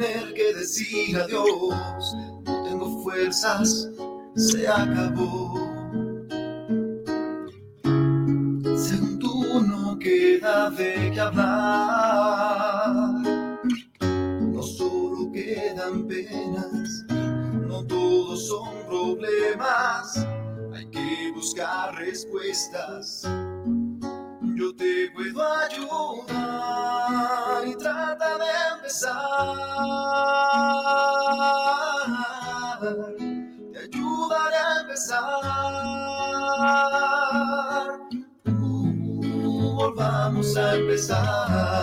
Tener 0.00 0.32
que 0.34 0.54
decir 0.54 1.16
adiós. 1.16 2.16
No 2.46 2.62
tengo 2.64 3.02
fuerzas, 3.02 3.88
se 4.34 4.66
acabó. 4.66 5.54
Según 8.76 9.18
tú 9.18 9.60
no 9.60 9.98
queda 9.98 10.70
de 10.70 11.10
qué 11.12 11.20
hablar. 11.20 12.98
No 14.00 14.62
solo 14.62 15.30
quedan 15.32 16.06
penas, 16.08 17.04
no 17.68 17.84
todos 17.86 18.48
son 18.48 18.86
problemas. 18.88 20.26
Hay 20.72 20.86
que 20.90 21.32
buscar 21.34 21.94
respuestas 21.96 23.26
yo 24.60 24.76
te 24.76 25.10
puedo 25.14 25.42
ayudar 25.70 26.36
y 27.66 27.74
trata 27.76 28.36
de 28.36 28.44
empezar. 28.74 29.69
A 41.08 41.79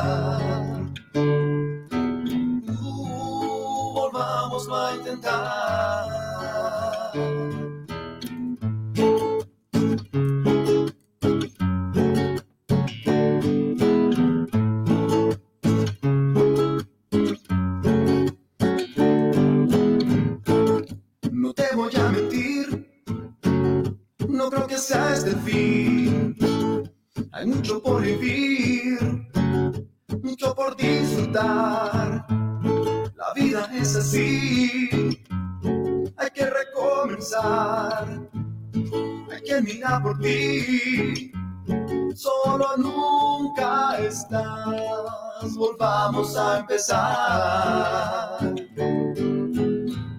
a 46.58 46.60
empezar. 46.60 48.40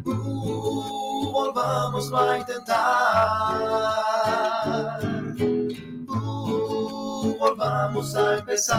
Uh, 0.07 1.33
volvamos 1.33 2.13
a 2.13 2.39
intentar. 2.39 3.89
vamos 7.57 8.15
a 8.15 8.39
empezar. 8.39 8.79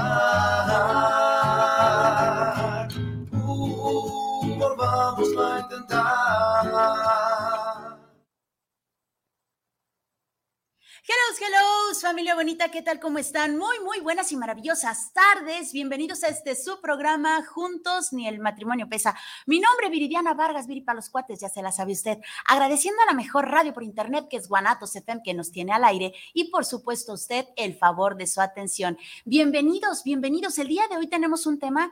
Hello, 11.12 11.40
hello, 11.42 12.00
familia 12.00 12.36
bonita, 12.36 12.70
¿qué 12.70 12.84
tal? 12.84 13.00
¿Cómo 13.00 13.18
están? 13.18 13.58
Muy, 13.58 13.80
muy 13.80 14.00
buenas 14.00 14.32
y 14.32 14.38
maravillosas 14.38 15.12
tardes. 15.12 15.74
Bienvenidos 15.74 16.24
a 16.24 16.28
este 16.28 16.56
su 16.56 16.80
programa 16.82 17.44
Juntos 17.44 18.14
ni 18.14 18.28
el 18.28 18.38
matrimonio 18.38 18.88
pesa. 18.88 19.16
Mi 19.48 19.60
nombre 19.60 19.88
es 19.88 19.92
Viridiana 19.92 20.36
Vargas, 20.36 20.68
Viri 20.68 20.82
para 20.82 20.98
los 20.98 21.10
cuates, 21.10 21.40
ya 21.40 21.50
se 21.50 21.64
la 21.64 21.72
sabe 21.72 21.94
usted. 21.94 22.20
Agradeciendo 22.48 23.02
a 23.02 23.08
la 23.08 23.16
mejor 23.16 23.50
radio 23.50 23.74
por 23.74 23.82
internet 23.82 24.28
que 24.30 24.38
es 24.38 24.48
Guanatos 24.48 24.96
FM 24.96 25.24
que 25.24 25.34
nos 25.34 25.52
tiene 25.52 25.74
al 25.74 25.84
aire 25.84 26.14
y 26.36 26.52
por 26.52 26.64
supuesto 26.64 27.14
usted 27.14 27.48
el 27.56 27.76
favor 27.76 28.16
de 28.16 28.28
su 28.28 28.40
atención. 28.40 28.96
Bienvenidos, 29.26 30.04
bienvenidos. 30.04 30.60
El 30.60 30.68
día 30.68 30.88
de 30.90 30.98
hoy 30.98 31.08
tenemos 31.08 31.48
un 31.48 31.58
tema 31.58 31.92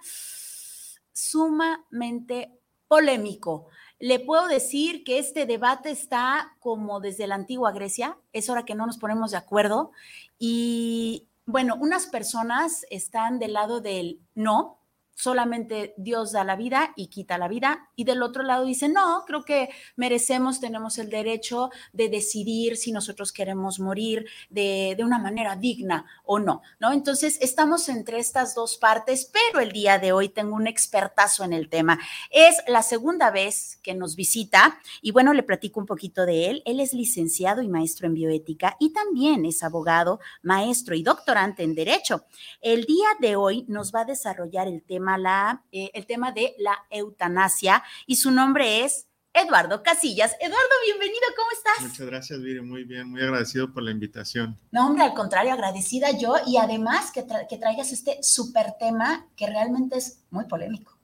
sumamente 1.11 2.51
polémico. 2.87 3.67
Le 3.99 4.19
puedo 4.19 4.47
decir 4.47 5.03
que 5.03 5.17
este 5.17 5.45
debate 5.45 5.89
está 5.89 6.55
como 6.59 6.99
desde 6.99 7.27
la 7.27 7.35
antigua 7.35 7.71
Grecia, 7.71 8.17
es 8.31 8.49
hora 8.49 8.63
que 8.63 8.75
no 8.75 8.85
nos 8.85 8.97
ponemos 8.97 9.31
de 9.31 9.37
acuerdo 9.37 9.91
y 10.37 11.27
bueno, 11.45 11.77
unas 11.79 12.07
personas 12.07 12.85
están 12.89 13.39
del 13.39 13.53
lado 13.53 13.79
del 13.79 14.19
no, 14.35 14.77
solamente 15.17 15.95
Dios 15.97 16.31
da 16.31 16.43
la 16.43 16.55
vida 16.55 16.93
y 16.95 17.07
quita 17.07 17.39
la 17.39 17.47
vida. 17.47 17.89
Y 17.95 18.03
del 18.03 18.21
otro 18.21 18.43
lado 18.43 18.65
dice, 18.65 18.87
no, 18.87 19.23
creo 19.25 19.43
que 19.43 19.69
merecemos, 19.95 20.59
tenemos 20.59 20.99
el 20.99 21.09
derecho 21.09 21.71
de 21.91 22.07
decidir 22.07 22.77
si 22.77 22.91
nosotros 22.91 23.33
queremos 23.33 23.79
morir 23.79 24.27
de, 24.51 24.93
de, 24.95 25.03
una 25.03 25.17
manera 25.17 25.55
digna 25.55 26.05
o 26.23 26.37
no, 26.37 26.61
¿no? 26.79 26.93
Entonces, 26.93 27.39
estamos 27.41 27.89
entre 27.89 28.19
estas 28.19 28.53
dos 28.53 28.77
partes, 28.77 29.31
pero 29.33 29.59
el 29.59 29.71
día 29.71 29.97
de 29.97 30.11
hoy 30.11 30.29
tengo 30.29 30.55
un 30.55 30.67
expertazo 30.67 31.43
en 31.43 31.53
el 31.53 31.67
tema. 31.67 31.97
Es 32.29 32.57
la 32.67 32.83
segunda 32.83 33.31
vez 33.31 33.79
que 33.81 33.95
nos 33.95 34.15
visita 34.15 34.79
y 35.01 35.11
bueno, 35.11 35.33
le 35.33 35.41
platico 35.41 35.79
un 35.79 35.87
poquito 35.87 36.27
de 36.27 36.51
él. 36.51 36.63
Él 36.65 36.79
es 36.79 36.93
licenciado 36.93 37.63
y 37.63 37.69
maestro 37.69 38.05
en 38.05 38.13
bioética 38.13 38.77
y 38.79 38.93
también 38.93 39.45
es 39.45 39.63
abogado, 39.63 40.19
maestro 40.43 40.93
y 40.93 41.01
doctorante 41.01 41.63
en 41.63 41.73
derecho. 41.73 42.25
El 42.61 42.85
día 42.85 43.07
de 43.19 43.35
hoy 43.35 43.65
nos 43.67 43.91
va 43.91 44.01
a 44.01 44.05
desarrollar 44.05 44.67
el 44.67 44.83
tema 44.83 45.06
la, 45.15 45.63
eh, 45.71 45.91
el 45.93 46.07
tema 46.07 46.31
de 46.31 46.55
la 46.57 46.75
eutanasia 46.89 47.83
y 48.07 48.15
su 48.15 48.31
nombre 48.31 48.83
es 48.83 49.05
Eduardo 49.33 49.83
Casillas. 49.83 50.35
Eduardo, 50.41 50.57
bienvenido, 50.85 51.21
¿cómo 51.35 51.49
estás? 51.51 51.87
Muchas 51.87 52.07
gracias, 52.07 52.41
Viri, 52.41 52.61
muy 52.61 52.83
bien, 52.83 53.07
muy 53.09 53.21
agradecido 53.21 53.71
por 53.71 53.83
la 53.83 53.91
invitación. 53.91 54.57
No, 54.71 54.87
hombre, 54.87 55.03
al 55.03 55.13
contrario, 55.13 55.53
agradecida 55.53 56.09
yo 56.17 56.35
y 56.47 56.57
además 56.57 57.11
que, 57.11 57.23
que 57.47 57.57
traigas 57.57 57.91
este 57.91 58.17
súper 58.23 58.73
tema 58.79 59.27
que 59.35 59.45
realmente 59.45 59.97
es 59.99 60.23
muy 60.31 60.45
polémico. 60.45 60.97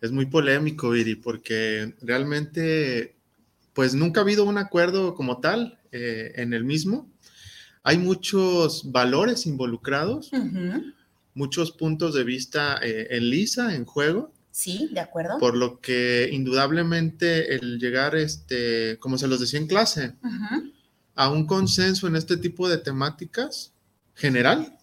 Es 0.00 0.12
muy 0.12 0.26
polémico, 0.26 0.90
Viri, 0.90 1.16
porque 1.16 1.94
realmente, 2.00 3.16
pues 3.72 3.94
nunca 3.94 4.20
ha 4.20 4.22
habido 4.22 4.44
un 4.44 4.58
acuerdo 4.58 5.14
como 5.14 5.40
tal 5.40 5.80
eh, 5.92 6.32
en 6.36 6.52
el 6.52 6.62
mismo. 6.62 7.10
Hay 7.82 7.98
muchos 7.98 8.92
valores 8.92 9.46
involucrados 9.46 10.30
muchos 11.34 11.72
puntos 11.72 12.14
de 12.14 12.24
vista 12.24 12.78
eh, 12.82 13.08
en 13.10 13.30
lisa, 13.30 13.74
en 13.74 13.84
juego. 13.84 14.32
Sí, 14.50 14.88
de 14.92 15.00
acuerdo. 15.00 15.38
Por 15.38 15.56
lo 15.56 15.80
que 15.80 16.28
indudablemente 16.32 17.54
el 17.54 17.78
llegar, 17.78 18.14
este, 18.14 18.98
como 19.00 19.18
se 19.18 19.26
los 19.26 19.40
decía 19.40 19.58
en 19.58 19.66
clase, 19.66 20.14
a 21.16 21.28
un 21.30 21.46
consenso 21.46 22.06
en 22.06 22.14
este 22.14 22.36
tipo 22.36 22.68
de 22.68 22.78
temáticas 22.78 23.72
general, 24.14 24.78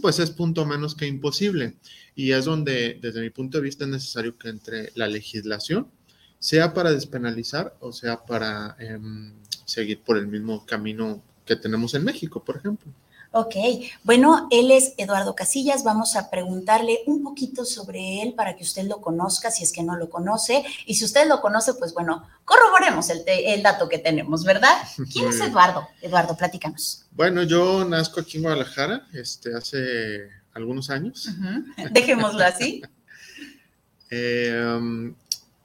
pues 0.00 0.20
es 0.20 0.30
punto 0.30 0.64
menos 0.64 0.94
que 0.94 1.06
imposible. 1.06 1.76
Y 2.14 2.30
es 2.30 2.44
donde, 2.44 2.98
desde 3.02 3.20
mi 3.20 3.30
punto 3.30 3.58
de 3.58 3.64
vista, 3.64 3.84
es 3.84 3.90
necesario 3.90 4.38
que 4.38 4.50
entre 4.50 4.92
la 4.94 5.08
legislación, 5.08 5.88
sea 6.38 6.72
para 6.72 6.92
despenalizar 6.92 7.76
o 7.80 7.92
sea 7.92 8.24
para 8.24 8.76
em, 8.78 9.32
seguir 9.64 10.00
por 10.02 10.16
el 10.16 10.28
mismo 10.28 10.64
camino 10.66 11.22
que 11.44 11.56
tenemos 11.56 11.94
en 11.94 12.04
México, 12.04 12.44
por 12.44 12.56
ejemplo. 12.56 12.92
Ok, 13.30 13.54
bueno, 14.04 14.48
él 14.50 14.70
es 14.70 14.94
Eduardo 14.96 15.34
Casillas. 15.34 15.84
Vamos 15.84 16.16
a 16.16 16.30
preguntarle 16.30 17.00
un 17.06 17.22
poquito 17.22 17.64
sobre 17.66 18.22
él 18.22 18.32
para 18.34 18.56
que 18.56 18.64
usted 18.64 18.84
lo 18.84 19.00
conozca, 19.02 19.50
si 19.50 19.62
es 19.62 19.72
que 19.72 19.82
no 19.82 19.96
lo 19.96 20.08
conoce. 20.08 20.64
Y 20.86 20.94
si 20.94 21.04
usted 21.04 21.28
lo 21.28 21.40
conoce, 21.42 21.74
pues 21.74 21.92
bueno, 21.92 22.26
corroboremos 22.46 23.10
el, 23.10 23.24
te- 23.24 23.52
el 23.52 23.62
dato 23.62 23.86
que 23.88 23.98
tenemos, 23.98 24.44
¿verdad? 24.44 24.74
¿Quién 25.12 25.28
es. 25.28 25.40
Eduardo? 25.40 25.86
Eduardo, 26.00 26.36
platícanos. 26.36 27.04
Bueno, 27.10 27.42
yo 27.42 27.84
nazco 27.84 28.20
aquí 28.20 28.38
en 28.38 28.44
Guadalajara 28.44 29.06
este, 29.12 29.54
hace 29.54 30.30
algunos 30.54 30.88
años. 30.88 31.28
Dejémoslo 31.92 32.44
así. 32.44 32.82
Eh, 34.10 34.74
um, 34.78 35.14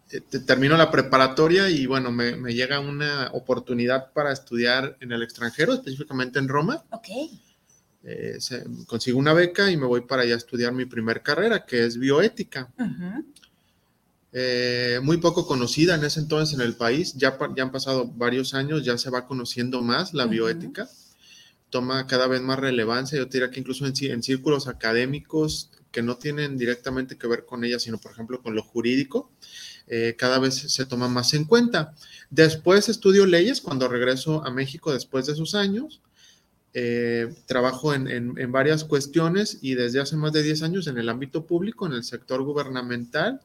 te- 0.10 0.40
termino 0.42 0.76
la 0.76 0.92
preparatoria 0.92 1.70
y 1.70 1.86
bueno, 1.86 2.12
me, 2.12 2.36
me 2.36 2.54
llega 2.54 2.80
una 2.82 3.30
oportunidad 3.32 4.12
para 4.12 4.34
estudiar 4.34 4.98
en 5.00 5.14
el 5.14 5.24
extranjero, 5.24 5.74
específicamente 5.74 6.40
en 6.40 6.50
Roma. 6.50 6.84
Ok. 6.92 7.08
Eh, 8.04 8.38
consigo 8.86 9.18
una 9.18 9.34
beca 9.34 9.72
y 9.72 9.78
me 9.78 9.86
voy 9.86 10.02
para 10.02 10.24
allá 10.24 10.34
a 10.34 10.38
estudiar 10.38 10.74
mi 10.74 10.86
primer 10.86 11.22
carrera, 11.22 11.66
que 11.66 11.86
es 11.86 11.98
bioética. 11.98 12.72
Eh, 14.32 15.00
muy 15.04 15.18
poco 15.18 15.46
conocida 15.46 15.96
en 15.96 16.04
ese 16.04 16.20
entonces 16.20 16.56
en 16.56 16.62
el 16.62 16.76
país, 16.76 17.14
ya, 17.14 17.38
ya 17.56 17.64
han 17.64 17.72
pasado 17.72 18.08
varios 18.08 18.54
años, 18.54 18.84
ya 18.84 18.98
se 18.98 19.10
va 19.10 19.28
conociendo 19.28 19.82
más 19.82 20.14
la 20.14 20.26
bioética, 20.26 20.90
toma 21.70 22.08
cada 22.08 22.28
vez 22.28 22.42
más 22.42 22.60
relevancia, 22.60 23.18
yo 23.18 23.28
te 23.28 23.38
diría 23.38 23.52
que 23.52 23.60
incluso 23.60 23.86
en, 23.86 23.94
en 24.00 24.24
círculos 24.24 24.68
académicos 24.68 25.70
que 25.92 26.02
no 26.02 26.18
tienen 26.18 26.58
directamente 26.58 27.18
que 27.18 27.28
ver 27.28 27.46
con 27.46 27.64
ella, 27.64 27.78
sino 27.80 28.00
por 28.00 28.12
ejemplo 28.12 28.42
con 28.42 28.56
lo 28.56 28.64
jurídico, 28.64 29.32
eh, 29.88 30.16
cada 30.18 30.40
vez 30.40 30.56
se 30.56 30.86
toma 30.86 31.08
más 31.08 31.34
en 31.34 31.46
cuenta. 31.46 31.94
Después 32.32 32.90
estudio 32.90 33.26
leyes 33.28 33.62
cuando 33.62 33.88
regreso 33.88 34.44
a 34.46 34.50
México 34.50 34.92
después 34.92 35.28
de 35.28 35.34
esos 35.34 35.56
años. 35.56 36.02
Eh, 36.76 37.32
trabajo 37.46 37.94
en, 37.94 38.08
en- 38.08 38.34
en 38.40 38.52
varias 38.52 38.84
cuestiones 38.84 39.60
y 39.62 39.76
desde 39.76 40.00
hace 40.02 40.16
más 40.16 40.34
de 40.34 40.42
10 40.42 40.64
años 40.64 40.88
en 40.88 40.98
el 40.98 41.08
ámbito 41.10 41.46
público, 41.46 41.86
en 41.86 41.94
el 41.94 42.04
sector 42.04 42.42
gubernamental, 42.44 43.42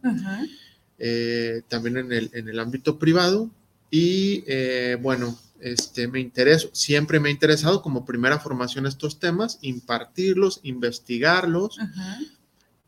eh, 0.98 1.62
también 1.68 1.98
en 1.98 2.12
el, 2.12 2.30
en 2.32 2.48
el 2.48 2.58
ámbito 2.58 2.98
privado. 2.98 3.50
Y 3.90 4.44
eh, 4.46 4.96
bueno, 5.00 5.38
este, 5.60 6.08
me 6.08 6.20
intereso, 6.20 6.70
siempre 6.72 7.20
me 7.20 7.28
ha 7.28 7.32
interesado 7.32 7.82
como 7.82 8.04
primera 8.06 8.38
formación 8.38 8.86
estos 8.86 9.18
temas, 9.18 9.58
impartirlos, 9.62 10.60
investigarlos. 10.62 11.78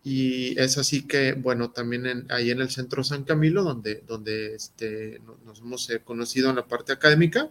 Y 0.03 0.59
es 0.59 0.79
así 0.79 1.03
que, 1.07 1.35
bueno, 1.35 1.71
también 1.73 2.07
en- 2.07 2.27
ahí 2.33 2.51
en 2.51 2.61
el 2.63 2.71
Centro 2.71 3.05
San 3.05 3.25
Camilo, 3.25 3.63
donde, 3.63 4.03
donde 4.09 4.55
este, 4.55 5.21
no- 5.27 5.37
nos 5.45 5.59
hemos 5.61 5.91
eh, 5.91 6.01
conocido 6.03 6.49
en 6.49 6.57
la 6.57 6.67
parte 6.67 6.93
académica, 6.93 7.51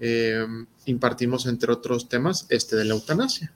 eh, 0.00 0.46
impartimos, 0.84 1.46
entre 1.46 1.72
otros 1.72 2.08
temas, 2.08 2.46
este 2.48 2.76
de 2.76 2.84
la 2.84 2.94
eutanasia. 2.94 3.52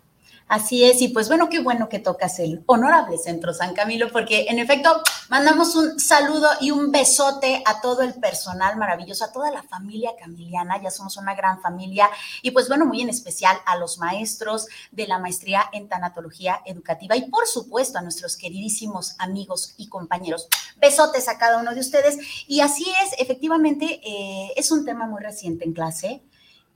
Así 0.51 0.83
es, 0.83 1.01
y 1.01 1.07
pues 1.07 1.29
bueno, 1.29 1.49
qué 1.49 1.61
bueno 1.61 1.89
que 1.89 2.01
tocas 2.01 2.41
el 2.41 2.65
honorable 2.67 3.17
Centro 3.19 3.55
San 3.55 3.73
Camilo, 3.73 4.11
porque 4.11 4.47
en 4.49 4.59
efecto 4.59 5.01
mandamos 5.29 5.77
un 5.77 6.01
saludo 6.01 6.49
y 6.61 6.73
un 6.73 6.91
besote 6.91 7.63
a 7.65 7.81
todo 7.81 8.03
el 8.03 8.15
personal 8.15 8.77
maravilloso, 8.77 9.25
a 9.25 9.31
toda 9.31 9.53
la 9.53 9.63
familia 9.63 10.11
camiliana, 10.19 10.83
ya 10.83 10.91
somos 10.91 11.17
una 11.17 11.37
gran 11.37 11.63
familia, 11.63 12.11
y 12.43 12.51
pues 12.51 12.67
bueno, 12.67 12.85
muy 12.85 13.01
en 13.01 13.11
especial 13.11 13.59
a 13.65 13.77
los 13.77 13.99
maestros 13.99 14.67
de 14.91 15.07
la 15.07 15.21
maestría 15.21 15.67
en 15.73 15.89
tanatología 15.89 16.63
educativa 16.67 17.17
y 17.17 17.31
por 17.31 17.47
supuesto 17.47 17.99
a 17.99 18.03
nuestros 18.03 18.37
queridísimos 18.37 19.15
amigos 19.21 19.75
y 19.77 19.89
compañeros. 19.89 20.49
Besotes 20.81 21.29
a 21.29 21.39
cada 21.39 21.61
uno 21.61 21.75
de 21.75 21.81
ustedes, 21.81 22.19
y 22.49 22.59
así 22.59 22.87
es, 23.05 23.13
efectivamente, 23.21 24.01
eh, 24.03 24.53
es 24.57 24.73
un 24.73 24.85
tema 24.85 25.07
muy 25.07 25.23
reciente 25.23 25.65
en 25.65 25.75
clase. 25.75 26.25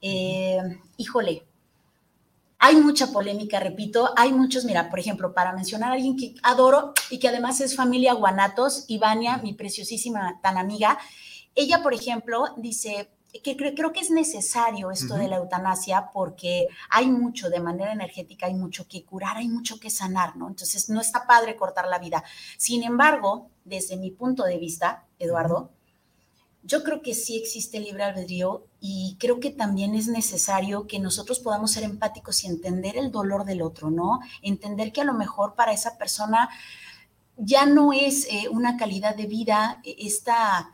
Eh, 0.07 0.59
híjole, 0.99 1.45
hay 2.59 2.77
mucha 2.77 3.09
polémica, 3.13 3.61
repito, 3.61 4.11
hay 4.17 4.33
muchos, 4.33 4.65
mira, 4.65 4.89
por 4.89 4.99
ejemplo, 4.99 5.35
para 5.35 5.53
mencionar 5.53 5.91
a 5.91 5.95
alguien 5.95 6.17
que 6.17 6.35
adoro 6.43 6.93
y 7.11 7.19
que 7.19 7.29
además 7.29 7.61
es 7.61 7.77
familia 7.77 8.15
Guanatos, 8.15 8.85
Ivania, 8.89 9.39
mi 9.39 9.53
preciosísima 9.53 10.41
tan 10.43 10.57
amiga, 10.57 10.99
ella, 11.55 11.83
por 11.83 11.93
ejemplo, 11.95 12.45
dice 12.57 13.11
que 13.43 13.57
cre- 13.57 13.75
creo 13.77 13.93
que 13.93 14.01
es 14.01 14.11
necesario 14.11 14.91
esto 14.91 15.15
de 15.15 15.29
la 15.29 15.37
eutanasia 15.37 16.11
porque 16.13 16.69
hay 16.89 17.07
mucho 17.07 17.51
de 17.51 17.61
manera 17.61 17.93
energética, 17.93 18.47
hay 18.47 18.55
mucho 18.55 18.87
que 18.89 19.05
curar, 19.05 19.37
hay 19.39 19.49
mucho 19.49 19.79
que 19.81 19.91
sanar, 19.91 20.37
¿no? 20.37 20.49
Entonces, 20.49 20.89
no 20.89 21.01
está 21.01 21.27
padre 21.27 21.57
cortar 21.57 21.89
la 21.89 21.99
vida. 21.99 22.23
Sin 22.57 22.83
embargo, 22.85 23.51
desde 23.65 23.97
mi 23.97 24.11
punto 24.11 24.45
de 24.45 24.59
vista, 24.59 25.05
Eduardo, 25.19 25.71
yo 26.65 26.83
creo 26.83 27.03
que 27.03 27.15
sí 27.15 27.37
existe 27.37 27.79
libre 27.79 28.05
albedrío 28.05 28.67
y 28.81 29.17
creo 29.21 29.39
que 29.39 29.51
también 29.51 29.95
es 29.95 30.09
necesario 30.09 30.87
que 30.87 30.99
nosotros 30.99 31.39
podamos 31.41 31.73
ser 31.73 31.85
empáticos 31.85 32.43
y 32.43 32.47
entender 32.47 32.97
el 32.97 33.11
dolor 33.11 33.45
del 33.45 33.63
otro, 33.63 33.91
¿no? 33.91 34.21
Entender 34.43 34.93
que 34.93 35.03
a 35.03 35.05
lo 35.05 35.13
mejor 35.13 35.55
para 35.55 35.73
esa 35.73 35.99
persona 35.99 36.49
ya 37.37 37.67
no 37.67 37.93
es 37.93 38.27
eh, 38.31 38.49
una 38.51 38.77
calidad 38.77 39.15
de 39.15 39.27
vida 39.27 39.81
eh, 39.85 39.97
esta, 39.99 40.74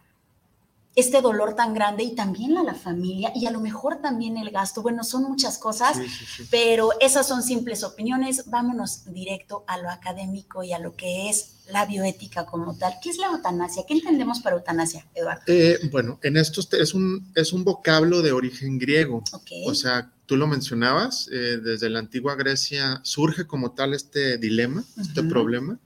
este 0.96 1.20
dolor 1.22 1.54
tan 1.54 1.72
grande 1.72 2.02
y 2.02 2.14
también 2.14 2.58
a 2.58 2.64
la 2.64 2.74
familia 2.74 3.32
y 3.34 3.46
a 3.46 3.50
lo 3.52 3.60
mejor 3.60 4.00
también 4.02 4.36
el 4.36 4.50
gasto. 4.50 4.82
Bueno, 4.82 5.04
son 5.04 5.22
muchas 5.24 5.56
cosas, 5.56 5.96
Sí, 5.96 6.08
sí, 6.08 6.24
sí. 6.36 6.48
pero 6.50 6.90
esas 7.00 7.28
son 7.28 7.42
simples 7.42 7.84
opiniones. 7.84 8.50
Vámonos 8.50 9.04
directo 9.12 9.64
a 9.68 9.78
lo 9.78 9.88
académico 9.88 10.64
y 10.64 10.72
a 10.72 10.78
lo 10.78 10.96
que 10.96 11.30
es 11.30 11.52
la 11.70 11.86
bioética 11.86 12.44
como 12.44 12.76
tal. 12.76 12.94
¿Qué 13.00 13.10
es 13.10 13.18
la 13.18 13.28
eutanasia? 13.28 13.84
¿Qué 13.86 13.94
entendemos 13.94 14.40
por 14.40 14.52
eutanasia, 14.52 15.06
Eduardo? 15.14 15.42
Eh, 15.46 15.78
bueno, 15.92 16.18
en 16.22 16.36
estos 16.36 16.68
es 16.72 16.92
un, 16.92 17.30
es 17.36 17.52
un 17.52 17.62
vocablo 17.62 18.22
de 18.22 18.32
origen 18.32 18.78
griego. 18.78 19.22
O 19.66 19.74
sea, 19.74 20.10
tú 20.26 20.36
lo 20.36 20.48
mencionabas, 20.48 21.28
eh, 21.32 21.58
desde 21.62 21.88
la 21.88 22.00
antigua 22.00 22.34
Grecia 22.34 23.00
surge 23.04 23.46
como 23.46 23.72
tal 23.72 23.94
este 23.94 24.38
dilema, 24.38 24.82
este 25.00 25.22
problema, 25.22 25.78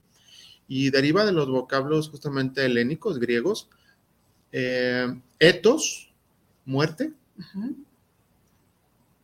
y 0.67 0.89
deriva 0.89 1.25
de 1.25 1.31
los 1.31 1.47
vocablos 1.47 2.09
justamente 2.09 2.65
helénicos, 2.65 3.19
griegos, 3.19 3.69
eh, 4.51 5.13
etos, 5.39 6.11
muerte, 6.65 7.13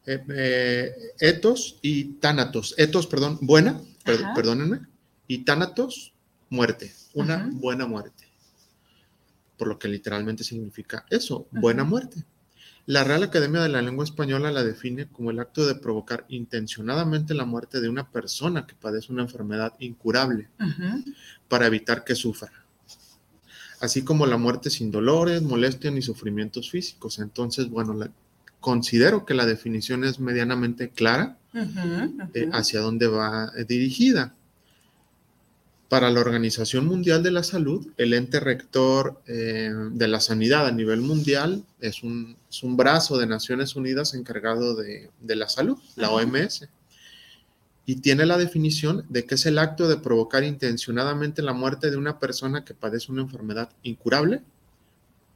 eh, 0.05 0.23
eh, 0.29 0.91
etos 1.19 1.77
y 1.81 2.05
tánatos. 2.15 2.73
Etos, 2.77 3.07
perdón, 3.07 3.37
buena, 3.41 3.79
per- 4.03 4.25
perdónenme, 4.35 4.81
y 5.27 5.39
tánatos, 5.39 6.13
muerte, 6.49 6.93
una 7.13 7.35
Ajá. 7.35 7.49
buena 7.53 7.85
muerte. 7.85 8.27
Por 9.57 9.67
lo 9.67 9.77
que 9.79 9.87
literalmente 9.87 10.43
significa 10.43 11.05
eso, 11.09 11.47
buena 11.51 11.83
muerte. 11.83 12.25
La 12.87 13.03
Real 13.03 13.21
Academia 13.21 13.61
de 13.61 13.69
la 13.69 13.81
Lengua 13.83 14.03
Española 14.03 14.51
la 14.51 14.63
define 14.63 15.07
como 15.07 15.29
el 15.29 15.39
acto 15.39 15.67
de 15.67 15.75
provocar 15.75 16.25
intencionadamente 16.29 17.35
la 17.35 17.45
muerte 17.45 17.79
de 17.79 17.87
una 17.87 18.09
persona 18.09 18.65
que 18.65 18.73
padece 18.73 19.13
una 19.13 19.21
enfermedad 19.21 19.73
incurable 19.79 20.49
para 21.47 21.67
evitar 21.67 22.03
que 22.03 22.15
sufra, 22.15 22.51
así 23.81 24.03
como 24.03 24.25
la 24.25 24.37
muerte 24.37 24.69
sin 24.69 24.91
dolores, 24.91 25.41
molestias 25.41 25.93
ni 25.93 26.01
sufrimientos 26.01 26.69
físicos. 26.71 27.19
Entonces, 27.19 27.69
bueno, 27.69 27.93
la- 27.93 28.11
considero 28.59 29.25
que 29.25 29.33
la 29.33 29.45
definición 29.45 30.03
es 30.05 30.19
medianamente 30.19 30.89
clara 30.89 31.37
eh, 32.33 32.49
hacia 32.53 32.79
dónde 32.79 33.07
va 33.07 33.51
eh, 33.57 33.65
dirigida. 33.67 34.33
Para 35.89 36.09
la 36.09 36.21
Organización 36.21 36.85
Mundial 36.85 37.21
de 37.21 37.31
la 37.31 37.43
Salud, 37.43 37.85
el 37.97 38.13
ente 38.13 38.39
rector 38.39 39.21
eh, 39.27 39.73
de 39.91 40.07
la 40.07 40.21
sanidad 40.21 40.65
a 40.65 40.71
nivel 40.71 41.01
mundial 41.01 41.65
es 41.81 42.01
un, 42.03 42.37
es 42.49 42.63
un 42.63 42.77
brazo 42.77 43.17
de 43.17 43.27
Naciones 43.27 43.75
Unidas 43.75 44.13
encargado 44.13 44.73
de, 44.75 45.09
de 45.19 45.35
la 45.35 45.49
salud, 45.49 45.77
la. 45.97 46.09
OMS, 46.11 46.69
y 47.91 47.97
tiene 47.97 48.25
la 48.25 48.37
definición 48.37 49.05
de 49.09 49.25
que 49.25 49.35
es 49.35 49.45
el 49.45 49.57
acto 49.57 49.89
de 49.89 49.97
provocar 49.97 50.45
intencionadamente 50.45 51.41
la 51.41 51.51
muerte 51.51 51.91
de 51.91 51.97
una 51.97 52.19
persona 52.19 52.63
que 52.63 52.73
padece 52.73 53.11
una 53.11 53.23
enfermedad 53.23 53.69
incurable. 53.83 54.43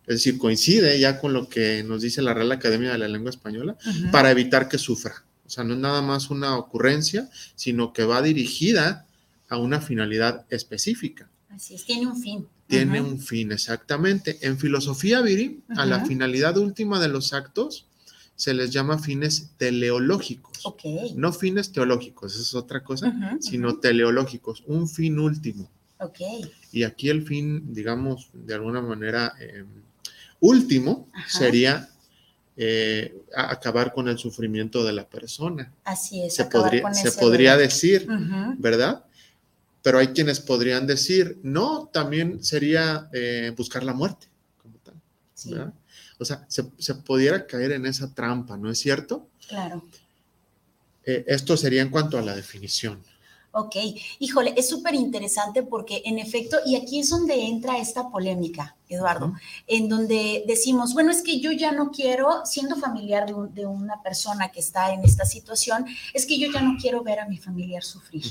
Es 0.07 0.15
decir, 0.15 0.37
coincide 0.37 0.97
ya 0.97 1.19
con 1.19 1.33
lo 1.33 1.49
que 1.49 1.83
nos 1.83 2.01
dice 2.01 2.21
la 2.21 2.33
Real 2.33 2.53
Academia 2.53 2.93
de 2.93 2.97
la 2.97 3.09
Lengua 3.09 3.31
Española, 3.31 3.75
para 4.09 4.31
evitar 4.31 4.69
que 4.69 4.77
sufra. 4.77 5.25
O 5.45 5.49
sea, 5.49 5.65
no 5.65 5.73
es 5.73 5.81
nada 5.81 6.01
más 6.01 6.29
una 6.29 6.55
ocurrencia, 6.55 7.29
sino 7.57 7.91
que 7.91 8.05
va 8.05 8.21
dirigida 8.21 9.05
a 9.49 9.57
una 9.57 9.81
finalidad 9.81 10.45
específica. 10.49 11.29
Así 11.49 11.75
es, 11.75 11.83
tiene 11.83 12.07
un 12.07 12.21
fin. 12.21 12.47
Tiene 12.67 13.01
un 13.01 13.19
fin, 13.19 13.51
exactamente. 13.51 14.37
En 14.43 14.57
filosofía, 14.57 15.19
Viri, 15.19 15.61
a 15.75 15.85
la 15.85 16.05
finalidad 16.05 16.57
última 16.57 17.01
de 17.01 17.09
los 17.09 17.33
actos 17.33 17.85
se 18.35 18.53
les 18.53 18.71
llama 18.71 18.99
fines 18.99 19.51
teleológicos. 19.57 20.65
No 21.15 21.31
fines 21.31 21.71
teológicos, 21.71 22.33
esa 22.33 22.41
es 22.41 22.55
otra 22.55 22.83
cosa, 22.83 23.13
sino 23.39 23.79
teleológicos, 23.79 24.63
un 24.67 24.89
fin 24.89 25.19
último. 25.19 25.69
Y 26.71 26.83
aquí 26.83 27.09
el 27.09 27.25
fin, 27.25 27.73
digamos, 27.73 28.29
de 28.33 28.53
alguna 28.53 28.81
manera 28.81 29.33
eh, 29.39 29.63
último 30.41 31.07
Ajá. 31.13 31.39
sería 31.39 31.89
eh, 32.57 33.15
acabar 33.35 33.93
con 33.93 34.07
el 34.09 34.17
sufrimiento 34.17 34.83
de 34.83 34.93
la 34.93 35.07
persona. 35.07 35.73
Así 35.85 36.21
es. 36.21 36.35
Se 36.35 36.45
podría, 36.45 36.81
con 36.81 36.93
se 36.93 37.11
podría 37.13 37.55
decir, 37.55 38.07
¿verdad? 38.57 39.05
Pero 39.81 39.99
hay 39.99 40.07
quienes 40.07 40.39
podrían 40.39 40.87
decir, 40.87 41.39
no, 41.43 41.89
también 41.93 42.43
sería 42.43 43.07
eh, 43.13 43.53
buscar 43.55 43.83
la 43.83 43.93
muerte, 43.93 44.27
como 44.57 44.77
tal, 44.79 44.95
sí, 45.33 45.51
¿verdad? 45.51 45.73
O 46.19 46.25
sea, 46.25 46.45
se, 46.47 46.65
se 46.77 46.95
pudiera 46.95 47.45
caer 47.45 47.73
en 47.73 47.85
esa 47.85 48.13
trampa, 48.13 48.57
¿no 48.57 48.69
es 48.71 48.79
cierto? 48.79 49.27
claro. 49.47 49.83
Eh, 51.07 51.23
esto 51.27 51.55
sería 51.55 51.83
en 51.83 51.89
cuanto 51.89 52.17
a 52.17 52.21
la 52.23 52.35
definición. 52.35 52.99
Ok, 53.51 53.75
híjole, 54.19 54.53
es 54.57 54.67
súper 54.67 54.95
interesante 54.95 55.61
porque 55.63 56.01
en 56.03 56.17
efecto, 56.19 56.57
y 56.65 56.75
aquí 56.75 56.99
es 56.99 57.09
donde 57.09 57.41
entra 57.45 57.77
esta 57.77 58.09
polémica, 58.09 58.75
Eduardo, 58.89 59.33
en 59.67 59.87
donde 59.87 60.43
decimos, 60.47 60.93
bueno, 60.93 61.11
es 61.11 61.21
que 61.21 61.39
yo 61.39 61.51
ya 61.53 61.71
no 61.71 61.91
quiero, 61.91 62.43
siendo 62.45 62.75
familiar 62.75 63.27
de, 63.27 63.33
un- 63.35 63.53
de 63.53 63.65
una 63.65 64.01
persona 64.01 64.49
que 64.51 64.59
está 64.59 64.91
en 64.93 65.03
esta 65.05 65.25
situación, 65.25 65.85
es 66.13 66.25
que 66.25 66.37
yo 66.39 66.51
ya 66.51 66.61
no 66.61 66.75
quiero 66.81 67.01
ver 67.03 67.19
a 67.19 67.27
mi 67.29 67.37
familiar 67.37 67.83
sufrir. 67.83 68.25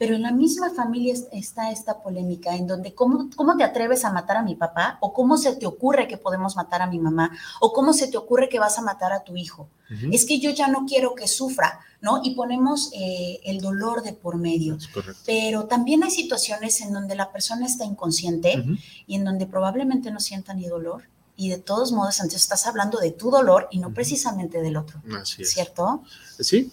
Pero 0.00 0.14
en 0.16 0.22
la 0.22 0.32
misma 0.32 0.70
familia 0.70 1.12
es- 1.12 1.26
está 1.30 1.70
esta 1.70 2.00
polémica 2.02 2.56
en 2.56 2.66
donde 2.66 2.94
¿cómo, 2.94 3.28
cómo 3.36 3.54
te 3.58 3.64
atreves 3.64 4.02
a 4.06 4.10
matar 4.10 4.38
a 4.38 4.42
mi 4.42 4.54
papá 4.54 4.96
o 5.02 5.12
cómo 5.12 5.36
se 5.36 5.54
te 5.56 5.66
ocurre 5.66 6.08
que 6.08 6.16
podemos 6.16 6.56
matar 6.56 6.80
a 6.80 6.86
mi 6.86 6.98
mamá 6.98 7.30
o 7.60 7.74
cómo 7.74 7.92
se 7.92 8.08
te 8.08 8.16
ocurre 8.16 8.48
que 8.48 8.58
vas 8.58 8.78
a 8.78 8.82
matar 8.82 9.12
a 9.12 9.22
tu 9.24 9.36
hijo. 9.36 9.68
Ujú. 9.94 10.08
Es 10.10 10.24
que 10.24 10.38
yo 10.40 10.50
ya 10.52 10.68
no 10.68 10.86
quiero 10.86 11.14
que 11.14 11.28
sufra, 11.28 11.80
¿no? 12.00 12.20
Y 12.24 12.34
ponemos 12.34 12.90
eh, 12.94 13.40
el 13.44 13.60
dolor 13.60 14.02
de 14.02 14.14
por 14.14 14.36
medio. 14.38 14.78
Pero 15.26 15.66
también 15.66 16.02
hay 16.02 16.10
situaciones 16.10 16.80
en 16.80 16.94
donde 16.94 17.14
la 17.14 17.30
persona 17.30 17.66
está 17.66 17.84
inconsciente 17.84 18.58
Ujú. 18.58 18.76
y 19.06 19.16
en 19.16 19.24
donde 19.24 19.44
probablemente 19.46 20.10
no 20.10 20.18
sienta 20.20 20.54
ni 20.54 20.66
dolor. 20.66 21.02
Y 21.36 21.48
de 21.48 21.56
todos 21.58 21.92
modos, 21.92 22.16
entonces 22.20 22.42
estás 22.42 22.66
hablando 22.66 22.98
de 23.00 23.12
tu 23.12 23.30
dolor 23.30 23.66
y 23.70 23.78
no 23.78 23.94
precisamente 23.94 24.60
del 24.60 24.76
otro, 24.76 25.02
Así 25.18 25.40
es. 25.42 25.50
¿cierto? 25.52 26.02
Sí, 26.38 26.70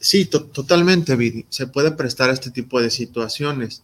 sí, 0.00 0.24
to- 0.24 0.46
totalmente, 0.46 1.14
Viri. 1.14 1.46
Se 1.50 1.66
puede 1.68 1.92
prestar 1.92 2.30
a 2.30 2.32
este 2.32 2.50
tipo 2.50 2.80
de 2.80 2.90
situaciones. 2.90 3.82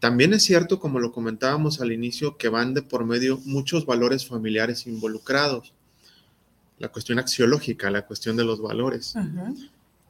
También 0.00 0.32
es 0.34 0.42
cierto, 0.44 0.78
como 0.78 1.00
lo 1.00 1.12
comentábamos 1.12 1.80
al 1.80 1.92
inicio, 1.92 2.36
que 2.36 2.48
van 2.48 2.72
de 2.74 2.82
por 2.82 3.04
medio 3.04 3.38
muchos 3.44 3.84
valores 3.86 4.26
familiares 4.26 4.86
involucrados. 4.86 5.72
La 6.78 6.88
cuestión 6.88 7.18
axiológica, 7.18 7.90
la 7.90 8.06
cuestión 8.06 8.36
de 8.36 8.44
los 8.44 8.60
valores. 8.60 9.14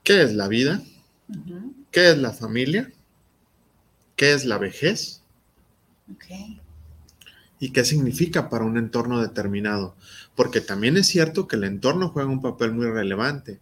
¿Qué 0.02 0.22
es 0.22 0.34
la 0.34 0.48
vida? 0.48 0.82
¿Qué 1.90 2.10
es 2.10 2.18
la 2.18 2.32
familia? 2.32 2.92
¿Qué 4.16 4.32
es 4.32 4.44
la 4.44 4.58
vejez? 4.58 5.22
¿Y 7.58 7.70
qué 7.70 7.84
significa 7.84 8.48
para 8.50 8.64
un 8.64 8.76
entorno 8.76 9.20
determinado? 9.20 9.94
Porque 10.34 10.60
también 10.60 10.96
es 10.96 11.06
cierto 11.06 11.48
que 11.48 11.56
el 11.56 11.64
entorno 11.64 12.10
juega 12.10 12.28
un 12.30 12.42
papel 12.42 12.72
muy 12.72 12.86
relevante. 12.86 13.60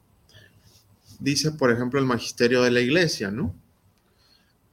Dice, 1.21 1.53
por 1.53 1.71
ejemplo, 1.71 2.01
el 2.01 2.07
magisterio 2.07 2.63
de 2.63 2.71
la 2.71 2.81
iglesia, 2.81 3.31
¿no? 3.31 3.55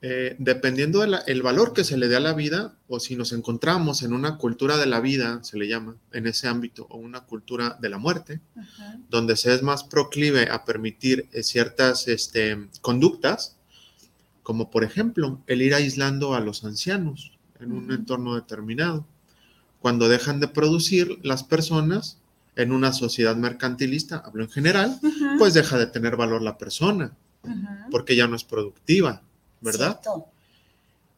Eh, 0.04 0.36
dependiendo 0.40 1.02
del 1.02 1.42
valor 1.44 1.74
que 1.74 1.84
se 1.84 1.96
le 1.96 2.08
dé 2.08 2.16
a 2.16 2.20
la 2.20 2.34
vida, 2.34 2.76
o 2.88 3.00
si 3.00 3.16
nos 3.16 3.34
encontramos 3.34 4.02
en 4.02 4.14
una 4.14 4.38
cultura 4.38 4.78
de 4.78 4.88
la 4.88 5.00
vida, 5.00 5.44
se 5.44 5.60
le 5.60 5.68
llama, 5.68 5.96
en 6.12 6.26
ese 6.26 6.48
ámbito, 6.48 6.88
o 6.90 6.98
una 6.98 7.22
cultura 7.22 7.78
de 7.80 7.90
la 7.90 8.00
muerte, 8.00 8.42
donde 9.12 9.36
se 9.36 9.54
es 9.54 9.62
más 9.62 9.84
proclive 9.84 10.50
a 10.50 10.66
permitir 10.66 11.30
eh, 11.32 11.44
ciertas 11.44 12.08
este, 12.08 12.68
conductas, 12.82 13.58
como 14.42 14.72
por 14.72 14.84
ejemplo 14.84 15.40
el 15.46 15.62
ir 15.62 15.76
aislando 15.76 16.34
a 16.34 16.40
los 16.40 16.64
ancianos 16.64 17.34
en 17.60 17.72
un 17.72 17.92
entorno 17.92 18.34
determinado. 18.34 19.06
Cuando 19.82 20.10
dejan 20.10 20.40
de 20.40 20.48
producir 20.48 21.20
las 21.22 21.44
personas 21.44 22.18
en 22.56 22.72
una 22.72 22.92
sociedad 22.94 23.36
mercantilista, 23.36 24.18
hablo 24.26 24.44
en 24.44 24.50
general, 24.50 25.00
pues 25.38 25.54
deja 25.54 25.78
de 25.78 25.88
tener 25.88 26.16
valor 26.18 26.42
la 26.42 26.58
persona, 26.58 27.16
porque 27.90 28.16
ya 28.16 28.28
no 28.28 28.36
es 28.36 28.44
productiva, 28.44 29.22
¿verdad? 29.62 30.00
Cierto. 30.02 30.26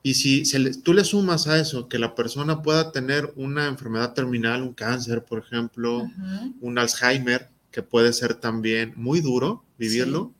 Y 0.05 0.15
si 0.15 0.43
se 0.45 0.59
le- 0.59 0.73
tú 0.73 0.93
le 0.93 1.03
sumas 1.05 1.47
a 1.47 1.57
eso 1.59 1.87
que 1.87 1.97
la 1.97 2.13
persona 2.13 2.61
pueda 2.61 2.91
tener 2.91 3.31
una 3.35 3.67
enfermedad 3.67 4.13
terminal, 4.13 4.61
un 4.61 4.73
cáncer, 4.73 5.23
por 5.23 5.39
ejemplo, 5.39 6.09
un 6.61 6.77
Alzheimer, 6.77 7.49
que 7.71 7.81
puede 7.83 8.11
ser 8.13 8.35
también 8.35 8.93
muy 8.95 9.21
duro 9.21 9.63
vivirlo, 9.77 10.31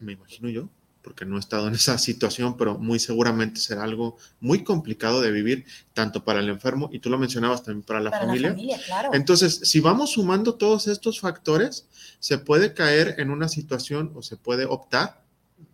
me 0.00 0.12
imagino 0.12 0.48
yo, 0.48 0.68
porque 1.02 1.24
no 1.24 1.36
he 1.36 1.40
estado 1.40 1.68
en 1.68 1.74
esa 1.74 1.98
situación, 1.98 2.56
pero 2.56 2.78
muy 2.78 2.98
seguramente 2.98 3.60
será 3.60 3.84
algo 3.84 4.16
muy 4.40 4.64
complicado 4.64 5.20
de 5.20 5.30
vivir, 5.30 5.64
tanto 5.92 6.24
para 6.24 6.40
el 6.40 6.48
enfermo, 6.48 6.88
y 6.92 7.00
tú 7.00 7.10
lo 7.10 7.18
mencionabas 7.18 7.62
también 7.62 7.82
para 7.82 8.00
la 8.00 8.10
Para 8.10 8.26
familia. 8.26 8.48
la 8.50 8.54
familia, 8.54 8.80
claro. 8.84 9.10
Entonces, 9.12 9.60
si 9.64 9.80
vamos 9.80 10.12
sumando 10.12 10.54
todos 10.54 10.86
estos 10.86 11.20
factores, 11.20 11.86
se 12.18 12.38
puede 12.38 12.74
caer 12.74 13.16
en 13.18 13.30
una 13.30 13.48
situación 13.48 14.12
o 14.14 14.22
se 14.22 14.36
puede 14.36 14.64
optar, 14.64 15.22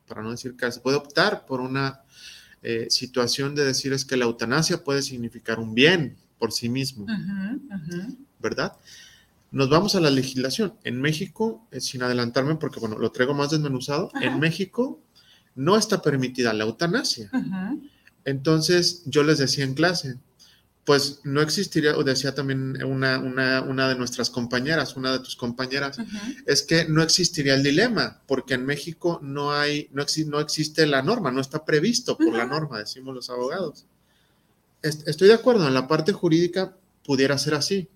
para 0.06 0.23
no 0.23 0.30
decir 0.30 0.56
que 0.56 0.73
se 0.73 0.80
puede 0.80 0.97
optar 0.97 1.44
por 1.44 1.61
una 1.61 2.02
eh, 2.62 2.87
situación 2.90 3.54
de 3.54 3.64
decir 3.64 3.92
es 3.92 4.04
que 4.04 4.16
la 4.16 4.25
eutanasia 4.25 4.82
puede 4.82 5.02
significar 5.02 5.58
un 5.58 5.75
bien 5.75 6.16
por 6.38 6.52
sí 6.52 6.68
mismo. 6.68 7.06
¿verdad? 8.40 8.76
Nos 9.50 9.68
vamos 9.68 9.94
a 9.94 10.00
la 10.00 10.11
legislación. 10.11 10.75
En 10.85 11.00
México, 11.00 11.66
eh, 11.70 11.80
sin 11.80 12.02
adelantarme, 12.02 12.56
porque 12.56 12.80
bueno, 12.80 12.99
lo 12.99 13.11
traigo 13.11 13.35
más 13.35 13.50
desmenuzado, 13.50 14.11
en 14.20 14.38
México 14.38 15.00
no 15.59 15.77
está 15.77 16.00
permitida 16.00 16.53
la 16.53 16.65
eutanasia. 16.65 17.29
Entonces, 18.25 19.03
yo 19.07 19.23
les 19.23 19.38
decía 19.38 19.65
en 19.65 19.75
clase, 19.75 20.17
pues 20.85 21.21
no 21.25 21.43
existiría, 21.43 21.97
o 21.99 22.03
decía 22.05 22.35
también 22.35 22.83
una, 22.85 23.19
una, 23.19 23.61
una 23.62 23.88
de 23.91 23.95
nuestras 23.97 24.31
compañeras, 24.31 24.97
una 24.97 25.12
de 25.12 25.19
tus 25.19 25.37
compañeras, 25.37 25.99
es 26.47 26.62
que 26.62 26.87
no 26.88 27.03
existiría 27.03 27.55
el 27.55 27.62
dilema, 27.62 28.23
porque 28.27 28.55
en 28.55 28.65
México 28.65 29.19
no 29.23 29.53
hay, 29.53 29.88
no, 29.93 30.03
exi- 30.03 30.27
no 30.27 30.41
existe 30.41 30.87
la 30.87 31.03
norma, 31.03 31.31
no 31.31 31.41
está 31.43 31.65
previsto 31.65 32.17
por 32.17 32.33
la 32.35 32.47
norma, 32.47 32.79
decimos 32.79 33.15
los 33.15 33.29
abogados. 33.29 33.85
Est- 34.83 35.07
Estoy 35.09 35.29
de 35.29 35.35
acuerdo, 35.35 35.67
en 35.69 35.75
la 35.75 35.87
parte 35.88 36.12
jurídica 36.12 36.75
pudiera 37.05 37.37
ser 37.37 37.55
así, 37.55 37.88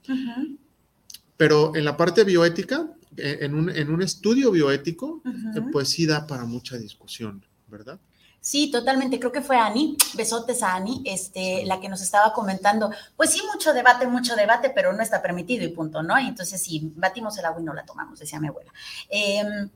pero 1.37 1.75
en 1.75 1.85
la 1.85 1.97
parte 1.97 2.25
bioética, 2.25 2.93
eh, 3.17 3.39
en 3.41 3.55
un, 3.55 3.71
en 3.71 3.91
un 3.91 4.03
estudio 4.03 4.51
bioético, 4.51 5.23
eh, 5.25 5.63
pues 5.73 5.89
sí 5.89 6.07
da 6.07 6.27
para 6.27 6.45
mucha 6.45 6.77
discusión, 6.79 7.45
¿verdad? 7.73 7.99
Sí, 8.41 8.71
totalmente. 8.71 9.19
Creo 9.19 9.33
que 9.33 9.41
fue 9.41 9.57
Ani, 9.57 9.97
besotes 10.15 10.63
a 10.63 10.75
Ani, 10.75 11.03
este, 11.05 11.65
la 11.65 11.81
que 11.81 11.89
nos 11.89 12.03
estaba 12.03 12.33
comentando. 12.33 12.91
Pues 13.17 13.31
sí, 13.31 13.41
mucho 13.53 13.73
debate, 13.73 14.07
mucho 14.07 14.37
debate, 14.37 14.71
pero 14.71 14.93
no 14.93 15.03
está 15.03 15.23
permitido 15.23 15.65
y 15.65 15.69
punto, 15.69 16.03
¿no? 16.03 16.19
Y 16.21 16.27
entonces 16.29 16.63
sí, 16.63 16.93
batimos 16.97 17.37
el 17.39 17.47
agua 17.47 17.61
y 17.61 17.65
no 17.65 17.73
la 17.73 17.85
tomamos, 17.85 18.19
decía 18.19 18.39
mi 18.39 18.49
abuela. 18.49 18.73
Em, 19.09 19.71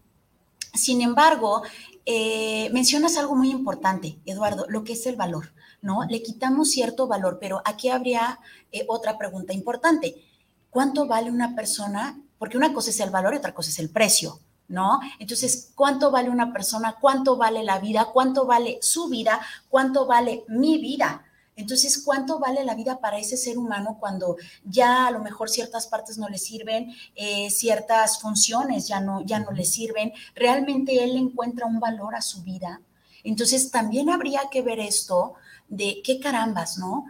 sin 0.75 1.00
embargo, 1.00 1.62
eh, 2.05 2.69
mencionas 2.73 3.17
algo 3.17 3.35
muy 3.35 3.50
importante, 3.50 4.19
Eduardo, 4.26 4.67
lo 4.69 4.85
que 4.85 4.93
es 4.93 5.07
el 5.07 5.17
valor, 5.17 5.53
¿no? 5.81 6.05
Le 6.05 6.23
quitamos 6.23 6.71
cierto 6.71 7.07
valor, 7.07 7.38
pero 7.41 7.62
aquí 7.65 7.88
habría 7.88 8.38
eh, 8.73 8.85
otra 8.88 9.17
pregunta 9.17 9.53
importante. 9.53 10.23
¿Cuánto 10.71 11.07
vale 11.07 11.31
una 11.31 11.55
persona? 11.55 12.21
Porque 12.38 12.59
una 12.59 12.75
cosa 12.75 12.91
es 12.91 13.00
el 13.00 13.11
valor 13.11 13.35
y 13.35 13.38
otra 13.38 13.55
cosa 13.55 13.71
es 13.71 13.79
el 13.79 13.91
precio. 13.91 14.41
¿No? 14.68 15.00
Entonces, 15.18 15.73
¿cuánto 15.75 16.11
vale 16.11 16.30
una 16.30 16.52
persona? 16.52 16.96
¿Cuánto 17.00 17.37
vale 17.37 17.62
la 17.62 17.78
vida? 17.78 18.06
¿Cuánto 18.12 18.46
vale 18.46 18.78
su 18.82 19.08
vida? 19.08 19.40
¿Cuánto 19.68 20.06
vale 20.06 20.44
mi 20.49 20.78
vida? 20.78 21.23
Entonces, 21.56 22.02
¿cuánto 22.04 22.38
vale 22.38 22.64
la 22.64 22.75
vida 22.75 23.00
para 23.00 23.18
ese 23.18 23.38
ser 23.38 23.56
humano 23.56 23.96
cuando 23.99 24.37
ya 24.62 25.06
a 25.06 25.11
lo 25.11 25.20
mejor 25.20 25.49
ciertas 25.49 25.87
partes 25.87 26.18
no 26.18 26.28
le 26.28 26.37
sirven, 26.37 26.94
eh, 27.14 27.50
ciertas 27.50 28.20
funciones 28.20 28.87
ya 28.87 29.00
no, 29.00 29.23
ya 29.23 29.38
no 29.38 29.52
le 29.52 29.64
sirven? 29.64 30.12
¿Realmente 30.35 31.02
él 31.02 31.16
encuentra 31.16 31.66
un 31.66 31.80
valor 31.80 32.14
a 32.14 32.20
su 32.20 32.42
vida? 32.42 32.82
Entonces, 33.25 33.70
también 33.70 34.11
habría 34.11 34.42
que 34.50 34.62
ver 34.62 34.78
esto 34.78 35.35
de 35.68 36.02
qué 36.04 36.20
carambas, 36.20 36.78
¿no? 36.78 37.06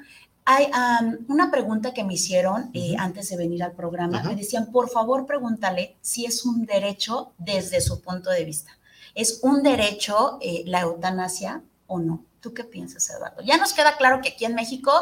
Hay 0.48 0.66
um, 0.66 1.16
una 1.26 1.50
pregunta 1.50 1.92
que 1.92 2.04
me 2.04 2.14
hicieron 2.14 2.70
eh, 2.72 2.94
antes 2.98 3.28
de 3.28 3.36
venir 3.36 3.64
al 3.64 3.72
programa. 3.72 4.22
Me 4.22 4.36
decían, 4.36 4.70
por 4.70 4.88
favor, 4.88 5.26
pregúntale 5.26 5.96
si 6.00 6.24
es 6.24 6.44
un 6.44 6.64
derecho 6.64 7.32
desde 7.36 7.80
su 7.80 8.00
punto 8.00 8.30
de 8.30 8.44
vista. 8.44 8.78
¿Es 9.16 9.40
un 9.42 9.64
derecho 9.64 10.38
eh, 10.40 10.62
la 10.66 10.82
eutanasia 10.82 11.62
o 11.88 11.98
no? 11.98 12.24
¿Tú 12.40 12.54
qué 12.54 12.62
piensas, 12.62 13.10
Eduardo? 13.10 13.42
Ya 13.42 13.56
nos 13.56 13.72
queda 13.72 13.96
claro 13.96 14.20
que 14.22 14.30
aquí 14.30 14.44
en 14.44 14.54
México 14.54 14.92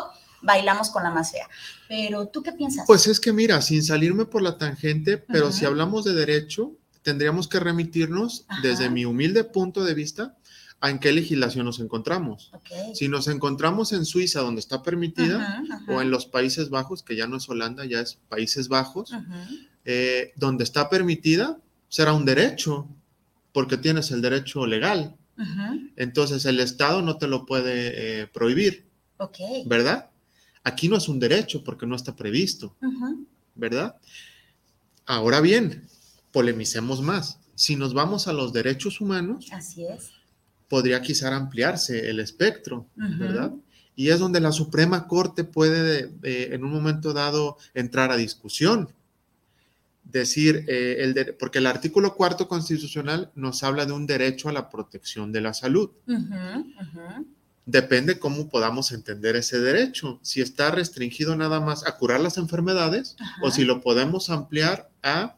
bailamos 0.40 0.88
con 0.88 1.02
la 1.02 1.10
más 1.10 1.32
fea, 1.32 1.48
pero 1.88 2.26
¿tú 2.28 2.42
qué 2.42 2.52
piensas? 2.52 2.86
Pues 2.86 3.06
es 3.06 3.20
que 3.20 3.32
mira, 3.32 3.60
sin 3.60 3.82
salirme 3.82 4.24
por 4.24 4.40
la 4.40 4.56
tangente, 4.56 5.18
pero 5.18 5.52
si 5.52 5.66
hablamos 5.66 6.04
de 6.04 6.14
derecho, 6.14 6.72
tendríamos 7.02 7.48
que 7.48 7.60
remitirnos 7.60 8.46
Ajá. 8.48 8.62
desde 8.62 8.88
mi 8.88 9.04
humilde 9.04 9.44
punto 9.44 9.84
de 9.84 9.94
vista 9.94 10.36
en 10.82 10.98
qué 10.98 11.12
legislación 11.12 11.64
nos 11.64 11.80
encontramos. 11.80 12.50
Si 12.92 13.08
nos 13.08 13.28
encontramos 13.28 13.92
en 13.92 14.04
Suiza, 14.04 14.40
donde 14.40 14.60
está 14.60 14.82
permitida, 14.82 15.62
o 15.88 16.00
en 16.00 16.10
los 16.10 16.26
Países 16.26 16.70
Bajos, 16.70 17.02
que 17.02 17.16
ya 17.16 17.26
no 17.26 17.38
es 17.38 17.48
Holanda, 17.48 17.84
ya 17.84 18.00
es 18.00 18.18
Países 18.28 18.68
Bajos, 18.68 19.12
eh, 19.84 20.32
donde 20.36 20.64
está 20.64 20.88
permitida, 20.90 21.58
será 21.88 22.12
un 22.12 22.24
derecho, 22.24 22.88
porque 23.52 23.76
tienes 23.76 24.10
el 24.10 24.20
derecho 24.20 24.66
legal. 24.66 25.16
Entonces 25.96 26.44
el 26.44 26.60
Estado 26.60 27.02
no 27.02 27.16
te 27.18 27.28
lo 27.28 27.46
puede 27.46 28.22
eh, 28.22 28.26
prohibir. 28.26 28.86
¿verdad? 29.66 30.10
Aquí 30.62 30.88
no 30.88 30.96
es 30.96 31.08
un 31.08 31.18
derecho 31.18 31.62
porque 31.62 31.86
no 31.86 31.96
está 31.96 32.16
previsto, 32.16 32.74
¿verdad? 33.54 33.96
Ahora 35.06 35.40
bien, 35.40 35.86
polemicemos 36.32 37.00
más. 37.00 37.38
Si 37.54 37.76
nos 37.76 37.94
vamos 37.94 38.26
a 38.26 38.32
los 38.32 38.52
derechos 38.52 39.00
humanos, 39.00 39.46
Así 39.52 39.84
es. 39.84 40.10
Podría 40.68 41.00
quizá 41.02 41.34
ampliarse 41.34 42.08
el 42.10 42.20
espectro. 42.20 42.86
¿verdad? 43.18 43.52
Y 43.96 44.08
es 44.08 44.18
donde 44.18 44.40
la 44.40 44.50
Suprema 44.52 45.06
Corte 45.06 45.44
puede, 45.44 46.10
eh, 46.24 46.48
en 46.52 46.64
un 46.64 46.72
momento 46.72 47.12
dado, 47.12 47.56
entrar 47.74 48.10
a 48.10 48.16
discusión. 48.16 48.88
Decir, 50.04 50.64
eh, 50.68 50.96
el 51.00 51.14
de- 51.14 51.32
porque 51.32 51.58
el 51.58 51.66
artículo 51.66 52.14
cuarto 52.14 52.46
constitucional 52.46 53.30
nos 53.34 53.62
habla 53.62 53.86
de 53.86 53.92
un 53.92 54.06
derecho 54.06 54.48
a 54.48 54.52
la 54.52 54.68
protección 54.68 55.32
de 55.32 55.40
la 55.40 55.54
salud. 55.54 55.90
Depende 57.66 58.18
cómo 58.18 58.50
podamos 58.50 58.92
entender 58.92 59.36
ese 59.36 59.58
derecho. 59.58 60.18
Si 60.22 60.42
está 60.42 60.70
restringido 60.70 61.34
nada 61.36 61.60
más 61.60 61.86
a 61.86 61.96
curar 61.96 62.20
las 62.20 62.36
enfermedades 62.36 63.16
o 63.42 63.50
si 63.50 63.64
lo 63.64 63.80
podemos 63.80 64.28
ampliar 64.28 64.90
a 65.02 65.36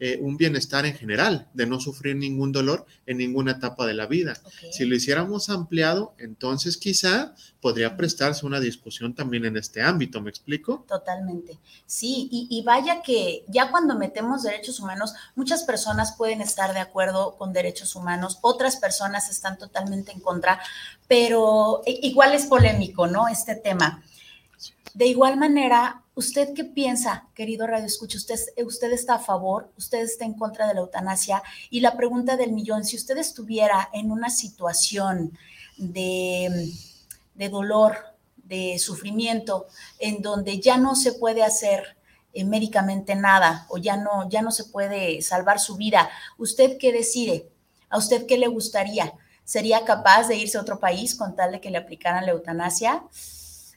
eh, 0.00 0.18
un 0.20 0.36
bienestar 0.36 0.86
en 0.86 0.94
general, 0.94 1.48
de 1.54 1.66
no 1.66 1.80
sufrir 1.80 2.14
ningún 2.16 2.52
dolor 2.52 2.86
en 3.06 3.18
ninguna 3.18 3.52
etapa 3.52 3.86
de 3.86 3.94
la 3.94 4.06
vida. 4.06 4.34
Si 4.70 4.84
lo 4.84 4.94
hiciéramos 4.94 5.48
ampliado, 5.50 6.14
entonces 6.18 6.76
quizá 6.76 7.34
podría 7.60 7.96
prestarse 7.96 8.46
una 8.46 8.60
discusión 8.60 9.14
también 9.14 9.44
en 9.44 9.56
este 9.56 9.82
ámbito, 9.82 10.20
¿me 10.20 10.30
explico? 10.30 10.84
Totalmente. 10.88 11.58
Sí, 11.86 12.28
y, 12.30 12.46
y 12.48 12.62
vaya 12.62 13.02
que 13.02 13.44
ya 13.48 13.70
cuando 13.70 13.96
metemos 13.96 14.44
derechos 14.44 14.78
humanos, 14.78 15.14
muchas 15.34 15.64
personas 15.64 16.14
pueden 16.16 16.40
estar 16.40 16.72
de 16.72 16.80
acuerdo 16.80 17.36
con 17.36 17.52
derechos 17.52 17.96
humanos, 17.96 18.38
otras 18.42 18.76
personas 18.76 19.28
están 19.30 19.58
totalmente 19.58 20.12
en 20.12 20.20
contra, 20.20 20.60
pero 21.08 21.82
i- 21.86 22.06
igual 22.08 22.34
es 22.34 22.46
polémico, 22.46 23.06
¿no? 23.08 23.26
Este 23.26 23.56
tema. 23.56 24.02
De 24.94 25.06
igual 25.06 25.36
manera, 25.36 26.02
¿usted 26.18 26.52
qué 26.52 26.64
piensa, 26.64 27.28
querido 27.32 27.64
Radio 27.64 27.86
Escucha? 27.86 28.16
¿Usted, 28.16 28.34
¿Usted 28.66 28.90
está 28.90 29.14
a 29.14 29.18
favor? 29.20 29.70
¿Usted 29.78 30.00
está 30.00 30.24
en 30.24 30.34
contra 30.34 30.66
de 30.66 30.74
la 30.74 30.80
eutanasia? 30.80 31.44
Y 31.70 31.78
la 31.78 31.96
pregunta 31.96 32.36
del 32.36 32.50
millón, 32.50 32.84
si 32.84 32.96
usted 32.96 33.16
estuviera 33.18 33.88
en 33.92 34.10
una 34.10 34.28
situación 34.28 35.38
de, 35.76 36.72
de 37.36 37.48
dolor, 37.48 37.98
de 38.36 38.80
sufrimiento, 38.80 39.68
en 40.00 40.20
donde 40.20 40.58
ya 40.58 40.76
no 40.76 40.96
se 40.96 41.12
puede 41.12 41.44
hacer 41.44 41.96
eh, 42.32 42.44
médicamente 42.44 43.14
nada 43.14 43.66
o 43.68 43.78
ya 43.78 43.96
no, 43.96 44.28
ya 44.28 44.42
no 44.42 44.50
se 44.50 44.64
puede 44.64 45.22
salvar 45.22 45.60
su 45.60 45.76
vida, 45.76 46.10
¿usted 46.36 46.78
qué 46.78 46.92
decide? 46.92 47.48
¿A 47.90 47.96
usted 47.96 48.26
qué 48.26 48.38
le 48.38 48.48
gustaría? 48.48 49.12
¿Sería 49.44 49.84
capaz 49.84 50.26
de 50.26 50.34
irse 50.34 50.58
a 50.58 50.62
otro 50.62 50.80
país 50.80 51.14
con 51.14 51.36
tal 51.36 51.52
de 51.52 51.60
que 51.60 51.70
le 51.70 51.78
aplicaran 51.78 52.26
la 52.26 52.32
eutanasia? 52.32 53.04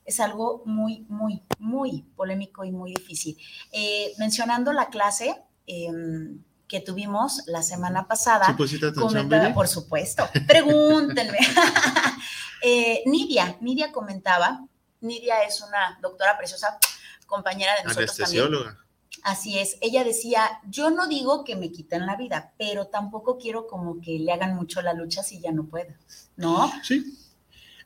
Es 0.05 0.19
algo 0.19 0.63
muy, 0.65 1.05
muy, 1.09 1.41
muy 1.59 2.03
polémico 2.15 2.63
y 2.65 2.71
muy 2.71 2.93
difícil. 2.93 3.37
Eh, 3.71 4.13
mencionando 4.17 4.73
la 4.73 4.89
clase 4.89 5.35
em, 5.67 6.41
que 6.67 6.79
tuvimos 6.79 7.43
la 7.47 7.61
semana 7.61 8.07
pasada, 8.07 8.45
¿Sí 8.47 8.53
pusiste 8.53 8.85
atención, 8.87 9.09
comentaba- 9.27 9.53
por 9.53 9.67
supuesto, 9.67 10.27
pregúntenme. 10.47 11.37
Eh, 12.63 13.01
Nidia, 13.07 13.57
Nidia 13.59 13.91
comentaba, 13.91 14.63
Nidia 14.99 15.41
es 15.41 15.61
una 15.61 15.97
doctora 15.99 16.37
preciosa, 16.37 16.77
compañera 17.25 17.71
de 17.77 17.85
nosotros 17.85 18.15
también. 18.15 18.43
Anestesióloga. 18.45 18.77
Así 19.23 19.57
es, 19.57 19.77
ella 19.81 20.03
decía, 20.03 20.47
yo 20.69 20.91
no 20.91 21.07
digo 21.07 21.43
que 21.43 21.55
me 21.55 21.71
quiten 21.71 22.05
la 22.05 22.15
vida, 22.15 22.53
pero 22.59 22.85
tampoco 22.85 23.39
quiero 23.39 23.65
como 23.65 23.99
que 23.99 24.19
le 24.19 24.31
hagan 24.31 24.55
mucho 24.55 24.81
la 24.83 24.93
lucha 24.93 25.23
si 25.23 25.39
ya 25.41 25.51
no 25.51 25.65
puedo, 25.65 25.91
¿no? 26.37 26.71
Sí. 26.83 27.17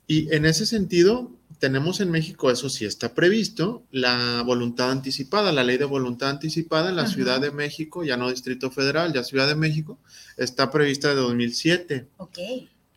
Y 0.07 0.33
en 0.35 0.45
ese 0.45 0.65
sentido, 0.65 1.31
tenemos 1.65 1.99
en 1.99 2.11
México, 2.11 2.51
eso 2.51 2.69
sí 2.69 2.85
está 2.85 3.15
previsto, 3.15 3.87
la 3.89 4.43
voluntad 4.43 4.91
anticipada, 4.91 5.51
la 5.51 5.63
ley 5.63 5.79
de 5.79 5.85
voluntad 5.85 6.29
anticipada 6.29 6.89
en 6.89 6.95
la. 6.95 7.07
Ciudad 7.07 7.41
de 7.41 7.49
México, 7.49 8.03
ya 8.03 8.17
no 8.17 8.29
Distrito 8.29 8.69
Federal, 8.69 9.11
ya 9.13 9.23
Ciudad 9.23 9.47
de 9.47 9.55
México, 9.55 9.97
está 10.37 10.69
prevista 10.69 11.09
de 11.09 11.15
2007. 11.15 12.07
Ok, 12.17 12.37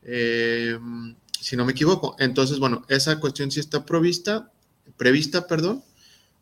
eh, 0.02 0.78
si 1.40 1.56
no 1.56 1.64
me 1.64 1.72
equivoco. 1.72 2.14
Entonces, 2.18 2.58
bueno, 2.58 2.84
esa 2.90 3.18
cuestión 3.20 3.50
sí 3.50 3.58
está 3.58 3.86
prevista, 3.86 4.52
prevista, 4.98 5.46
perdón, 5.46 5.82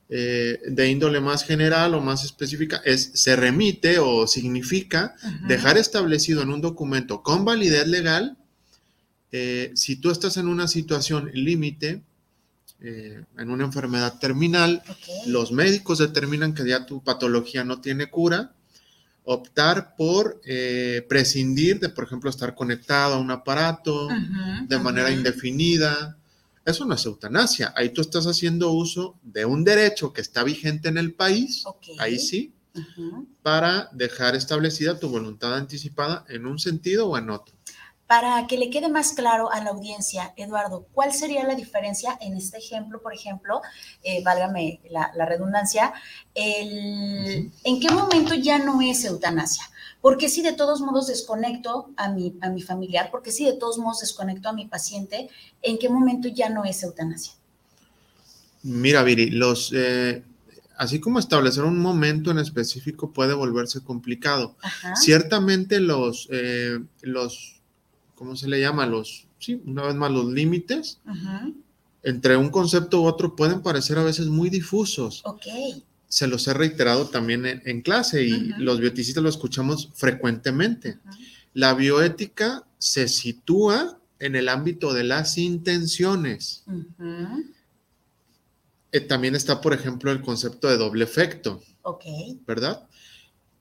eh, 0.09 0.59
de 0.67 0.91
índole 0.91 1.21
más 1.21 1.45
general 1.45 1.95
o 1.95 2.01
más 2.01 2.25
específica, 2.25 2.83
es 2.85 3.12
se 3.15 3.37
remite 3.37 4.01
o 4.01 4.27
significa 4.27 5.15
dejar 5.47 5.79
establecido 5.79 6.43
en 6.43 6.51
un 6.51 6.61
documento 6.61 7.23
con 7.23 7.45
validez 7.45 7.87
legal, 7.87 8.37
eh, 9.31 9.71
si 9.77 9.95
tú 9.95 10.11
estás 10.11 10.37
en 10.39 10.49
una 10.49 10.67
situación 10.67 11.31
límite, 11.35 12.03
eh, 12.81 13.25
en 13.39 13.51
una 13.51 13.65
enfermedad 13.65 14.19
terminal, 14.19 14.83
los 15.27 15.51
médicos 15.51 15.99
determinan 15.99 16.55
que 16.55 16.69
ya 16.69 16.87
tu 16.87 17.03
patología 17.03 17.65
no 17.65 17.81
tiene 17.81 18.11
cura, 18.11 18.53
optar 19.25 19.97
por 19.97 20.41
eh, 20.45 21.05
prescindir 21.09 21.81
de, 21.81 21.89
por 21.89 22.05
ejemplo, 22.05 22.31
estar 22.31 22.55
conectado 22.55 23.15
a 23.15 23.19
un 23.19 23.31
aparato 23.31 24.09
de 24.69 24.79
manera 24.79 25.11
indefinida. 25.11 26.17
Eso 26.65 26.85
no 26.85 26.95
es 26.95 27.05
eutanasia. 27.05 27.73
Ahí 27.77 27.91
tú 27.91 28.03
estás 28.03 28.27
haciendo 28.27 28.71
uso 28.71 29.17
de 29.23 29.45
un 29.45 29.65
derecho 29.65 30.12
que 30.12 30.21
está 30.21 30.45
vigente 30.45 30.89
en 30.89 30.99
el 30.99 31.12
país, 31.12 31.65
ahí 31.99 32.19
sí, 32.19 32.53
para 33.43 33.89
dejar 33.93 34.37
establecida 34.37 35.01
tu 35.01 35.09
voluntad 35.09 35.55
anticipada 35.57 36.25
en 36.29 36.47
un 36.47 36.59
sentido 36.59 37.09
o 37.09 37.19
en 37.19 37.31
otro. 37.31 37.56
Para 38.07 38.47
que 38.47 38.57
le 38.57 38.71
quede 38.71 38.88
más 38.88 39.12
claro 39.14 39.51
a 39.51 39.62
la 39.64 39.71
audiencia, 39.71 40.33
Eduardo, 40.37 40.87
¿cuál 40.92 41.12
sería 41.12 41.42
la 41.45 41.57
diferencia 41.57 42.16
en 42.21 42.37
este 42.37 42.59
ejemplo, 42.59 43.03
por 43.03 43.12
ejemplo, 43.12 43.62
eh, 44.05 44.23
válgame 44.23 44.81
la, 44.90 45.11
la 45.16 45.27
redundancia, 45.27 45.92
el- 46.35 47.51
en 47.64 47.81
qué 47.81 47.90
momento 47.90 48.35
ya 48.35 48.59
no 48.59 48.81
es 48.81 49.05
eutanasia? 49.05 49.64
Porque 50.01 50.29
si 50.29 50.42
de 50.42 50.53
todos 50.53 50.81
modos 50.83 51.09
desconecto 51.09 51.90
a 51.97 52.09
mi, 52.11 52.37
a 52.40 52.49
mi 52.49 52.62
familiar, 52.62 53.09
porque 53.11 53.33
si 53.33 53.45
de 53.45 53.55
todos 53.55 53.79
modos 53.79 54.01
desconecto 54.01 54.49
a 54.49 54.53
mi 54.53 54.66
paciente, 54.66 55.29
¿en 55.62 55.79
qué 55.79 55.88
momento 55.88 56.29
ya 56.29 56.49
no 56.49 56.64
es 56.64 56.83
eutanasia? 56.85 57.33
Mira, 58.62 59.03
Viri, 59.03 59.31
los, 59.31 59.73
eh, 59.75 60.23
así 60.77 61.01
como 61.01 61.19
establecer 61.19 61.64
un 61.64 61.79
momento 61.81 62.31
en 62.31 62.38
específico 62.38 63.12
puede 63.12 63.35
volverse 63.35 63.83
complicado. 63.83 64.57
Ajá. 64.62 64.95
Ciertamente 64.97 65.81
los, 65.81 66.29
eh, 66.31 66.79
los, 67.03 67.56
¿cómo 68.17 68.35
se 68.35 68.49
le 68.49 68.61
llama? 68.61 68.87
Los, 68.87 69.29
sí, 69.39 69.63
una 69.65 69.85
vez 69.85 69.95
más, 69.95 70.11
los 70.11 70.27
límites 70.27 70.99
entre 72.03 72.37
un 72.37 72.51
concepto 72.51 73.03
u 73.03 73.07
otro 73.07 73.37
pueden 73.37 73.63
parecer 73.63 73.99
a 73.99 74.05
veces 74.05 74.27
muy 74.27 74.51
difusos. 74.51 75.23
Ok. 75.25 75.47
Se 76.09 76.27
los 76.27 76.47
he 76.49 76.55
reiterado 76.55 77.07
también 77.07 77.47
en, 77.47 77.63
en 77.65 77.83
clase 77.83 78.25
y 78.25 78.49
los 78.59 78.81
bioticistas 78.81 79.23
lo 79.23 79.29
escuchamos 79.29 79.91
frecuentemente. 79.95 80.99
La 81.53 81.75
bioética 81.75 82.65
se 82.79 83.09
sitúa 83.09 83.99
en 84.19 84.37
el 84.37 84.49
ámbito 84.49 84.95
de 84.95 85.05
las 85.05 85.37
intenciones. 85.39 86.65
Eh, 88.93 89.01
también 89.01 89.35
está, 89.35 89.61
por 89.61 89.75
ejemplo, 89.75 90.11
el 90.13 90.23
concepto 90.23 90.69
de 90.69 90.77
doble 90.77 91.05
efecto. 91.05 91.63
Ok. 91.83 92.05
¿verdad? 92.47 92.87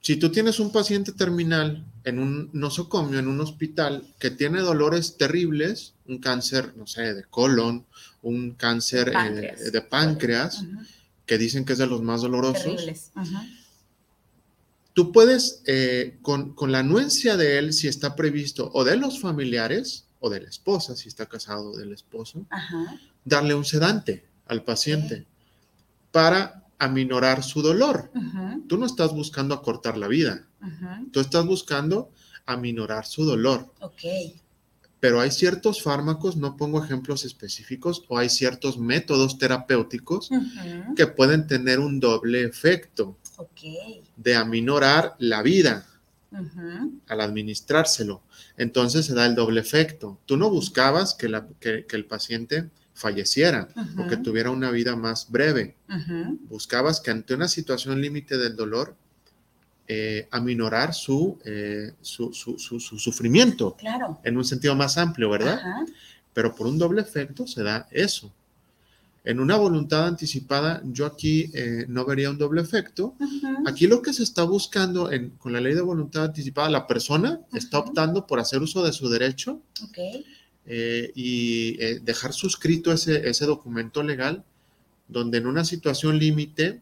Si 0.06 0.18
tú 0.18 0.32
tienes 0.32 0.60
un 0.60 0.72
paciente 0.72 1.14
terminal 1.14 1.84
en 2.04 2.20
un 2.20 2.52
nosocomio, 2.54 3.18
en 3.18 3.28
un 3.28 3.42
hospital, 3.42 4.04
que 4.20 4.30
tiene 4.30 4.60
dolores 4.60 5.18
terribles, 5.18 5.96
un 6.06 6.20
cáncer, 6.20 6.78
no 6.78 6.86
sé, 6.86 7.16
de 7.16 7.24
colon, 7.24 7.88
un 8.22 8.52
cáncer 8.52 9.10
eh, 9.10 9.14
Páncreas. 9.14 9.72
de 9.72 9.82
páncreas, 9.82 10.66
que 11.26 11.40
dicen 11.40 11.66
que 11.66 11.74
es 11.74 11.80
de 11.80 11.88
los 11.88 12.04
más 12.04 12.22
dolorosos, 12.22 12.86
tú 14.94 15.12
puedes, 15.12 15.64
eh, 15.66 16.20
con, 16.22 16.54
con 16.54 16.72
la 16.72 16.80
anuencia 16.80 17.36
de 17.36 17.58
él, 17.58 17.74
si 17.74 17.88
está 17.88 18.16
previsto, 18.16 18.70
o 18.76 18.84
de 18.84 18.98
los 18.98 19.20
familiares, 19.20 20.06
o 20.20 20.30
de 20.30 20.40
la 20.40 20.50
esposa, 20.50 20.96
si 20.96 21.08
está 21.08 21.26
casado 21.26 21.76
del 21.76 21.94
esposo, 21.94 22.46
darle 23.24 23.56
un 23.56 23.66
sedante 23.66 24.24
al 24.46 24.64
paciente 24.64 25.26
para 26.12 26.64
aminorar 26.80 27.44
su 27.44 27.62
dolor. 27.62 28.12
Tú 28.68 28.78
no 28.78 28.86
estás 28.86 29.14
buscando 29.14 29.54
acortar 29.56 29.98
la 29.98 30.08
vida, 30.08 30.46
tú 31.12 31.20
estás 31.20 31.46
buscando 31.46 32.12
aminorar 32.46 33.06
su 33.06 33.24
dolor. 33.26 33.74
Ok. 33.82 34.02
Pero 35.00 35.20
hay 35.20 35.30
ciertos 35.30 35.84
fármacos, 35.84 36.36
no 36.36 36.58
pongo 36.58 36.84
ejemplos 36.84 37.26
específicos, 37.26 38.04
o 38.08 38.18
hay 38.18 38.30
ciertos 38.30 38.78
métodos 38.80 39.38
terapéuticos 39.38 40.30
que 40.96 41.06
pueden 41.08 41.46
tener 41.48 41.80
un 41.80 42.00
doble 42.00 42.44
efecto 42.44 43.18
Ok. 43.38 43.62
de 44.16 44.36
aminorar 44.36 45.16
la 45.20 45.42
vida 45.44 45.86
al 47.08 47.22
administrárselo. 47.22 48.22
Entonces 48.58 49.06
se 49.06 49.14
da 49.14 49.26
el 49.26 49.36
doble 49.36 49.62
efecto. 49.62 50.18
Tú 50.26 50.38
no 50.38 50.50
buscabas 50.50 51.14
que, 51.14 51.30
la- 51.30 51.48
que- 51.60 51.86
que 51.86 51.96
el 51.96 52.06
paciente 52.06 52.70
falleciera 52.96 53.68
o 53.98 54.08
que 54.08 54.18
tuviera 54.18 54.50
una 54.50 54.72
vida 54.72 54.96
más 54.96 55.30
breve. 55.30 55.76
Buscabas 56.50 57.00
que 57.02 57.12
ante 57.12 57.36
una 57.36 57.48
situación 57.48 58.02
límite 58.02 58.38
del 58.38 58.56
dolor, 58.56 58.96
eh, 59.88 60.28
aminorar 60.32 60.94
su, 60.96 61.38
eh, 61.46 61.92
su, 62.02 62.34
su- 62.34 62.58
su- 62.58 62.80
su 62.80 62.98
sufrimiento 62.98 63.76
Claro. 63.78 64.20
en 64.24 64.36
un 64.38 64.44
sentido 64.44 64.76
más 64.76 64.98
amplio, 64.98 65.30
¿verdad? 65.30 65.60
Pero 66.34 66.56
por 66.56 66.66
un 66.66 66.80
doble 66.80 67.02
efecto 67.02 67.46
se 67.46 67.62
da 67.62 67.88
eso. 67.92 68.32
En 69.24 69.40
una 69.40 69.58
voluntad 69.58 70.08
anticipada, 70.08 70.82
yo 70.86 71.06
aquí 71.06 71.52
eh, 71.54 71.86
no 71.88 72.06
vería 72.06 72.30
un 72.30 72.38
doble 72.38 72.62
efecto. 72.62 73.16
Aquí 73.66 73.88
lo 73.88 74.02
que 74.02 74.14
se 74.14 74.24
está 74.24 74.44
buscando 74.44 75.12
en- 75.12 75.32
con 75.32 75.52
la 75.54 75.60
ley 75.60 75.74
de 75.74 75.82
voluntad 75.82 76.26
anticipada, 76.26 76.70
la 76.70 76.88
persona 76.88 77.40
está 77.54 77.80
optando 77.80 78.26
por 78.26 78.40
hacer 78.40 78.62
uso 78.62 78.84
de 78.84 78.94
su 78.94 79.10
derecho 79.10 79.62
Ok. 79.84 79.98
Eh, 80.68 81.12
y 81.14 81.78
eh, 81.80 82.00
dejar 82.02 82.34
suscrito 82.34 82.92
ese, 82.92 83.30
ese 83.30 83.46
documento 83.46 84.02
legal 84.02 84.44
donde 85.08 85.38
en 85.38 85.46
una 85.46 85.64
situación 85.64 86.18
límite 86.18 86.82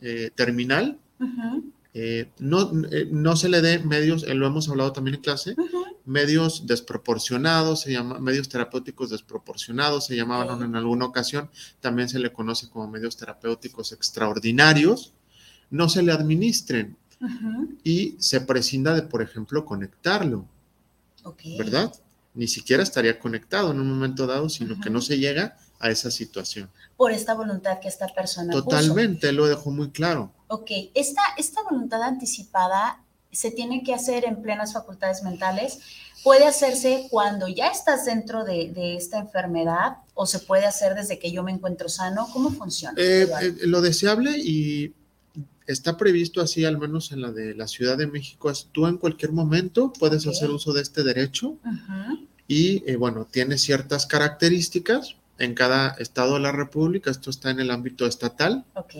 eh, 0.00 0.30
terminal 0.34 0.98
no, 2.38 2.72
no 2.72 3.36
se 3.36 3.48
le 3.48 3.60
dé 3.60 3.78
medios, 3.80 4.26
lo 4.26 4.46
hemos 4.46 4.68
hablado 4.68 4.92
también 4.92 5.16
en 5.16 5.22
clase, 5.22 5.54
medios 6.04 6.66
desproporcionados, 6.66 7.82
se 7.82 7.92
llama, 7.92 8.18
medios 8.18 8.48
terapéuticos 8.48 9.10
desproporcionados, 9.10 10.06
se 10.06 10.16
llamaban 10.16 10.56
Ok. 10.56 10.62
en 10.62 10.76
alguna 10.76 11.04
ocasión, 11.04 11.50
también 11.80 12.08
se 12.08 12.18
le 12.18 12.32
conoce 12.32 12.68
como 12.68 12.88
medios 12.88 13.16
terapéuticos 13.16 13.92
extraordinarios, 13.92 15.12
no 15.70 15.88
se 15.88 16.02
le 16.02 16.12
administren 16.12 16.96
y 17.84 18.16
se 18.18 18.40
prescinda 18.40 18.94
de, 18.94 19.02
por 19.02 19.22
ejemplo, 19.22 19.64
conectarlo. 19.64 20.46
¿verdad? 21.58 21.92
Ni 22.34 22.48
siquiera 22.48 22.82
estaría 22.82 23.18
conectado 23.18 23.72
en 23.72 23.80
un 23.80 23.88
momento 23.88 24.26
dado, 24.26 24.48
sino 24.48 24.80
que 24.80 24.90
no 24.90 25.00
se 25.00 25.18
llega 25.18 25.56
a 25.80 25.90
esa 25.90 26.10
situación. 26.10 26.70
Por 26.96 27.10
esta 27.10 27.34
voluntad 27.34 27.80
que 27.80 27.88
esta 27.88 28.06
persona 28.08 28.52
puso. 28.52 28.64
Totalmente, 28.64 29.32
lo 29.32 29.46
dejó 29.46 29.70
muy 29.70 29.90
claro. 29.90 30.32
Ok, 30.48 30.70
esta, 30.94 31.22
esta 31.38 31.62
voluntad 31.62 32.02
anticipada 32.02 33.02
se 33.32 33.50
tiene 33.50 33.82
que 33.82 33.94
hacer 33.94 34.24
en 34.24 34.42
plenas 34.42 34.72
facultades 34.72 35.22
mentales. 35.22 35.78
Puede 36.22 36.46
hacerse 36.46 37.08
cuando 37.10 37.48
ya 37.48 37.68
estás 37.68 38.04
dentro 38.04 38.44
de, 38.44 38.70
de 38.72 38.96
esta 38.96 39.18
enfermedad 39.18 39.98
o 40.14 40.26
se 40.26 40.38
puede 40.38 40.66
hacer 40.66 40.94
desde 40.94 41.18
que 41.18 41.32
yo 41.32 41.42
me 41.42 41.52
encuentro 41.52 41.88
sano. 41.88 42.28
¿Cómo 42.32 42.50
funciona? 42.50 42.94
Eh, 42.98 43.26
eh, 43.40 43.54
lo 43.62 43.80
deseable 43.80 44.32
y 44.36 44.94
está 45.72 45.96
previsto 45.96 46.40
así, 46.40 46.64
al 46.64 46.78
menos 46.78 47.12
en 47.12 47.20
la 47.20 47.32
de 47.32 47.54
la 47.54 47.68
Ciudad 47.68 47.96
de 47.96 48.06
México, 48.06 48.50
es 48.50 48.68
tú 48.72 48.86
en 48.86 48.98
cualquier 48.98 49.32
momento 49.32 49.92
puedes 49.98 50.26
hacer 50.26 50.50
uso 50.50 50.72
de 50.72 50.82
este 50.82 51.02
derecho 51.02 51.56
Ujú, 51.64 52.26
y, 52.48 52.82
eh, 52.90 52.96
bueno, 52.96 53.26
tiene 53.30 53.58
ciertas 53.58 54.06
características 54.06 55.16
en 55.38 55.54
cada 55.54 55.90
estado 55.98 56.34
de 56.34 56.40
la 56.40 56.52
República. 56.52 57.10
Esto 57.10 57.30
está 57.30 57.50
en 57.50 57.60
el 57.60 57.70
ámbito 57.70 58.06
estatal. 58.06 58.64
Ok, 58.74 58.94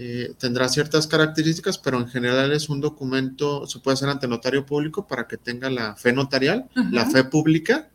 eh, 0.00 0.34
tendrá 0.38 0.68
ciertas 0.68 1.06
características, 1.06 1.78
pero 1.78 1.98
en 1.98 2.08
general 2.08 2.52
es 2.52 2.68
un 2.68 2.80
documento, 2.80 3.66
se 3.66 3.80
puede 3.80 3.94
hacer 3.94 4.08
ante 4.08 4.28
notario 4.28 4.64
público 4.64 5.06
para 5.06 5.26
que 5.26 5.36
tenga 5.36 5.70
la 5.70 5.96
fe 5.96 6.12
notarial, 6.12 6.68
la 6.92 7.06
fe 7.06 7.24
pública 7.24 7.88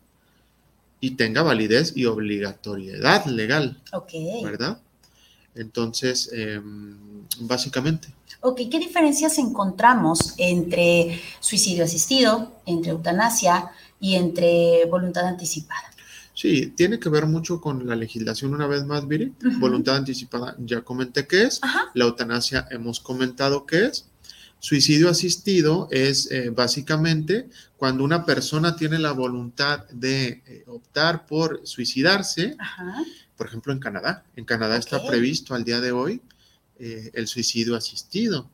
y 1.00 1.12
tenga 1.12 1.44
validez 1.44 1.94
y 1.96 2.06
obligatoriedad 2.06 3.26
legal, 3.28 3.82
ok. 3.94 4.12
¿verdad? 4.44 4.80
Entonces, 5.56 6.30
eh, 6.34 6.60
básicamente, 7.40 8.08
Ok, 8.46 8.60
¿qué 8.70 8.78
diferencias 8.78 9.38
encontramos 9.38 10.34
entre 10.38 11.22
suicidio 11.40 11.86
asistido, 11.86 12.52
entre 12.66 12.92
eutanasia 12.92 13.72
y 14.02 14.16
entre 14.16 14.86
voluntad 14.90 15.26
anticipada? 15.26 15.90
sí, 16.36 16.74
tiene 16.76 17.00
que 17.00 17.08
ver 17.08 17.26
mucho 17.26 17.62
con 17.62 17.88
la 17.88 17.96
legislación 17.96 18.54
una 18.54 18.68
vez 18.68 18.84
más, 18.86 19.08
Viri. 19.08 19.34
Voluntad 19.60 19.96
anticipada, 19.96 20.56
ya 20.60 20.82
comenté 20.82 21.26
qué 21.26 21.44
es. 21.44 21.60
Ajá. 21.62 21.92
La 21.94 22.04
eutanasia 22.06 22.68
hemos 22.70 23.00
comentado 23.00 23.66
qué 23.66 23.86
es. 23.86 24.08
Suicidio 24.60 25.10
asistido 25.10 25.88
es 25.92 26.30
eh, 26.32 26.50
básicamente 26.50 27.50
cuando 27.78 28.04
una 28.04 28.26
persona 28.26 28.76
tiene 28.76 28.98
la 29.00 29.12
voluntad 29.14 29.86
de 29.90 30.42
eh, 30.46 30.64
optar 30.68 31.26
por 31.28 31.62
suicidarse, 31.66 32.56
Ajá. 32.60 33.04
Por 33.44 33.50
ejemplo 33.50 33.74
en 33.74 33.80
Canadá. 33.80 34.24
En 34.38 34.46
Canadá 34.46 34.78
está 34.78 35.06
previsto 35.06 35.54
al 35.54 35.66
día 35.66 35.82
de 35.82 35.92
hoy 35.92 36.22
eh, 36.80 37.12
el 37.14 37.28
suicidio 37.28 37.76
asistido. 37.76 38.50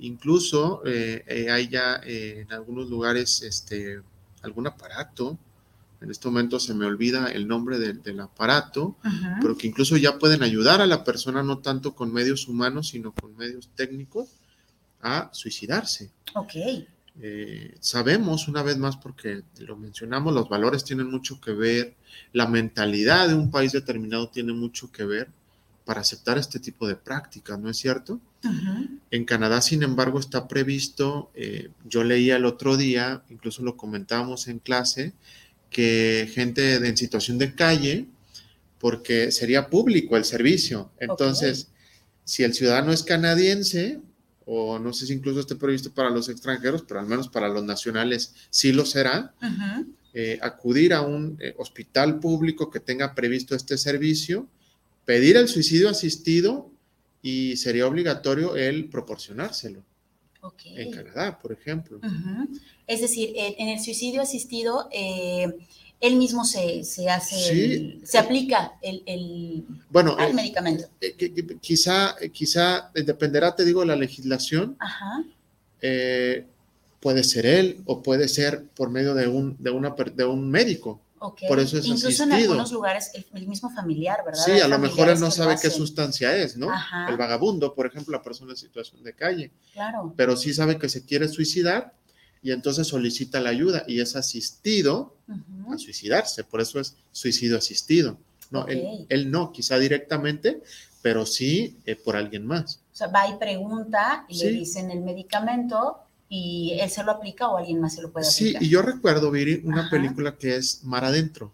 Incluso 0.00 0.82
eh, 0.84 1.24
eh, 1.26 1.50
hay 1.50 1.68
ya 1.68 1.98
en 2.04 2.52
algunos 2.52 2.90
lugares 2.90 3.40
este, 3.40 4.02
algún 4.42 4.66
aparato. 4.66 5.38
En 6.02 6.10
este 6.10 6.28
momento 6.28 6.60
se 6.60 6.74
me 6.74 6.84
olvida 6.84 7.28
el 7.32 7.48
nombre 7.48 7.78
del- 7.78 8.02
del 8.02 8.20
aparato, 8.20 8.96
pero 9.40 9.56
que 9.56 9.66
incluso 9.66 9.96
ya 9.96 10.18
pueden 10.18 10.42
ayudar 10.42 10.82
a 10.82 10.86
la 10.86 11.04
persona 11.04 11.42
no 11.42 11.60
tanto 11.60 11.94
con 11.94 12.12
medios 12.12 12.48
humanos, 12.48 12.88
sino 12.88 13.12
con 13.12 13.34
medios 13.34 13.70
técnicos 13.76 14.28
a 15.00 15.30
suicidarse. 15.32 16.10
Ok. 16.34 16.52
Eh, 17.20 17.74
sabemos, 17.80 18.46
una 18.48 18.62
vez 18.62 18.76
más, 18.78 18.96
porque 18.96 19.42
lo 19.58 19.76
mencionamos, 19.76 20.32
los 20.32 20.48
valores 20.48 20.84
tienen 20.84 21.10
mucho 21.10 21.40
que 21.40 21.52
ver, 21.52 21.94
la 22.32 22.46
mentalidad 22.46 23.28
de 23.28 23.34
un 23.34 23.50
país 23.50 23.72
determinado 23.72 24.28
tiene 24.28 24.52
mucho 24.52 24.92
que 24.92 25.04
ver 25.04 25.28
para 25.84 26.02
aceptar 26.02 26.38
este 26.38 26.60
tipo 26.60 26.86
de 26.86 26.94
prácticas, 26.96 27.58
¿no 27.58 27.70
es 27.70 27.76
cierto? 27.78 28.20
En 29.10 29.24
Canadá, 29.24 29.60
sin 29.62 29.82
embargo, 29.82 30.20
está 30.20 30.46
previsto, 30.46 31.30
eh, 31.34 31.70
yo 31.88 32.04
leía 32.04 32.36
el 32.36 32.44
otro 32.44 32.76
día, 32.76 33.22
incluso 33.30 33.62
lo 33.62 33.76
comentábamos 33.76 34.46
en 34.48 34.58
clase, 34.58 35.12
que 35.70 36.30
gente 36.32 36.78
de- 36.78 36.88
en 36.88 36.96
situación 36.96 37.38
de 37.38 37.54
calle, 37.54 38.06
porque 38.78 39.32
sería 39.32 39.68
público 39.68 40.16
el 40.16 40.24
servicio. 40.24 40.90
Entonces, 41.00 41.68
si 42.24 42.44
el 42.44 42.54
ciudadano 42.54 42.92
es 42.92 43.02
canadiense, 43.02 44.00
o 44.50 44.78
no 44.78 44.94
sé 44.94 45.06
si 45.06 45.12
incluso 45.12 45.40
esté 45.40 45.56
previsto 45.56 45.92
para 45.92 46.08
los 46.08 46.30
extranjeros, 46.30 46.82
pero 46.88 47.00
al 47.00 47.06
menos 47.06 47.28
para 47.28 47.50
los 47.50 47.62
nacionales 47.64 48.34
sí 48.48 48.72
lo 48.72 48.86
será, 48.86 49.34
eh, 50.14 50.38
acudir 50.40 50.94
a 50.94 51.02
un 51.02 51.36
eh, 51.38 51.54
hospital 51.58 52.18
público 52.18 52.70
que 52.70 52.80
tenga 52.80 53.14
previsto 53.14 53.54
este 53.54 53.76
servicio, 53.76 54.48
pedir 55.04 55.36
el 55.36 55.48
suicidio 55.48 55.90
asistido 55.90 56.70
y 57.20 57.58
sería 57.58 57.86
obligatorio 57.86 58.56
el 58.56 58.88
proporcionárselo. 58.88 59.84
En 60.64 60.92
Canadá, 60.92 61.38
por 61.38 61.52
ejemplo. 61.52 62.00
Es 62.86 63.02
decir, 63.02 63.32
en, 63.36 63.54
en 63.58 63.68
el 63.68 63.80
suicidio 63.80 64.22
asistido, 64.22 64.88
eh, 64.92 65.52
él 66.00 66.16
mismo 66.16 66.44
se, 66.44 66.84
se 66.84 67.08
hace, 67.08 67.36
Sí. 67.36 68.00
se 68.04 68.18
aplica 68.18 68.74
el, 68.82 69.02
el, 69.06 69.64
Bueno, 69.90 70.14
al 70.18 70.30
eh, 70.30 70.34
medicamento. 70.34 70.84
eh, 71.00 71.56
quizá, 71.60 72.14
eh, 72.20 72.30
quizá 72.30 72.90
eh, 72.94 73.02
dependerá, 73.02 73.54
te 73.56 73.64
digo, 73.64 73.80
de 73.80 73.86
la 73.86 73.96
legislación. 73.96 74.76
Ajá. 74.78 75.24
eh, 75.80 76.46
puede 77.00 77.22
ser 77.22 77.46
él 77.46 77.80
o 77.86 78.02
puede 78.02 78.26
ser 78.28 78.64
por 78.74 78.90
medio 78.90 79.14
de 79.14 79.28
un, 79.28 79.56
de 79.60 79.70
una, 79.70 79.90
de 79.90 80.24
un 80.24 80.50
médico. 80.50 81.00
Ok. 81.20 81.42
Por 81.48 81.58
eso 81.60 81.78
es 81.78 81.86
Incluso 81.86 82.06
en 82.24 82.32
asistido. 82.32 82.52
algunos 82.52 82.72
lugares 82.72 83.10
el, 83.14 83.24
el 83.34 83.46
mismo 83.48 83.70
familiar, 83.70 84.18
¿verdad? 84.24 84.44
Sí, 84.44 84.50
Hay 84.52 84.60
a 84.60 84.68
lo 84.68 84.78
mejor 84.80 85.08
él 85.08 85.18
no 85.20 85.30
sabe 85.30 85.56
qué 85.60 85.70
sustancia 85.70 86.36
es, 86.36 86.56
¿no? 86.56 86.70
Ajá. 86.70 87.08
El 87.08 87.16
vagabundo, 87.16 87.74
por 87.74 87.86
ejemplo, 87.86 88.12
la 88.16 88.22
persona 88.22 88.50
en 88.52 88.56
situación 88.56 89.02
de 89.04 89.12
calle. 89.14 89.50
Claro. 89.72 90.12
pero 90.16 90.36
sí 90.36 90.52
sabe 90.54 90.76
que 90.78 90.88
se 90.88 91.04
quiere 91.04 91.28
suicidar 91.28 91.92
y 92.42 92.52
entonces 92.52 92.86
solicita 92.86 93.40
la 93.40 93.50
ayuda 93.50 93.84
y 93.86 94.00
es 94.00 94.16
asistido 94.16 95.14
a 95.72 95.76
suicidarse, 95.78 96.44
por 96.44 96.60
eso 96.60 96.80
es 96.80 96.96
suicidio 97.12 97.58
asistido. 97.58 98.16
No, 98.50 98.66
él, 98.66 99.30
no, 99.30 99.52
quizá 99.52 99.78
directamente, 99.78 100.62
pero 101.02 101.26
sí 101.26 101.76
eh, 101.84 101.96
por 101.96 102.16
alguien 102.16 102.46
más. 102.46 102.80
O 102.92 102.96
sea, 102.96 103.08
va 103.08 103.28
y 103.28 103.36
pregunta 103.38 104.24
y 104.28 104.38
le 104.38 104.48
Sí. 104.50 104.54
dicen 104.58 104.90
el 104.90 105.00
medicamento 105.00 105.98
y 106.30 106.76
él 106.80 106.88
se 106.90 107.02
lo 107.04 107.12
aplica 107.12 107.48
o 107.48 107.58
alguien 107.58 107.80
más 107.80 107.94
se 107.94 108.02
lo 108.02 108.10
puede 108.10 108.24
Sí, 108.26 108.44
aplicar. 108.48 108.62
y 108.62 108.68
yo 108.70 108.82
recuerdo, 108.82 109.30
Viri, 109.30 109.60
una 109.64 109.82
Ajá. 109.82 109.90
película 109.90 110.36
que 110.36 110.56
es 110.56 110.82
Mar 110.84 111.04
Adentro. 111.04 111.52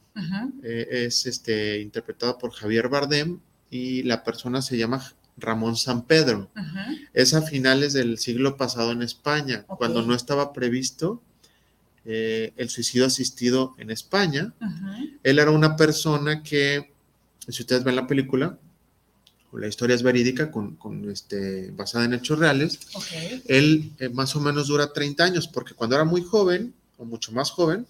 Eh, 0.62 0.86
es 1.06 1.26
este, 1.26 1.80
interpretada 1.80 2.38
por 2.38 2.52
Javier 2.52 2.88
Bardem 2.88 3.40
y 3.70 4.04
la 4.04 4.22
persona 4.22 4.62
se 4.62 4.78
llama 4.78 5.02
Ramón 5.36 5.76
San 5.76 6.06
Pedro. 6.06 6.50
Es 7.12 7.34
a 7.34 7.42
finales 7.42 7.92
del 7.92 8.18
siglo 8.18 8.56
pasado 8.56 8.92
en 8.92 9.02
España, 9.02 9.64
cuando 9.66 10.02
no 10.02 10.14
estaba 10.14 10.52
previsto 10.52 11.22
eh, 12.04 12.52
el 12.56 12.68
suicidio 12.68 13.06
asistido 13.06 13.74
en 13.78 13.90
España. 13.90 14.52
Él 15.22 15.38
era 15.38 15.50
una 15.50 15.76
persona 15.76 16.42
que, 16.42 16.92
si 17.48 17.62
ustedes 17.62 17.84
ven 17.84 17.96
la 17.96 18.06
película, 18.06 18.58
la 19.52 19.68
historia 19.68 19.94
es 19.94 20.02
verídica, 20.02 20.50
con, 20.50 20.76
con, 20.76 21.08
este, 21.10 21.70
basada 21.70 22.04
en 22.04 22.14
hechos 22.14 22.38
reales, 22.38 22.80
él 23.46 23.92
eh, 23.98 24.08
más 24.08 24.34
o 24.34 24.40
menos 24.40 24.66
dura 24.66 24.92
30 24.92 25.24
años, 25.24 25.48
porque 25.48 25.74
cuando 25.74 25.94
era 25.96 26.04
muy 26.04 26.22
joven, 26.22 26.74
o 26.98 27.04
mucho 27.04 27.32
más 27.32 27.50
joven, 27.50 27.86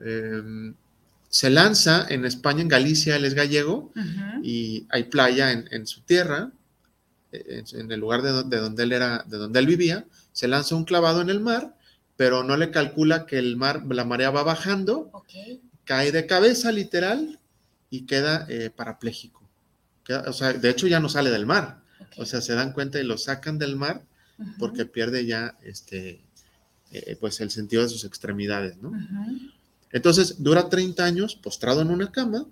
eh, 0.00 0.72
se 1.40 1.50
lanza 1.50 2.06
en 2.08 2.24
España, 2.24 2.60
en 2.62 2.68
Galicia, 2.68 3.16
él 3.16 3.24
es 3.24 3.34
gallego, 3.34 3.92
y 4.42 4.86
hay 4.90 5.04
playa 5.04 5.50
en, 5.50 5.66
en 5.72 5.86
su 5.86 6.00
tierra, 6.02 6.52
eh, 7.32 7.44
en, 7.72 7.80
en 7.80 7.92
el 7.92 7.98
lugar 8.00 8.22
de, 8.22 8.30
do- 8.30 8.42
de 8.44 8.58
donde 8.58 8.82
él 8.84 8.92
era, 8.92 9.24
de 9.26 9.36
donde 9.38 9.58
él 9.58 9.66
vivía, 9.66 10.04
se 10.32 10.46
lanza 10.48 10.76
un 10.76 10.84
clavado 10.84 11.20
en 11.22 11.30
el 11.30 11.40
mar, 11.40 11.76
pero 12.16 12.44
no 12.44 12.56
le 12.56 12.70
calcula 12.70 13.26
que 13.26 13.38
el 13.38 13.56
mar, 13.56 13.82
la 13.88 14.04
marea 14.04 14.30
va 14.30 14.42
bajando, 14.44 15.10
cae 15.84 16.12
de 16.12 16.26
cabeza 16.26 16.70
literal 16.70 17.40
y 17.90 18.06
queda 18.06 18.46
eh, 18.48 18.70
parapléjico. 18.70 19.42
Queda- 20.04 20.24
o 20.28 20.32
sea, 20.32 20.52
de 20.52 20.70
hecho 20.70 20.86
ya 20.86 21.00
no 21.00 21.08
sale 21.08 21.30
del 21.30 21.46
mar. 21.46 21.80
O 22.16 22.24
sea, 22.26 22.40
se 22.42 22.54
dan 22.54 22.72
cuenta 22.72 23.00
y 23.00 23.04
lo 23.04 23.18
sacan 23.18 23.58
del 23.58 23.74
mar 23.76 24.02
porque 24.58 24.84
pierde 24.86 25.26
ya 25.26 25.56
este, 25.64 26.20
eh, 26.92 27.16
pues 27.20 27.40
el 27.40 27.50
sentido 27.50 27.82
de 27.82 27.88
sus 27.88 28.04
extremidades, 28.04 28.76
¿no? 28.82 28.90
Entonces 29.94 30.42
dura 30.42 30.68
30 30.68 31.04
años 31.04 31.36
postrado 31.36 31.80
en 31.80 31.88
una 31.90 32.10
cama 32.12 32.44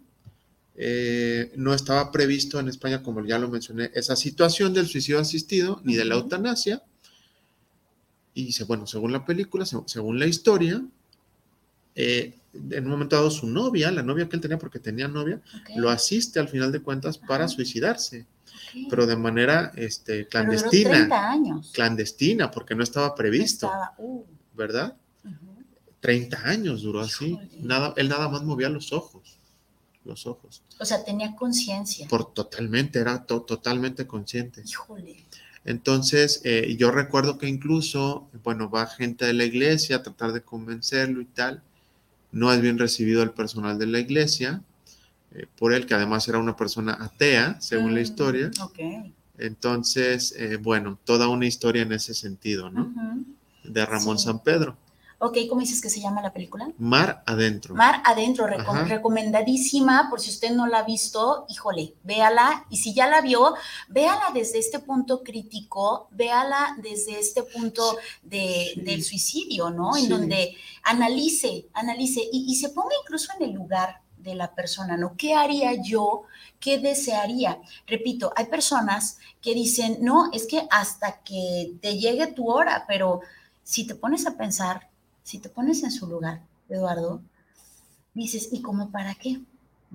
eh, 0.76 1.52
no 1.56 1.74
estaba 1.74 2.10
previsto 2.10 2.58
en 2.58 2.68
España, 2.68 3.02
como 3.02 3.22
ya 3.26 3.38
lo 3.38 3.50
mencioné, 3.50 3.90
esa 3.94 4.16
situación 4.16 4.72
del 4.72 4.86
suicidio 4.86 5.18
asistido 5.20 5.80
ni 5.84 5.96
de 5.96 6.04
la 6.06 6.14
eutanasia. 6.14 6.82
Y 8.32 8.52
se- 8.52 8.64
bueno, 8.64 8.86
según 8.86 9.12
la 9.12 9.26
película, 9.26 9.66
se- 9.66 9.76
según 9.86 10.18
la 10.18 10.26
historia, 10.26 10.82
eh, 11.94 12.38
en 12.54 12.84
un 12.84 12.90
momento 12.90 13.16
dado 13.16 13.30
su 13.30 13.46
novia, 13.46 13.90
la 13.90 14.02
novia 14.02 14.28
que 14.28 14.36
él 14.36 14.42
tenía 14.42 14.58
porque 14.58 14.78
tenía 14.78 15.08
novia, 15.08 15.42
lo 15.76 15.90
asiste 15.90 16.38
al 16.40 16.48
final 16.48 16.72
de 16.72 16.80
cuentas 16.80 17.18
para 17.18 17.48
suicidarse, 17.48 18.24
pero 18.88 19.06
de 19.06 19.16
manera 19.16 19.72
este, 19.76 20.24
Pero 20.30 20.44
duró 20.44 20.70
clandestina. 20.70 20.90
30 20.90 21.30
años. 21.30 21.70
Clandestina, 21.74 22.50
porque 22.50 22.74
no 22.74 22.82
estaba 22.82 23.14
previsto, 23.14 23.66
Estaba- 23.66 23.94
uh, 23.98 24.24
¿verdad? 24.54 24.96
Ujú. 26.02 26.08
30 26.08 26.48
años 26.48 26.82
duró 26.82 27.00
así. 27.00 27.38
Nada, 27.60 27.94
él 27.96 28.08
nada 28.08 28.28
más 28.28 28.42
movía 28.42 28.68
los 28.68 28.92
ojos, 28.92 29.38
los 30.04 30.26
ojos. 30.26 30.62
O 30.80 30.84
sea, 30.84 31.04
tenía 31.04 31.34
conciencia. 31.36 32.08
Por 32.08 32.32
totalmente, 32.34 32.98
era 32.98 33.24
to- 33.24 33.42
totalmente 33.42 34.06
consciente. 34.06 34.62
Híjole. 34.66 35.24
Entonces, 35.64 36.40
eh, 36.44 36.74
yo 36.76 36.90
recuerdo 36.90 37.38
que 37.38 37.46
incluso, 37.48 38.28
bueno, 38.42 38.68
va 38.68 38.86
gente 38.88 39.24
de 39.26 39.32
la 39.32 39.44
iglesia 39.44 39.96
a 39.96 40.02
tratar 40.02 40.32
de 40.32 40.42
convencerlo 40.42 41.20
y 41.20 41.24
tal. 41.26 41.62
No 42.32 42.52
es 42.52 42.60
bien 42.60 42.78
recibido 42.78 43.22
el 43.22 43.30
personal 43.30 43.78
de 43.78 43.86
la 43.86 44.00
iglesia, 44.00 44.62
eh, 45.34 45.46
por 45.56 45.72
él, 45.72 45.86
que 45.86 45.94
además 45.94 46.26
era 46.26 46.38
una 46.38 46.56
persona 46.56 46.96
atea, 47.00 47.60
según 47.60 47.94
la 47.94 48.00
Mm, 48.00 48.02
historia. 48.02 48.50
Ok. 48.60 48.78
Entonces, 49.38 50.34
eh, 50.36 50.56
bueno, 50.56 50.98
toda 51.04 51.28
una 51.28 51.46
historia 51.46 51.82
en 51.82 51.92
ese 51.92 52.12
sentido, 52.14 52.70
¿no? 52.70 52.92
De 53.64 53.86
Ramón 53.86 54.18
Sí. 54.18 54.24
San 54.24 54.42
Pedro. 54.42 54.76
Ok, 55.24 55.38
¿cómo 55.48 55.60
dices 55.60 55.80
que 55.80 55.88
se 55.88 56.00
llama 56.00 56.20
la 56.20 56.32
película? 56.32 56.68
Mar 56.78 57.22
adentro. 57.26 57.74
Mar 57.76 58.02
Adentro, 58.04 58.46
reco- 58.48 58.70
Ajá. 58.74 58.84
recomendadísima, 58.84 60.08
por 60.10 60.20
si 60.20 60.30
usted 60.30 60.50
no 60.50 60.66
la 60.66 60.80
ha 60.80 60.82
visto, 60.82 61.46
híjole, 61.48 61.94
véala, 62.02 62.66
y 62.70 62.78
si 62.78 62.92
ya 62.92 63.06
la 63.06 63.20
vio, 63.20 63.54
véala 63.88 64.32
desde 64.34 64.58
este 64.58 64.80
punto 64.80 65.22
crítico, 65.22 66.08
véala 66.10 66.76
desde 66.82 67.20
este 67.20 67.44
punto 67.44 67.96
de, 68.22 68.72
Sí. 68.74 68.80
del 68.80 69.04
suicidio, 69.04 69.70
¿no? 69.70 69.92
Sí. 69.94 70.04
En 70.04 70.08
donde 70.10 70.56
analice, 70.82 71.68
analice, 71.72 72.20
y, 72.32 72.46
y 72.48 72.56
se 72.56 72.70
ponga 72.70 72.94
incluso 73.04 73.32
en 73.38 73.44
el 73.48 73.52
lugar 73.52 74.00
de 74.16 74.34
la 74.34 74.54
persona, 74.54 74.96
¿no? 74.96 75.16
¿Qué 75.16 75.34
haría 75.34 75.74
yo? 75.82 76.22
¿Qué 76.60 76.78
desearía? 76.78 77.60
Repito, 77.86 78.32
hay 78.36 78.46
personas 78.46 79.18
que 79.40 79.54
dicen, 79.54 79.98
no, 80.00 80.30
es 80.32 80.46
que 80.46 80.66
hasta 80.70 81.22
que 81.22 81.74
te 81.80 81.96
llegue 81.98 82.28
tu 82.28 82.50
hora, 82.50 82.84
pero 82.86 83.20
si 83.64 83.84
te 83.86 83.94
pones 83.94 84.26
a 84.26 84.36
pensar, 84.36 84.88
si 85.22 85.38
te 85.38 85.48
pones 85.48 85.82
en 85.82 85.90
su 85.90 86.06
lugar, 86.06 86.42
Eduardo, 86.68 87.20
dices, 88.14 88.48
¿y 88.52 88.62
cómo 88.62 88.90
para 88.90 89.14
qué? 89.14 89.40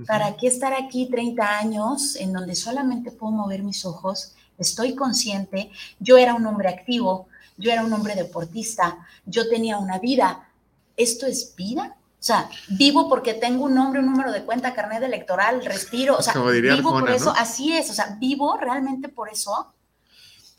¿Para 0.05 0.37
qué 0.37 0.47
estar 0.47 0.73
aquí 0.73 1.07
30 1.09 1.57
años 1.57 2.15
en 2.17 2.31
donde 2.31 2.55
solamente 2.55 3.11
puedo 3.11 3.31
mover 3.31 3.63
mis 3.63 3.83
ojos? 3.85 4.35
Estoy 4.57 4.95
consciente, 4.95 5.71
yo 5.99 6.17
era 6.17 6.35
un 6.35 6.45
hombre 6.45 6.69
activo, 6.69 7.27
yo 7.57 7.71
era 7.71 7.83
un 7.83 7.91
hombre 7.93 8.15
deportista, 8.15 8.97
yo 9.25 9.49
tenía 9.49 9.77
una 9.77 9.97
vida. 9.97 10.49
¿Esto 10.95 11.25
es 11.25 11.55
vida? 11.55 11.95
O 12.19 12.23
sea, 12.23 12.49
vivo 12.69 13.07
porque 13.09 13.35
tengo 13.35 13.65
un 13.65 13.75
nombre, 13.75 13.99
un 13.99 14.07
número 14.07 14.31
de 14.31 14.43
cuenta, 14.43 14.73
carnet 14.73 15.03
electoral, 15.03 15.63
respiro, 15.63 16.17
o 16.17 16.21
sea, 16.21 16.33
Como 16.33 16.51
diría 16.51 16.75
vivo 16.75 16.91
por 16.91 17.09
eso, 17.09 17.25
¿no? 17.25 17.39
así 17.39 17.75
es, 17.75 17.89
o 17.89 17.93
sea, 17.93 18.17
vivo 18.19 18.57
realmente 18.57 19.07
por 19.07 19.29
eso. 19.29 19.73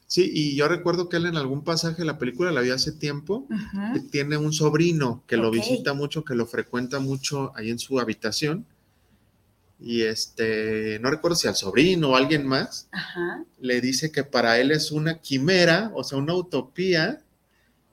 Sí, 0.09 0.31
y 0.33 0.57
yo 0.57 0.69
recuerdo 0.69 1.11
que 1.11 1.19
él 1.19 1.27
en 1.27 1.37
algún 1.37 1.63
pasaje 1.63 1.99
de 1.99 2.07
la 2.07 2.17
película, 2.17 2.51
la 2.51 2.63
vi 2.63 2.71
hace 2.71 2.93
tiempo, 2.93 3.47
Ujú, 3.51 4.09
tiene 4.11 4.39
un 4.39 4.55
sobrino 4.55 5.23
que 5.27 5.37
lo 5.37 5.51
visita 5.51 5.93
mucho, 5.93 6.25
que 6.25 6.35
lo 6.35 6.47
frecuenta 6.47 6.99
mucho 6.99 7.53
ahí 7.55 7.69
en 7.71 7.79
su 7.79 8.01
habitación. 8.01 8.65
Y 9.79 10.03
este, 10.03 10.99
no 11.01 11.11
recuerdo 11.11 11.37
si 11.37 11.47
al 11.47 11.57
sobrino 11.57 12.11
o 12.11 12.17
alguien 12.17 12.47
más, 12.47 12.89
Ajá, 12.91 13.45
le 13.61 13.83
dice 13.83 14.11
que 14.11 14.25
para 14.25 14.59
él 14.59 14.71
es 14.71 14.91
una 14.93 15.19
quimera, 15.19 15.93
o 15.95 16.03
sea, 16.03 16.17
una 16.19 16.35
utopía, 16.35 17.21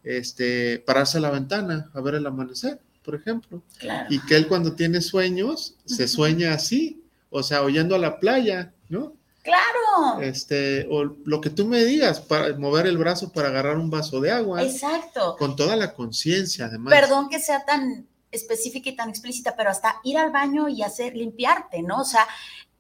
este, 0.04 0.80
pararse 0.80 1.18
a 1.18 1.22
la 1.22 1.32
ventana 1.32 1.92
a 1.94 2.00
ver 2.00 2.16
el 2.16 2.26
amanecer, 2.26 2.80
por 3.04 3.16
ejemplo. 3.16 3.62
claro. 3.78 4.08
Y 4.10 4.20
que 4.22 4.38
él 4.38 4.48
cuando 4.48 4.74
tiene 4.74 5.02
sueños, 5.02 5.76
se 5.84 6.08
sueña 6.08 6.54
así, 6.54 7.04
o 7.30 7.44
sea, 7.44 7.62
oyendo 7.62 7.94
a 7.94 8.00
la 8.00 8.22
playa, 8.22 8.74
¿no? 8.88 9.15
Claro, 9.46 10.22
Este, 10.22 10.88
o 10.90 11.04
lo 11.04 11.40
que 11.40 11.52
tú 11.52 11.66
me 11.68 11.86
digas, 11.86 12.20
para 12.20 12.58
mover 12.58 12.88
el 12.88 12.98
brazo 12.98 13.32
para 13.32 13.50
agarrar 13.50 13.78
un 13.78 13.92
vaso 13.92 14.20
de 14.20 14.32
agua, 14.32 14.64
exacto. 14.64 15.36
con 15.38 15.56
toda 15.56 15.76
la 15.76 15.94
conciencia, 15.94 16.66
además. 16.66 16.92
Perdón 16.92 17.30
que 17.30 17.40
sea 17.40 17.64
tan 17.64 18.08
específica 18.32 18.90
y 18.90 18.96
tan 18.96 19.10
explícita, 19.10 19.56
pero 19.56 19.70
hasta 19.70 19.98
ir 20.04 20.18
al 20.18 20.32
baño 20.32 20.68
y 20.68 20.82
hacer 20.82 21.16
limpiarte, 21.16 21.84
¿no? 21.84 22.02
O 22.02 22.06
sea, 22.06 22.28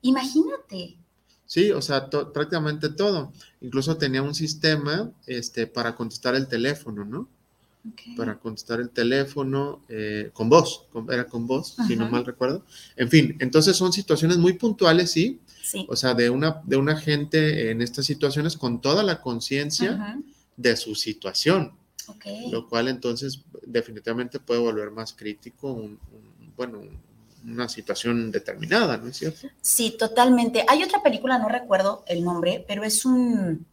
imagínate. 0.01 0.95
Sí, 1.45 1.71
o 1.71 1.81
sea, 1.81 2.09
to- 2.09 2.33
prácticamente 2.33 2.89
todo. 2.89 3.31
Incluso 3.61 3.97
tenía 3.97 4.21
un 4.23 4.33
sistema 4.33 5.11
este, 5.27 5.67
para 5.67 5.95
contestar 5.95 6.35
el 6.35 6.47
teléfono, 6.47 7.05
¿no? 7.05 7.27
Para 8.17 8.39
contestar 8.39 8.79
el 8.79 8.89
teléfono 8.89 9.81
eh, 9.89 10.31
con 10.33 10.49
voz, 10.49 10.85
con- 10.91 11.11
era 11.13 11.25
con 11.27 11.45
voz, 11.45 11.75
si 11.85 11.95
no 11.95 12.09
mal 12.09 12.25
recuerdo. 12.25 12.63
En 12.95 13.09
fin, 13.09 13.37
entonces 13.39 13.77
son 13.77 13.93
situaciones 13.93 14.37
muy 14.37 14.53
puntuales, 14.53 15.11
sí. 15.11 15.39
Sí. 15.65 15.87
O 15.89 15.95
sea, 15.95 16.13
de 16.13 16.29
una, 16.29 16.61
de 16.63 16.77
una 16.77 16.95
gente 16.95 17.71
en 17.71 17.81
estas 17.81 18.05
situaciones 18.05 18.55
con 18.55 18.81
toda 18.81 19.01
la 19.01 19.19
conciencia 19.19 20.15
de 20.55 20.77
su 20.77 20.93
situación, 20.93 21.73
Ok. 22.07 22.25
lo 22.51 22.69
cual 22.69 22.87
entonces 22.87 23.41
definitivamente 23.65 24.39
puede 24.39 24.59
volver 24.59 24.91
más 24.91 25.13
crítico 25.13 25.71
un, 25.73 25.99
un- 26.11 26.53
bueno, 26.55 26.79
un- 26.81 27.03
una 27.51 27.67
situación 27.67 28.31
determinada, 28.31 28.97
¿no 28.97 29.07
es 29.07 29.17
cierto? 29.17 29.47
Sí, 29.61 29.95
totalmente. 29.97 30.63
Hay 30.67 30.83
otra 30.83 31.01
película, 31.01 31.37
no 31.39 31.49
recuerdo 31.49 32.03
el 32.07 32.23
nombre, 32.23 32.63
pero 32.67 32.83
es 32.83 33.03
un, 33.05 33.65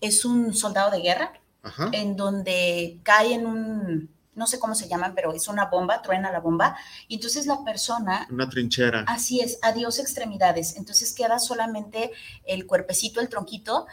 es 0.00 0.24
un 0.24 0.54
soldado 0.54 0.90
de 0.90 1.00
guerra 1.02 1.32
Ajá. 1.62 1.90
en 1.92 2.16
donde 2.16 2.98
cae 3.02 3.34
en 3.34 3.46
un, 3.46 4.08
no 4.36 4.46
sé 4.46 4.58
cómo 4.60 4.74
se 4.74 4.86
llaman, 4.86 5.14
pero 5.14 5.32
es 5.32 5.48
una 5.48 5.66
bomba, 5.66 6.02
truena 6.02 6.30
la 6.30 6.40
bomba, 6.40 6.76
y 7.08 7.16
entonces 7.16 7.46
la 7.46 7.64
persona 7.64 8.28
Una 8.30 8.48
trinchera. 8.48 9.04
Así 9.08 9.40
es, 9.40 9.58
adiós 9.62 9.98
extremidades. 9.98 10.76
Entonces 10.76 11.12
queda 11.12 11.38
solamente 11.38 12.12
el 12.44 12.66
cuerpecito, 12.66 13.20
el 13.20 13.28
tronquito, 13.28 13.86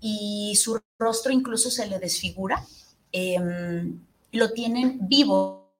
y 0.00 0.56
su 0.56 0.80
rostro 0.98 1.32
incluso 1.32 1.70
se 1.70 1.86
le 1.86 1.98
desfigura. 1.98 2.64
Em, 3.12 4.00
lo 4.32 4.52
tienen 4.52 4.98
vivo 5.08 5.72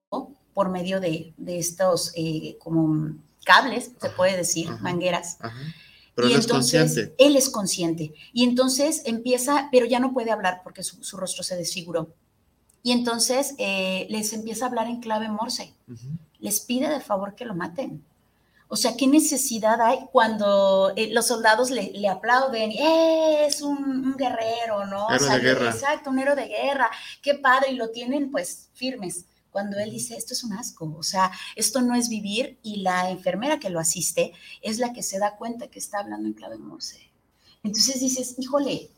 por 0.54 0.70
medio 0.70 0.98
de, 0.98 1.32
de 1.36 1.58
estos 1.58 2.12
eh, 2.16 2.56
como 2.58 3.14
cables, 3.44 3.92
se 4.00 4.10
puede 4.10 4.36
decir, 4.36 4.68
ajá. 4.68 4.78
mangueras. 4.82 5.36
Ajá. 5.40 5.56
Pero 6.16 6.28
y 6.28 6.32
él 6.32 6.38
es 6.40 6.44
entonces 6.46 6.80
consciente. 6.80 7.14
él 7.18 7.36
es 7.36 7.48
consciente. 7.48 8.14
Y 8.32 8.42
entonces 8.42 9.02
empieza, 9.04 9.68
pero 9.70 9.86
ya 9.86 10.00
no 10.00 10.12
puede 10.12 10.32
hablar 10.32 10.62
porque 10.64 10.82
su, 10.82 11.04
su 11.04 11.16
rostro 11.16 11.44
se 11.44 11.54
desfiguró. 11.54 12.12
Y 12.82 12.92
entonces 12.92 13.54
eh, 13.58 14.06
les 14.10 14.32
empieza 14.32 14.64
a 14.64 14.68
hablar 14.68 14.86
en 14.86 15.00
clave 15.00 15.28
morse 15.28 15.74
les 16.40 16.60
pide 16.60 16.88
de 16.88 17.00
favor 17.00 17.34
que 17.34 17.44
lo 17.44 17.54
maten. 17.54 18.04
O 18.68 18.76
sea, 18.76 18.96
¿qué 18.96 19.06
necesidad 19.06 19.80
hay 19.80 20.00
cuando 20.12 20.92
eh, 20.94 21.08
los 21.12 21.26
soldados 21.26 21.70
le, 21.70 21.90
le 21.92 22.06
aplauden? 22.08 22.70
"Eh, 22.70 23.46
es 23.46 23.62
un, 23.62 23.76
un 23.78 24.14
guerrero, 24.16 24.86
¿no? 24.86 25.10
Héroe 25.10 25.30
de 25.30 25.40
guerra. 25.40 25.70
Exacto, 25.70 26.10
un 26.10 26.18
héroe 26.18 26.36
de 26.36 26.46
guerra. 26.46 26.90
Qué 27.22 27.34
padre, 27.34 27.72
y 27.72 27.76
lo 27.76 27.90
tienen 27.90 28.30
pues 28.30 28.68
firmes. 28.74 29.24
Cuando 29.50 29.78
él 29.78 29.90
dice, 29.90 30.14
esto 30.16 30.34
es 30.34 30.44
un 30.44 30.52
asco, 30.52 30.94
o 30.96 31.02
sea, 31.02 31.32
esto 31.56 31.80
no 31.80 31.94
es 31.94 32.08
vivir, 32.10 32.58
y 32.62 32.76
la 32.82 33.10
enfermera 33.10 33.58
que 33.58 33.70
lo 33.70 33.80
asiste 33.80 34.32
es 34.62 34.78
la 34.78 34.92
que 34.92 35.02
se 35.02 35.18
da 35.18 35.36
cuenta 35.36 35.68
que 35.68 35.78
está 35.78 35.98
hablando 36.00 36.28
en 36.28 36.34
clave 36.34 36.58
morse. 36.58 37.10
Entonces 37.64 37.98
dices, 38.00 38.36
híjole, 38.38 38.90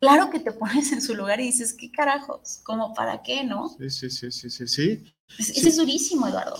claro 0.00 0.30
que 0.30 0.40
te 0.40 0.52
pones 0.52 0.92
en 0.92 1.02
su 1.02 1.14
lugar 1.14 1.40
y 1.40 1.44
dices, 1.44 1.74
¿qué 1.74 1.90
carajos? 1.90 2.60
¿Cómo 2.64 2.94
para 2.94 3.22
qué, 3.22 3.44
no? 3.44 3.68
Sí, 3.78 3.90
sí, 3.90 4.10
sí, 4.10 4.30
sí, 4.30 4.50
sí, 4.50 4.66
sí. 4.68 5.04
Es- 5.38 5.50
Ese 5.50 5.60
Sí. 5.62 5.68
es 5.68 5.76
durísimo, 5.76 6.26
Eduardo. 6.28 6.56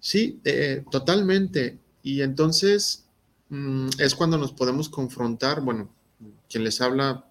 Sí, 0.00 0.40
eh, 0.44 0.84
totalmente. 0.90 1.78
Y 2.02 2.22
entonces 2.22 3.04
mm, 3.48 3.88
es 3.98 4.14
cuando 4.14 4.38
nos 4.38 4.52
podemos 4.52 4.88
confrontar, 4.88 5.60
bueno, 5.60 5.90
quien 6.48 6.64
les 6.64 6.80
habla 6.80 7.26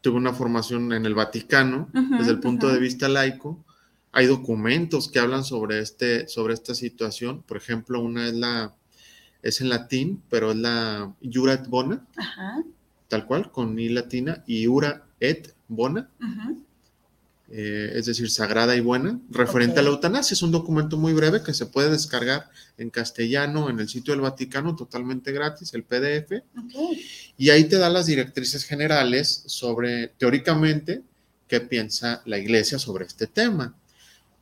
tuvo 0.00 0.16
una 0.16 0.32
formación 0.32 0.92
en 0.92 1.04
el 1.04 1.14
Vaticano 1.14 1.88
desde 2.18 2.30
el 2.30 2.40
punto 2.40 2.68
de 2.68 2.78
vista 2.78 3.08
laico. 3.08 3.64
Hay 4.12 4.26
documentos 4.26 5.10
que 5.10 5.18
hablan 5.18 5.44
sobre, 5.44 5.80
este, 5.80 6.28
sobre 6.28 6.54
esta 6.54 6.74
situación. 6.74 7.42
Por 7.42 7.56
ejemplo, 7.58 8.00
una 8.00 8.26
es 8.28 8.34
la 8.34 8.74
es 9.42 9.60
en 9.60 9.68
latín, 9.68 10.22
pero 10.30 10.50
es 10.52 10.56
la 10.56 11.12
Jura 11.22 11.54
et 11.54 11.66
Bona, 11.68 12.04
Ajá. 12.16 12.62
tal 13.08 13.26
cual, 13.26 13.52
con 13.52 13.78
I 13.78 13.88
latina, 13.90 14.42
y 14.46 14.66
Jura 14.66 15.05
et 15.20 15.54
Bona, 15.68 16.08
eh, 17.48 17.92
es 17.94 18.06
decir, 18.06 18.28
sagrada 18.30 18.74
y 18.74 18.80
buena, 18.80 19.20
referente 19.30 19.74
Ok. 19.74 19.78
a 19.78 19.82
la 19.82 19.90
eutanasia. 19.90 20.34
Es 20.34 20.42
un 20.42 20.50
documento 20.50 20.96
muy 20.96 21.12
breve 21.12 21.42
que 21.44 21.54
se 21.54 21.66
puede 21.66 21.90
descargar 21.90 22.50
en 22.76 22.90
castellano 22.90 23.70
en 23.70 23.78
el 23.78 23.88
sitio 23.88 24.12
del 24.12 24.20
Vaticano, 24.20 24.74
totalmente 24.74 25.30
gratis, 25.32 25.72
el 25.74 25.84
PDF, 25.84 26.42
y 27.38 27.50
ahí 27.50 27.64
te 27.64 27.76
da 27.78 27.88
las 27.88 28.06
directrices 28.06 28.64
generales 28.64 29.44
sobre, 29.46 30.08
teóricamente, 30.18 31.02
qué 31.46 31.60
piensa 31.60 32.20
la 32.26 32.38
iglesia 32.38 32.78
sobre 32.80 33.04
este 33.06 33.28
tema. 33.28 33.74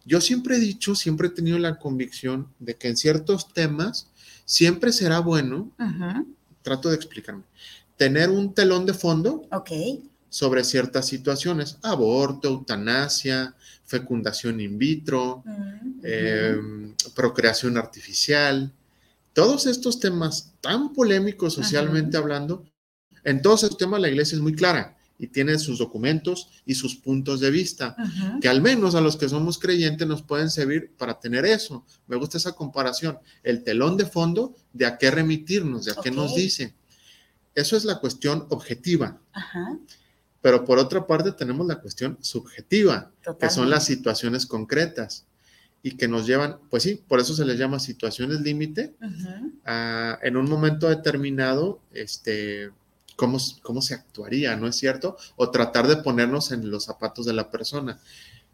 Yo 0.06 0.20
siempre 0.22 0.56
he 0.56 0.60
dicho, 0.60 0.94
siempre 0.94 1.28
he 1.28 1.30
tenido 1.30 1.58
la 1.58 1.78
convicción 1.78 2.48
de 2.58 2.74
que 2.76 2.88
en 2.88 2.96
ciertos 2.96 3.52
temas 3.52 4.08
siempre 4.46 4.92
será 4.92 5.18
bueno, 5.20 5.70
trato 6.62 6.88
de 6.88 6.96
explicarme, 6.96 7.42
tener 7.98 8.30
un 8.30 8.54
telón 8.54 8.86
de 8.86 8.94
fondo 8.94 9.46
Ok. 9.50 9.70
Sobre 10.34 10.64
ciertas 10.64 11.06
situaciones, 11.06 11.78
aborto, 11.82 12.48
eutanasia, 12.48 13.54
fecundación 13.84 14.60
in 14.60 14.76
vitro, 14.76 15.44
Mm, 15.46 16.00
eh, 16.02 16.56
ujú. 16.58 17.14
procreación 17.14 17.76
artificial, 17.76 18.72
todos 19.32 19.66
estos 19.66 20.00
temas 20.00 20.52
tan 20.60 20.92
polémicos 20.92 21.54
socialmente 21.54 22.16
hablando, 22.16 22.64
en 23.22 23.42
todos 23.42 23.62
estos 23.62 23.78
temas 23.78 24.00
la 24.00 24.08
iglesia 24.08 24.34
es 24.34 24.42
muy 24.42 24.56
clara 24.56 24.96
y 25.20 25.28
tiene 25.28 25.56
sus 25.56 25.78
documentos 25.78 26.48
y 26.66 26.74
sus 26.74 26.96
puntos 26.96 27.38
de 27.38 27.52
vista, 27.52 27.94
que 28.40 28.48
al 28.48 28.60
menos 28.60 28.96
a 28.96 29.00
los 29.00 29.16
que 29.16 29.28
somos 29.28 29.58
creyentes 29.58 30.08
nos 30.08 30.22
pueden 30.22 30.50
servir 30.50 30.90
para 30.98 31.20
tener 31.20 31.44
eso. 31.46 31.86
Me 32.08 32.16
gusta 32.16 32.38
esa 32.38 32.56
comparación, 32.56 33.18
el 33.44 33.62
telón 33.62 33.96
de 33.96 34.06
fondo 34.06 34.56
de 34.72 34.86
a 34.86 34.98
qué 34.98 35.12
remitirnos, 35.12 35.84
de 35.84 35.92
a 35.92 35.94
qué 36.02 36.10
nos 36.10 36.34
dice. 36.34 36.74
Eso 37.54 37.76
es 37.76 37.84
la 37.84 38.00
cuestión 38.00 38.46
objetiva. 38.50 39.20
Ajá. 39.32 39.78
Pero 40.44 40.62
por 40.66 40.78
otra 40.78 41.06
parte 41.06 41.32
tenemos 41.32 41.66
la 41.66 41.76
cuestión 41.76 42.18
subjetiva, 42.20 43.10
que 43.40 43.48
son 43.48 43.70
las 43.70 43.86
situaciones 43.86 44.44
concretas 44.44 45.24
y 45.82 45.96
que 45.96 46.06
nos 46.06 46.26
llevan, 46.26 46.58
pues 46.68 46.82
sí, 46.82 47.02
por 47.08 47.18
eso 47.18 47.34
se 47.34 47.46
les 47.46 47.58
llama 47.58 47.78
situaciones 47.78 48.42
límite, 48.42 48.94
a, 49.64 50.18
en 50.22 50.36
un 50.36 50.46
momento 50.46 50.90
determinado, 50.90 51.80
este, 51.94 52.70
cómo, 53.16 53.38
cómo 53.62 53.80
se 53.80 53.94
actuaría, 53.94 54.54
¿no 54.54 54.66
es 54.66 54.76
cierto? 54.76 55.16
O 55.36 55.50
tratar 55.50 55.86
de 55.88 55.96
ponernos 55.96 56.52
en 56.52 56.70
los 56.70 56.84
zapatos 56.84 57.24
de 57.24 57.32
la 57.32 57.50
persona. 57.50 57.98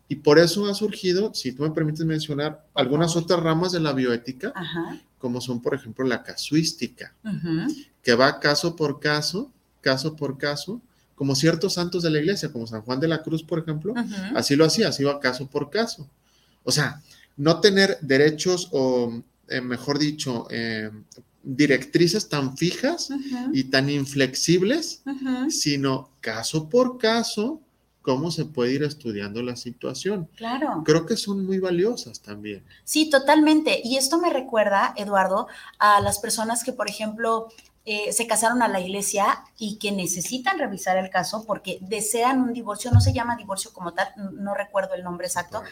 Y 0.07 0.15
por 0.15 0.39
eso 0.39 0.67
ha 0.67 0.75
surgido, 0.75 1.35
si 1.35 1.51
tú 1.51 1.65
me 1.65 1.73
permites 1.73 2.07
mencionar, 2.07 2.69
algunas 2.73 3.17
otras 3.17 3.41
ramas 3.41 3.73
de 3.73 3.81
la 3.81 3.93
bioética, 3.93 4.53
Ajá. 4.55 5.01
como 5.19 5.41
son, 5.41 5.61
por 5.61 5.75
ejemplo, 5.75 6.07
la 6.07 6.23
casuística 6.23 7.17
que 8.01 8.15
va 8.15 8.39
caso 8.39 8.77
por 8.77 9.01
caso, 9.01 9.51
caso 9.81 10.15
por 10.15 10.39
caso, 10.39 10.81
como 11.21 11.35
ciertos 11.35 11.75
santos 11.75 12.03
de 12.03 12.09
la 12.09 12.19
iglesia, 12.19 12.51
como 12.51 12.67
San 12.67 12.81
Juan 12.81 12.99
de 12.99 13.07
la 13.07 13.21
Cruz, 13.21 13.43
por 13.43 13.59
ejemplo, 13.59 13.93
así 14.35 14.57
lo 14.57 14.65
hacía, 14.65 14.89
así 14.89 15.03
iba 15.03 15.21
caso 15.21 15.49
por 15.49 15.69
caso. 15.69 16.09
O 16.65 16.73
sea, 16.73 17.03
no 17.37 17.61
tener 17.61 17.99
derechos 18.01 18.71
o, 18.73 19.23
eh, 19.47 19.61
mejor 19.61 19.99
dicho, 19.99 20.47
eh, 20.49 20.91
directrices 21.43 22.31
tan 22.31 22.57
fijas 22.57 23.11
y 23.53 23.65
tan 23.65 23.91
inflexibles, 23.91 25.03
sino 25.51 26.09
caso 26.23 26.71
por 26.71 26.97
caso, 26.97 27.61
cómo 28.01 28.31
se 28.31 28.47
puede 28.47 28.73
ir 28.73 28.83
estudiando 28.83 29.43
la 29.43 29.57
situación. 29.57 30.27
Claro. 30.37 30.83
Creo 30.87 31.05
que 31.05 31.19
son 31.19 31.45
muy 31.45 31.59
valiosas 31.59 32.21
también. 32.21 32.65
Sí, 32.85 33.11
totalmente. 33.11 33.83
Y 33.85 33.99
esto 33.99 34.19
me 34.19 34.31
recuerda, 34.31 34.95
Eduardo, 34.97 35.49
a 35.79 36.01
las 36.01 36.19
personas 36.19 36.65
que, 36.65 36.73
por 36.73 36.89
ejemplo, 36.89 37.49
eh, 37.87 38.13
se 38.13 38.27
casaron 38.27 38.63
a 38.63 38.69
la 38.69 38.79
iglesia 38.81 39.43
y 39.59 39.79
que 39.79 39.91
necesitan 39.91 40.59
revisar 40.59 40.97
el 40.99 41.09
caso 41.11 41.45
porque 41.47 41.79
desean 41.81 42.41
un 42.43 42.53
divorcio. 42.53 42.91
No 42.91 43.01
se 43.01 43.13
llama 43.13 43.37
divorcio 43.37 43.73
como 43.73 43.95
tal, 43.95 44.09
no 44.35 44.55
recuerdo 44.55 44.95
el 44.95 45.03
nombre 45.03 45.27
exacto, 45.27 45.63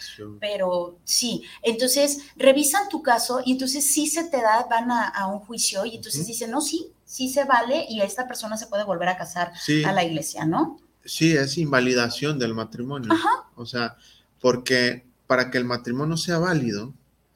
pero 0.40 0.98
sí. 1.04 1.42
Entonces, 1.62 2.18
revisan 2.36 2.88
tu 2.88 3.02
caso 3.02 3.40
y 3.44 3.52
entonces 3.52 3.92
sí 3.92 4.06
se 4.06 4.24
te 4.24 4.38
da, 4.40 4.66
van 4.70 4.90
a, 4.90 5.06
a 5.08 5.26
un 5.26 5.40
juicio 5.40 5.84
y 5.84 5.96
entonces 5.96 6.22
Ujú. 6.22 6.28
dicen, 6.28 6.50
no, 6.50 6.60
sí, 6.60 6.92
sí 7.04 7.28
se 7.28 7.44
vale 7.44 7.84
y 7.88 8.00
esta 8.00 8.26
persona 8.26 8.56
se 8.56 8.66
puede 8.66 8.84
volver 8.84 9.08
a 9.10 9.16
casar 9.16 9.52
Sí. 9.60 9.84
a 9.84 9.92
la 9.92 10.02
iglesia, 10.04 10.44
¿no? 10.44 10.78
Sí, 11.04 11.36
es 11.36 11.56
invalidación 11.58 12.38
del 12.38 12.54
matrimonio. 12.54 13.10
O 13.54 13.64
sea, 13.66 13.96
porque 14.40 15.06
para 15.26 15.50
que 15.50 15.58
el 15.58 15.64
matrimonio 15.64 16.16
sea 16.16 16.38
válido, 16.38 16.92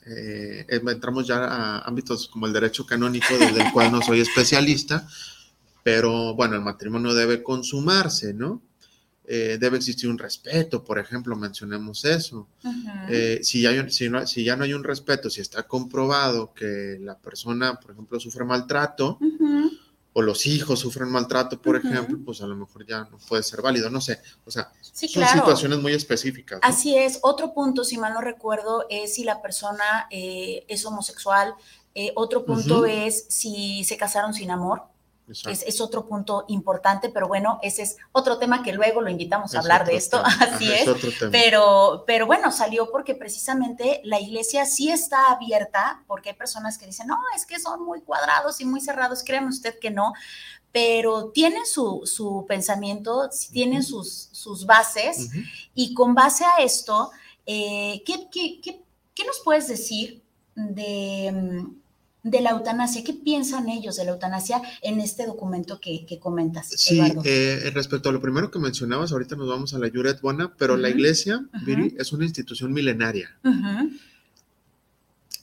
eh, 0.06 0.66
entramos 0.68 1.26
ya 1.26 1.44
a 1.44 1.78
ámbitos 1.80 2.28
como 2.28 2.46
el 2.46 2.52
derecho 2.52 2.84
canónico, 2.86 3.34
desde 3.38 3.62
el 3.62 3.72
cual 3.72 3.90
no 3.92 4.02
soy 4.02 4.20
especialista, 4.20 5.06
pero 5.82 6.34
bueno, 6.34 6.56
el 6.56 6.62
matrimonio 6.62 7.14
debe 7.14 7.42
consumarse, 7.42 8.34
¿no? 8.34 8.62
Eh, 9.24 9.56
debe 9.60 9.76
existir 9.76 10.10
un 10.10 10.18
respeto, 10.18 10.82
por 10.82 10.98
ejemplo, 10.98 11.36
mencionemos 11.36 12.04
eso. 12.04 12.48
Eh, 13.08 13.40
si, 13.42 13.64
hay 13.66 13.78
un- 13.78 13.90
si, 13.90 14.08
no- 14.08 14.26
si 14.26 14.44
ya 14.44 14.56
no 14.56 14.64
hay 14.64 14.74
un 14.74 14.82
respeto, 14.84 15.30
si 15.30 15.40
está 15.40 15.62
comprobado 15.64 16.52
que 16.54 16.98
la 17.00 17.16
persona, 17.16 17.78
por 17.78 17.92
ejemplo, 17.92 18.18
sufre 18.20 18.44
maltrato, 18.44 19.18
Ujú. 19.20 19.70
O 20.14 20.22
los 20.22 20.46
hijos 20.46 20.80
sufren 20.80 21.08
maltrato, 21.08 21.60
por 21.60 21.76
ejemplo, 21.76 22.18
pues 22.24 22.42
a 22.42 22.46
lo 22.46 22.54
mejor 22.54 22.86
ya 22.86 23.04
no 23.10 23.18
puede 23.28 23.42
ser 23.42 23.62
válido, 23.62 23.88
no 23.90 24.00
sé. 24.00 24.20
O 24.44 24.50
sea, 24.50 24.70
Sí, 24.80 25.08
son 25.08 25.22
claro. 25.22 25.40
situaciones 25.40 25.78
muy 25.78 25.92
específicas. 25.94 26.60
¿no? 26.62 26.68
Así 26.68 26.96
es. 26.96 27.18
Otro 27.22 27.54
punto, 27.54 27.82
si 27.82 27.96
mal 27.96 28.12
no 28.12 28.20
recuerdo, 28.20 28.84
es 28.90 29.14
si 29.14 29.24
la 29.24 29.40
persona 29.40 30.06
eh, 30.10 30.64
es 30.68 30.84
homosexual. 30.84 31.54
Eh, 31.94 32.12
otro 32.14 32.44
punto 32.44 32.84
es 32.86 33.26
si 33.28 33.84
se 33.84 33.96
casaron 33.96 34.34
sin 34.34 34.50
amor. 34.50 34.82
Es, 35.50 35.62
es 35.62 35.80
otro 35.80 36.06
punto 36.06 36.44
importante, 36.48 37.08
pero 37.08 37.28
bueno, 37.28 37.58
ese 37.62 37.82
es 37.82 37.96
otro 38.12 38.38
tema 38.38 38.62
que 38.62 38.72
luego 38.72 39.00
lo 39.00 39.10
invitamos 39.10 39.54
a 39.54 39.58
Es 39.58 39.64
hablar 39.64 39.84
de 39.86 39.96
esto. 39.96 40.22
tema. 40.22 40.28
Así 40.54 40.72
es. 40.72 40.88
Pero, 41.30 42.04
pero 42.06 42.26
bueno, 42.26 42.50
salió 42.52 42.90
porque 42.90 43.14
precisamente 43.14 44.00
la 44.04 44.20
iglesia 44.20 44.64
sí 44.66 44.90
está 44.90 45.30
abierta, 45.32 46.02
porque 46.06 46.30
hay 46.30 46.36
personas 46.36 46.78
que 46.78 46.86
dicen, 46.86 47.06
no, 47.06 47.18
es 47.36 47.46
que 47.46 47.58
son 47.58 47.84
muy 47.84 48.00
cuadrados 48.02 48.60
y 48.60 48.64
muy 48.64 48.80
cerrados, 48.80 49.22
créame 49.24 49.48
usted 49.48 49.78
que 49.78 49.90
no, 49.90 50.12
pero 50.70 51.30
tienen 51.32 51.66
su, 51.66 52.02
su 52.04 52.46
pensamiento, 52.48 53.28
tienen 53.52 53.82
sus, 53.82 54.28
sus 54.32 54.64
bases, 54.64 55.28
y 55.74 55.92
con 55.94 56.14
base 56.14 56.44
a 56.44 56.62
esto, 56.62 57.10
eh, 57.44 58.02
¿qué, 58.06 58.28
qué- 58.30 58.60
qué- 58.62 58.82
qué 59.14 59.24
nos 59.26 59.40
puedes 59.40 59.68
decir 59.68 60.22
de, 60.54 61.30
mm, 61.32 61.81
de 62.22 62.40
la 62.40 62.50
eutanasia? 62.50 63.02
¿Qué 63.04 63.12
piensan 63.12 63.68
ellos 63.68 63.96
de 63.96 64.04
la 64.04 64.12
eutanasia 64.12 64.62
en 64.82 65.00
este 65.00 65.26
documento 65.26 65.80
que, 65.80 66.06
que 66.06 66.18
comentas, 66.18 66.68
Sí, 66.68 67.00
eh, 67.24 67.70
respecto 67.74 68.08
a 68.08 68.12
lo 68.12 68.20
primero 68.20 68.50
que 68.50 68.58
mencionabas, 68.58 69.12
ahorita 69.12 69.36
nos 69.36 69.48
vamos 69.48 69.74
a 69.74 69.78
la 69.78 69.88
Yuret 69.88 70.20
Buena, 70.20 70.54
pero 70.56 70.76
la 70.76 70.88
iglesia. 70.88 71.44
Viri, 71.64 71.94
es 71.98 72.12
una 72.12 72.24
institución 72.24 72.72
milenaria. 72.72 73.36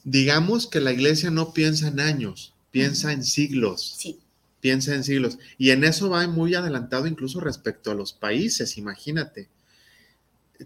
Digamos 0.04 0.66
que 0.66 0.80
la 0.80 0.92
iglesia 0.92 1.30
no 1.30 1.52
piensa 1.52 1.88
en 1.88 2.00
años, 2.00 2.54
piensa 2.70 3.12
en 3.12 3.22
siglos, 3.22 3.96
Sí, 3.98 4.18
piensa 4.60 4.94
en 4.94 5.04
siglos. 5.04 5.38
Y 5.58 5.70
en 5.70 5.84
eso 5.84 6.08
va 6.08 6.26
muy 6.26 6.54
adelantado 6.54 7.06
incluso 7.06 7.40
respecto 7.40 7.90
a 7.90 7.94
los 7.94 8.12
países, 8.12 8.78
imagínate. 8.78 9.48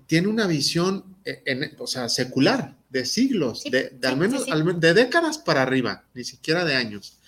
Tiene 0.07 0.29
una 0.29 0.47
visión, 0.47 1.05
eh, 1.25 1.43
en- 1.47 1.73
o 1.79 1.87
sea, 1.87 2.09
secular, 2.09 2.77
de 2.91 3.05
siglos, 3.05 3.63
Sí, 3.63 3.71
de, 3.71 3.91
de 3.91 4.09
al 4.09 4.17
menos 4.17 4.45
sí, 4.45 4.51
al 4.51 4.81
de 4.81 4.95
décadas 4.95 5.39
para 5.39 5.63
arriba, 5.63 6.05
ni 6.15 6.25
siquiera 6.25 6.65
de 6.65 6.75
años. 6.77 7.19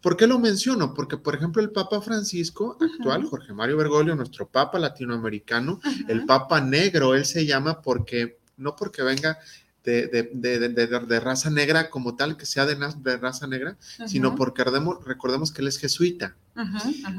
¿Por 0.00 0.16
qué 0.16 0.26
lo 0.26 0.40
menciono? 0.40 0.92
Porque, 0.92 1.16
por 1.16 1.36
ejemplo, 1.36 1.62
el 1.62 1.70
Papa 1.70 2.00
Francisco 2.02 2.76
actual. 2.80 3.24
Jorge 3.24 3.52
Mario 3.52 3.76
Bergoglio, 3.76 4.16
nuestro 4.16 4.48
Papa 4.48 4.78
latinoamericano, 4.80 5.80
el. 6.08 6.24
Papa 6.26 6.60
Negro, 6.60 7.14
él 7.14 7.24
se 7.24 7.46
llama 7.46 7.80
porque, 7.80 8.38
no 8.56 8.74
porque 8.74 9.02
venga 9.02 9.38
de, 9.84 10.08
de- 10.08 10.68
de- 10.68 11.20
raza 11.20 11.48
negra 11.50 11.90
como 11.90 12.16
tal, 12.16 12.36
que 12.36 12.44
sea 12.46 12.66
de, 12.66 12.74
raza 13.18 13.46
negra, 13.46 13.76
sino 14.08 14.34
porque 14.34 14.62
recordemos, 14.64 15.04
recordemos 15.04 15.52
que 15.52 15.62
él 15.62 15.68
es 15.68 15.78
jesuita 15.78 16.36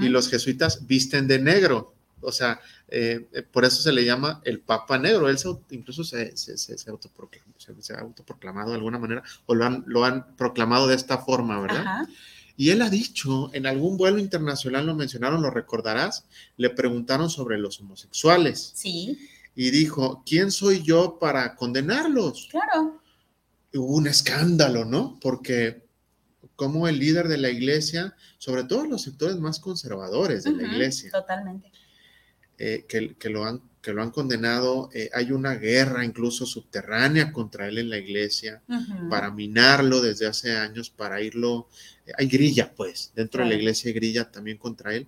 y 0.05 0.09
los 0.09 0.29
jesuitas 0.29 0.85
visten 0.85 1.27
de 1.27 1.39
negro. 1.39 1.93
O 2.23 2.31
sea, 2.31 2.59
eh, 2.87 3.27
eh, 3.33 3.41
por 3.43 3.65
eso 3.65 3.81
se 3.81 3.91
le 3.91 4.05
llama 4.05 4.41
el 4.45 4.59
Papa 4.59 4.97
Negro. 4.97 5.29
Él 5.29 5.37
se 5.37 5.49
incluso 5.71 6.03
se, 6.03 6.35
se, 6.37 6.57
se- 6.57 6.89
autoproclamó, 6.89 7.53
se- 7.57 7.93
ha 7.93 7.99
autoproclamado 7.99 8.69
de 8.71 8.75
alguna 8.77 8.99
manera, 8.99 9.23
o 9.45 9.55
lo 9.55 9.65
han, 9.65 9.83
lo 9.87 10.05
han 10.05 10.35
proclamado 10.35 10.87
de 10.87 10.95
esta 10.95 11.17
forma, 11.19 11.59
¿verdad? 11.61 11.81
Ajá. 11.81 12.07
Y 12.55 12.69
él 12.69 12.83
ha 12.83 12.89
dicho, 12.89 13.49
en 13.53 13.65
algún 13.65 13.97
vuelo 13.97 14.19
internacional 14.19 14.85
lo 14.85 14.93
mencionaron, 14.95 15.41
lo 15.41 15.49
recordarás, 15.49 16.25
le 16.57 16.69
preguntaron 16.69 17.29
sobre 17.29 17.57
los 17.57 17.79
homosexuales 17.79 18.73
Sí, 18.75 19.17
y 19.55 19.71
dijo, 19.71 20.21
¿quién 20.25 20.51
soy 20.51 20.83
yo 20.83 21.17
para 21.19 21.55
condenarlos? 21.55 22.47
claro. 22.51 23.01
Y 23.71 23.79
Hubo 23.79 23.95
un 23.95 24.05
escándalo, 24.05 24.85
¿no? 24.85 25.17
Porque 25.19 25.81
como 26.55 26.87
el 26.87 26.99
líder 26.99 27.27
de 27.27 27.39
la 27.39 27.49
iglesia, 27.49 28.15
sobre 28.37 28.63
todo 28.65 28.85
los 28.85 29.01
sectores 29.01 29.37
más 29.37 29.59
conservadores 29.59 30.43
de 30.43 30.51
la 30.51 30.61
iglesia, 30.61 31.09
Totalmente. 31.09 31.71
Eh, 32.57 32.85
que, 32.87 33.15
que 33.15 33.29
lo 33.29 33.45
han, 33.45 33.61
que 33.81 33.91
lo 33.93 34.01
han 34.01 34.11
condenado, 34.11 34.89
eh, 34.93 35.09
hay 35.13 35.31
una 35.31 35.55
guerra 35.55 36.05
incluso 36.05 36.45
subterránea 36.45 37.31
contra 37.33 37.67
él 37.67 37.77
en 37.79 37.89
la 37.89 37.97
iglesia 37.97 38.61
para 39.09 39.29
minarlo 39.31 40.01
desde 40.01 40.25
hace 40.27 40.55
años, 40.55 40.89
para 40.89 41.21
irlo, 41.21 41.67
eh, 42.05 42.11
hay 42.17 42.27
grilla 42.27 42.73
pues, 42.73 43.11
dentro 43.15 43.43
de 43.43 43.49
la 43.49 43.55
iglesia 43.55 43.89
hay 43.89 43.93
grilla 43.95 44.31
también 44.31 44.57
contra 44.57 44.93
él, 44.95 45.07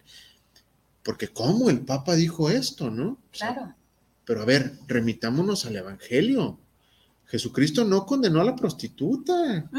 porque 1.03 1.27
¿cómo 1.29 1.69
el 1.69 1.81
Papa 1.81 2.15
dijo 2.15 2.49
esto, 2.49 2.89
no? 2.89 3.09
O 3.11 3.17
sea, 3.31 3.53
Claro. 3.53 3.75
pero 4.25 4.41
a 4.41 4.45
ver, 4.45 4.73
remitámonos 4.87 5.65
al 5.65 5.75
Evangelio. 5.77 6.59
Jesucristo 7.27 7.85
no 7.85 8.05
condenó 8.05 8.41
a 8.41 8.43
la 8.45 8.55
prostituta, 8.55 9.69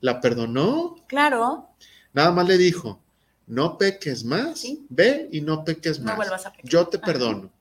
la 0.00 0.20
perdonó, 0.20 0.96
Claro. 1.08 1.70
nada 2.12 2.32
más 2.32 2.46
le 2.46 2.58
dijo, 2.58 3.00
no 3.46 3.76
peques 3.78 4.24
más, 4.24 4.60
Sí. 4.60 4.86
ve 4.88 5.28
y 5.32 5.40
no 5.40 5.64
peques 5.64 5.98
No 6.00 6.06
más. 6.06 6.16
vuelvas 6.16 6.46
a 6.46 6.52
pecar. 6.52 6.70
Yo 6.70 6.86
te 6.88 6.96
Ajá. 6.98 7.06
perdono. 7.06 7.52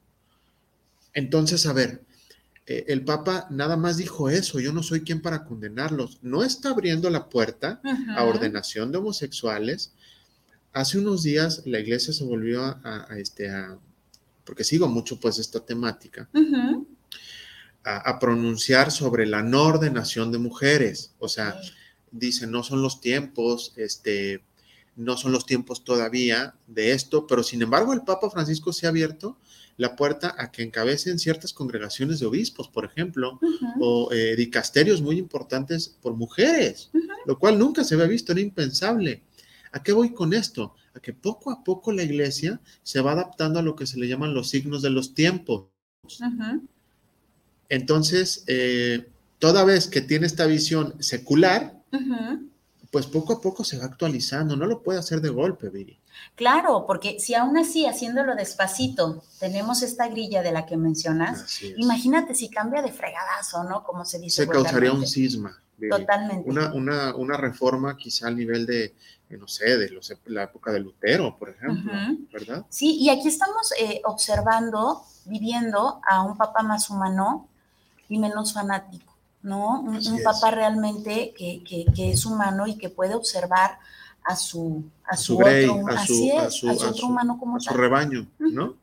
Entonces, 1.14 1.66
a 1.66 1.74
ver, 1.74 2.04
eh, 2.66 2.86
el 2.88 3.04
Papa 3.04 3.48
nada 3.50 3.76
más 3.78 3.98
dijo 3.98 4.30
eso, 4.30 4.60
yo 4.60 4.72
no 4.74 4.82
soy 4.84 5.02
quien 5.02 5.22
para 5.22 5.44
condenarlos. 5.46 6.20
No 6.22 6.44
está 6.44 6.70
abriendo 6.70 7.10
la 7.10 7.30
puerta 7.30 7.82
a 8.16 8.24
ordenación 8.24 8.92
de 8.92 8.98
homosexuales. 9.00 9.92
Hace 10.72 10.98
unos 10.98 11.24
días 11.24 11.62
la 11.66 11.80
iglesia 11.80 12.14
se 12.14 12.24
volvió 12.24 12.64
a, 12.64 12.80
a- 12.84 13.14
a 13.14 13.20
este, 13.20 13.50
a- 13.50 13.78
porque 14.46 14.64
sigo 14.64 14.88
mucho 14.88 15.20
pues 15.20 15.38
esta 15.40 15.60
temática, 15.60 16.28
a, 17.84 17.98
a 18.10 18.20
pronunciar 18.20 18.92
sobre 18.92 19.26
la 19.26 19.44
no 19.44 19.64
ordenación 19.64 20.32
de 20.32 20.38
mujeres. 20.38 21.14
O 21.20 21.28
sea, 21.28 21.62
Sí. 21.62 21.72
dice, 22.12 22.48
no 22.48 22.64
son 22.64 22.82
los 22.82 23.02
tiempos, 23.02 23.74
este, 23.76 24.42
no 24.96 25.18
son 25.18 25.32
los 25.32 25.46
tiempos 25.46 25.84
todavía 25.84 26.56
de 26.68 26.92
esto, 26.92 27.28
pero 27.28 27.44
sin 27.44 27.62
embargo 27.62 27.94
el 27.94 28.02
Papa 28.02 28.30
Francisco 28.30 28.74
se 28.74 28.86
ha 28.86 28.90
abierto 28.90 29.38
la 29.78 29.96
puerta 29.96 30.36
a 30.38 30.52
que 30.52 30.62
encabecen 30.62 31.20
ciertas 31.20 31.54
congregaciones 31.54 32.20
de 32.20 32.28
obispos, 32.28 32.68
por 32.68 32.86
ejemplo, 32.86 33.40
o 33.80 34.12
eh, 34.12 34.36
dicasterios 34.36 35.02
muy 35.02 35.18
importantes 35.18 35.98
por 36.02 36.16
mujeres, 36.16 36.92
lo 37.26 37.40
cual 37.40 37.58
nunca 37.58 37.84
se 37.84 37.96
había 37.96 38.08
visto, 38.08 38.32
era 38.32 38.42
impensable. 38.42 39.24
¿A 39.72 39.82
qué 39.82 39.92
voy 39.92 40.14
con 40.14 40.34
esto? 40.34 40.76
A 40.94 41.00
que 41.00 41.14
poco 41.14 41.50
a 41.50 41.64
poco 41.64 41.92
la 41.92 42.04
iglesia 42.04 42.62
se 42.84 43.02
va 43.02 43.14
adaptando 43.14 43.60
a 43.60 43.64
lo 43.64 43.76
que 43.76 43.88
se 43.88 43.98
le 43.98 44.08
llaman 44.08 44.36
los 44.36 44.50
signos 44.50 44.84
de 44.84 44.92
los 44.92 45.16
tiempos. 45.16 45.66
Entonces, 47.70 48.44
eh, 48.46 49.08
toda 49.40 49.64
vez 49.64 49.88
que 49.88 50.02
tiene 50.02 50.28
esta 50.28 50.46
visión 50.46 50.96
secular. 51.00 51.82
Pues 52.94 53.08
poco 53.08 53.34
a 53.34 53.42
poco 53.42 53.64
se 53.64 53.78
va 53.80 53.86
actualizando, 53.86 54.56
no 54.56 54.68
lo 54.68 54.84
puede 54.84 55.00
hacer 55.00 55.20
de 55.20 55.30
golpe, 55.30 55.70
Viri. 55.70 56.00
Claro, 56.36 56.86
porque 56.86 57.20
si 57.20 57.34
aún 57.34 57.58
así, 57.58 57.88
haciéndolo 57.88 58.36
despacito, 58.36 59.24
tenemos 59.40 59.82
esta 59.82 60.08
grilla 60.08 60.44
de 60.44 60.52
la 60.52 60.68
que 60.68 60.78
mencionas, 60.78 61.60
imagínate 61.76 62.36
si 62.36 62.50
cambia 62.50 62.84
de 62.84 62.94
fregadazo, 62.94 63.64
¿no? 63.64 63.84
Como 63.84 64.06
se 64.06 64.20
dice. 64.20 64.44
Se 64.44 64.48
causaría 64.48 64.94
un 64.94 65.08
cisma. 65.08 65.60
Viri. 65.76 65.90
Totalmente. 65.90 66.48
Una, 66.48 66.72
una, 66.72 67.16
una 67.16 67.36
reforma 67.36 67.98
quizá 67.98 68.28
al 68.28 68.38
nivel 68.38 68.68
de, 68.68 68.86
eh, 69.30 69.38
no 69.40 69.48
sé, 69.48 69.76
de 69.76 69.90
los- 69.90 70.14
la 70.26 70.44
época 70.44 70.72
de 70.72 70.80
Lutero, 70.80 71.36
por 71.36 71.50
ejemplo. 71.50 71.92
¿verdad? 72.32 72.64
Sí, 72.70 72.96
y 73.00 73.10
aquí 73.10 73.28
estamos 73.28 73.74
eh, 73.80 74.02
observando, 74.06 75.04
viviendo 75.26 76.00
a 76.08 76.22
un 76.22 76.38
papá 76.38 76.62
más 76.62 76.92
humano 76.92 77.48
y 78.08 78.20
menos 78.20 78.54
fanático, 78.54 79.13
¿no? 79.44 79.82
Un, 79.82 79.96
papá 80.24 80.52
realmente 80.52 81.34
que, 81.38 81.64
que- 81.64 81.86
que 81.94 82.12
es 82.14 82.26
humano 82.26 82.66
y 82.66 82.78
que 82.78 82.90
puede 82.90 83.14
observar 83.14 83.78
a 84.24 84.36
su, 84.36 84.84
a 85.06 85.18
su, 85.18 85.36
otro, 85.36 85.88
a 85.90 86.06
su- 86.08 87.06
humano 87.08 87.38
como 87.38 87.58
a 87.58 87.74
rebaño. 87.74 88.26
¿no? 88.40 88.76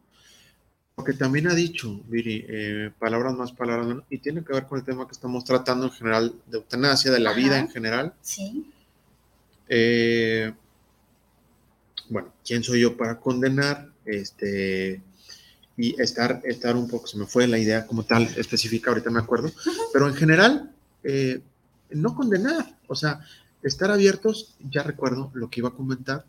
Porque 0.95 1.15
también 1.15 1.49
ha 1.49 1.55
dicho, 1.55 2.01
Viri, 2.09 2.45
eh, 2.47 2.93
palabras 2.99 3.35
más, 3.35 3.53
palabras 3.53 3.87
menos, 3.87 4.05
y 4.11 4.19
tiene 4.19 4.45
que 4.45 4.53
ver 4.53 4.67
con 4.67 4.79
el 4.79 4.85
tema 4.85 5.07
que 5.07 5.13
estamos 5.13 5.45
tratando 5.45 5.87
en 5.87 5.93
general 5.93 6.35
de 6.47 6.59
eutanasia, 6.59 7.11
de 7.11 7.21
la 7.21 7.33
vida 7.33 7.59
en 7.59 7.71
general. 7.71 8.13
Sí, 8.21 8.71
Eh, 9.69 10.53
bueno, 12.09 12.33
¿quién 12.45 12.63
soy 12.63 12.81
yo 12.83 12.97
para 12.97 13.19
condenar? 13.19 13.89
Este, 14.05 15.01
y 15.81 16.01
estar, 16.01 16.43
estar 16.45 16.77
un 16.77 16.87
poco, 16.89 17.07
se 17.07 17.17
me 17.17 17.25
fue 17.25 17.47
la 17.47 17.59
idea 17.59 17.87
como 17.87 18.03
tal 18.03 18.25
específica, 18.37 18.91
ahorita 18.91 19.11
me 19.11 19.19
acuerdo, 19.19 19.51
pero 19.95 20.09
en 20.09 20.15
general, 20.15 20.71
eh, 21.03 21.41
no 21.91 22.15
condenar, 22.15 22.77
o 22.87 22.95
sea, 22.95 23.21
estar 23.63 23.91
abiertos, 23.91 24.55
ya 24.71 24.83
recuerdo 24.83 25.31
lo 25.33 25.49
que 25.49 25.61
iba 25.61 25.71
a 25.71 25.75
comentar, 25.75 26.27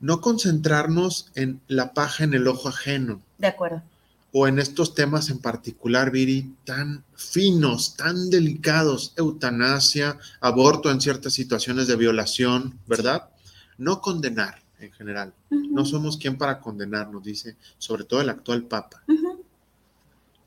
no 0.00 0.20
concentrarnos 0.20 1.30
en 1.34 1.62
la 1.66 1.94
paja 1.94 2.24
en 2.24 2.34
el 2.34 2.46
ojo 2.46 2.68
ajeno 2.68 3.22
de 3.38 3.46
acuerdo. 3.46 3.82
o 4.32 4.46
en 4.46 4.58
estos 4.58 4.94
temas 4.94 5.30
en 5.30 5.38
particular, 5.38 6.10
Viri, 6.10 6.54
tan 6.66 7.04
finos, 7.16 7.96
tan 7.96 8.28
delicados, 8.28 9.14
eutanasia, 9.16 10.18
aborto 10.40 10.90
en 10.90 11.00
ciertas 11.00 11.32
situaciones 11.32 11.86
de 11.86 11.96
violación, 11.96 12.78
¿verdad? 12.86 13.30
No 13.78 14.02
condenar 14.02 14.67
en 14.80 14.92
general. 14.92 15.32
No 15.50 15.84
somos 15.84 16.16
quien 16.16 16.36
para 16.38 16.60
condenar, 16.60 17.10
nos 17.10 17.22
dice, 17.22 17.56
sobre 17.78 18.04
todo 18.04 18.20
el 18.20 18.28
actual 18.28 18.64
Papa. 18.64 19.02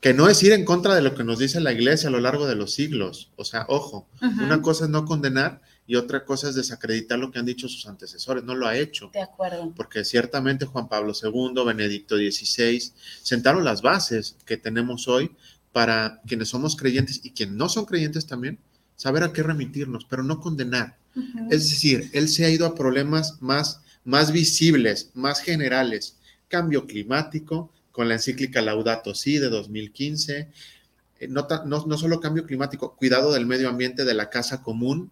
Que 0.00 0.14
no 0.14 0.28
es 0.28 0.42
ir 0.42 0.52
en 0.52 0.64
contra 0.64 0.96
de 0.96 1.02
lo 1.02 1.14
que 1.14 1.22
nos 1.22 1.38
dice 1.38 1.60
la 1.60 1.72
Iglesia 1.72 2.08
a 2.08 2.12
lo 2.12 2.18
largo 2.18 2.46
de 2.46 2.56
los 2.56 2.74
siglos. 2.74 3.30
O 3.36 3.44
sea, 3.44 3.66
ojo, 3.68 4.08
una 4.20 4.60
cosa 4.60 4.84
es 4.84 4.90
no 4.90 5.04
condenar 5.04 5.60
y 5.86 5.94
otra 5.94 6.24
cosa 6.24 6.48
es 6.48 6.56
desacreditar 6.56 7.18
lo 7.20 7.30
que 7.30 7.38
han 7.38 7.46
dicho 7.46 7.68
sus 7.68 7.86
antecesores. 7.86 8.42
No 8.42 8.56
lo 8.56 8.66
ha 8.66 8.76
hecho 8.76 9.10
De 9.12 9.20
acuerdo. 9.22 9.72
porque 9.76 10.04
ciertamente 10.04 10.66
Juan 10.66 10.88
Pablo 10.88 11.12
II, 11.20 11.64
Benedicto 11.64 12.16
XVI, 12.16 12.92
sentaron 13.22 13.64
las 13.64 13.80
bases 13.82 14.36
que 14.44 14.56
tenemos 14.56 15.06
hoy 15.06 15.30
para 15.72 16.20
quienes 16.26 16.48
somos 16.48 16.74
creyentes 16.76 17.20
y 17.24 17.30
quienes 17.30 17.54
no 17.54 17.68
son 17.68 17.84
creyentes 17.84 18.26
también, 18.26 18.58
saber 18.96 19.22
a 19.22 19.32
qué 19.32 19.42
remitirnos, 19.42 20.04
pero 20.04 20.22
no 20.24 20.40
condenar. 20.40 20.96
Es 21.50 21.68
decir, 21.70 22.10
él 22.12 22.28
se 22.28 22.44
ha 22.44 22.50
ido 22.50 22.66
a 22.66 22.74
problemas 22.74 23.40
más, 23.40 23.81
más 24.04 24.32
visibles, 24.32 25.10
más 25.14 25.40
generales. 25.40 26.16
Cambio 26.48 26.86
climático, 26.86 27.70
con 27.92 28.08
la 28.08 28.14
encíclica 28.14 28.60
Laudato 28.62 29.14
Si 29.14 29.38
de 29.38 29.48
2015. 29.48 30.48
Eh, 31.20 31.28
No, 31.28 31.46
ta- 31.46 31.64
no, 31.64 31.84
no 31.86 31.96
solo 31.98 32.20
cambio 32.20 32.44
climático, 32.46 32.96
cuidado 32.96 33.32
del 33.32 33.46
medio 33.46 33.68
ambiente 33.68 34.04
de 34.04 34.14
la 34.14 34.28
casa 34.30 34.62
común, 34.62 35.10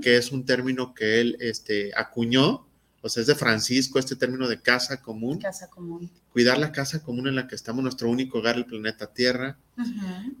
que 0.00 0.16
es 0.16 0.30
un 0.30 0.44
término 0.44 0.94
que 0.94 1.20
él 1.20 1.36
este, 1.40 1.90
acuñó, 1.96 2.66
o 3.02 3.08
sea, 3.08 3.20
es 3.22 3.26
de 3.26 3.34
Francisco, 3.34 3.98
este 3.98 4.14
término 4.16 4.46
de 4.48 4.60
casa 4.60 5.00
común, 5.02 5.38
Casa 5.40 5.68
común. 5.68 6.08
cuidar 6.32 6.58
la 6.58 6.70
casa 6.72 7.02
común 7.02 7.26
en 7.26 7.34
la 7.36 7.48
que 7.48 7.54
estamos, 7.56 7.82
nuestro 7.82 8.08
único 8.10 8.38
hogar, 8.38 8.56
el 8.56 8.64
planeta 8.66 9.06
Tierra. 9.12 9.56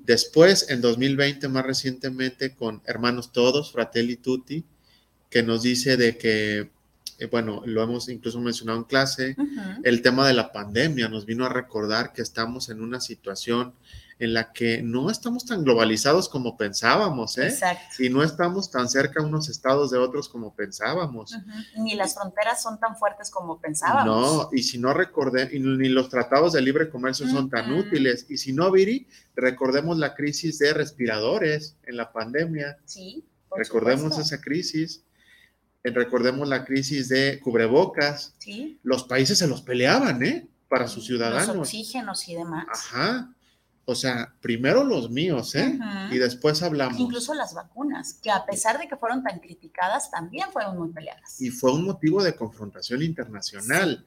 Después, 0.04 0.66
en 0.70 0.80
2020, 0.80 1.48
más 1.48 1.64
recientemente, 1.66 2.54
con 2.54 2.82
Hermanos 2.86 3.32
Todos, 3.32 3.72
Fratelli 3.72 4.16
Tutti, 4.16 4.64
que 5.30 5.42
nos 5.42 5.62
dice 5.62 5.96
de 5.96 6.16
que, 6.18 6.70
eh, 7.18 7.26
bueno, 7.26 7.62
lo 7.64 7.82
hemos 7.82 8.08
incluso 8.08 8.40
mencionado 8.40 8.78
en 8.78 8.84
clase, 8.84 9.36
el 9.84 10.02
tema 10.02 10.26
de 10.26 10.34
la 10.34 10.52
pandemia 10.52 11.08
nos 11.08 11.26
vino 11.26 11.46
a 11.46 11.48
recordar 11.48 12.12
que 12.12 12.22
estamos 12.22 12.68
en 12.68 12.82
una 12.82 13.00
situación 13.00 13.74
en 14.18 14.32
la 14.32 14.52
que 14.52 14.82
no 14.82 15.10
estamos 15.10 15.44
tan 15.44 15.62
globalizados 15.62 16.28
como 16.28 16.56
pensábamos, 16.56 17.36
¿eh? 17.36 17.48
Exacto. 17.48 18.02
Y 18.02 18.08
no 18.08 18.22
estamos 18.22 18.70
tan 18.70 18.88
cerca 18.88 19.22
unos 19.22 19.50
estados 19.50 19.90
de 19.90 19.98
otros 19.98 20.28
como 20.28 20.54
pensábamos. 20.54 21.36
Ni 21.76 21.94
las 21.94 22.14
fronteras 22.14 22.62
son 22.62 22.80
tan 22.80 22.96
fuertes 22.96 23.30
como 23.30 23.60
pensábamos. 23.60 24.06
No, 24.06 24.48
y 24.52 24.62
si 24.62 24.78
no 24.78 24.94
recordé, 24.94 25.50
ni 25.58 25.88
los 25.88 26.08
tratados 26.08 26.54
de 26.54 26.62
libre 26.62 26.88
comercio 26.88 27.28
son 27.28 27.50
tan 27.50 27.70
útiles. 27.72 28.26
Y 28.30 28.38
si 28.38 28.54
no, 28.54 28.70
Viri, 28.70 29.06
recordemos 29.34 29.98
la 29.98 30.14
crisis 30.14 30.58
de 30.58 30.72
respiradores 30.72 31.76
en 31.82 31.96
la 31.96 32.10
pandemia. 32.10 32.78
Sí. 32.86 33.24
recordemos 33.54 34.14
supuesto. 34.14 34.34
esa 34.34 34.42
crisis. 34.42 35.04
Recordemos 35.94 36.48
la 36.48 36.64
crisis 36.64 37.08
de 37.08 37.40
cubrebocas. 37.40 38.34
Sí. 38.38 38.78
Los 38.82 39.04
países 39.04 39.38
se 39.38 39.46
los 39.46 39.62
peleaban, 39.62 40.22
¿eh? 40.24 40.46
Para 40.68 40.86
sus 40.88 40.96
Los 40.98 41.06
ciudadanos. 41.06 41.56
oxígenos 41.56 42.28
y 42.28 42.34
demás. 42.34 42.66
Ajá. 42.70 43.32
O 43.88 43.94
sea, 43.94 44.34
primero 44.40 44.82
los 44.82 45.10
míos, 45.10 45.54
¿eh? 45.54 45.78
Y 46.10 46.18
después 46.18 46.60
hablamos. 46.62 46.98
Incluso 46.98 47.34
las 47.34 47.54
vacunas, 47.54 48.14
que 48.14 48.32
a 48.32 48.44
pesar 48.44 48.80
de 48.80 48.88
que 48.88 48.96
fueron 48.96 49.22
tan 49.22 49.38
criticadas, 49.38 50.10
también 50.10 50.50
fueron 50.52 50.76
muy 50.76 50.88
peleadas. 50.88 51.40
y 51.40 51.50
fue 51.50 51.72
un 51.72 51.84
motivo 51.84 52.20
de 52.22 52.34
confrontación 52.34 53.02
internacional. 53.02 54.04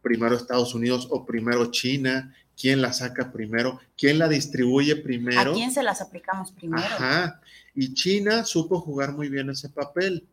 Primero 0.00 0.36
Estados 0.36 0.72
Unidos 0.76 1.08
o 1.10 1.26
primero 1.26 1.72
China, 1.72 2.32
quién 2.56 2.80
la 2.80 2.92
saca 2.92 3.32
primero, 3.32 3.80
quién 3.98 4.20
la 4.20 4.28
distribuye 4.28 4.94
primero. 4.94 5.50
¿A 5.50 5.54
quién 5.54 5.72
se 5.72 5.82
las 5.82 6.00
aplicamos 6.00 6.52
primero? 6.52 6.84
Ajá. 6.84 7.40
Y 7.74 7.94
China 7.94 8.44
supo 8.44 8.80
jugar 8.80 9.12
muy 9.12 9.28
bien 9.28 9.50
ese 9.50 9.68
papel. 9.68 10.24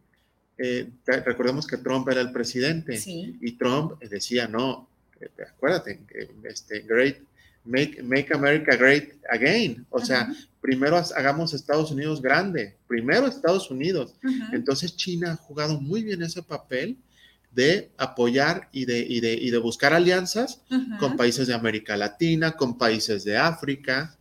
Eh, 0.58 0.89
recordemos 1.26 1.66
que 1.68 1.78
Trump 1.78 2.08
era 2.10 2.22
el 2.22 2.32
presidente 2.32 2.97
Sí. 2.97 3.38
y 3.41 3.54
Trump 3.54 3.99
decía, 4.04 4.47
no, 4.47 4.88
eh, 5.20 5.30
acuérdate, 5.47 5.99
eh, 6.14 6.30
este, 6.43 6.82
great, 6.82 7.18
make, 7.66 8.01
make 8.04 8.34
America 8.34 8.76
great 8.76 9.14
again. 9.30 9.86
O 9.89 9.99
sea, 9.99 10.32
primero 10.62 10.97
hagamos 11.16 11.54
Estados 11.54 11.91
Unidos 11.91 12.22
grande, 12.22 12.76
primero 12.88 13.28
Estados 13.28 13.72
Unidos. 13.72 14.16
Entonces 14.51 14.95
China 14.95 15.32
ha 15.34 15.36
jugado 15.38 15.80
muy 15.82 16.04
bien 16.04 16.22
ese 16.22 16.43
papel 16.43 16.97
de 17.51 17.89
apoyar 17.97 18.70
y 18.72 18.86
de, 18.86 18.99
y 18.99 19.20
de, 19.20 19.34
y 19.34 19.51
de 19.51 19.58
buscar 19.60 19.93
alianzas 19.93 20.62
con 20.99 21.16
países 21.18 21.47
de 21.47 21.54
América 21.54 21.95
Latina, 21.97 22.54
con 22.54 22.78
países 22.78 23.24
de 23.24 23.38
África, 23.38 24.16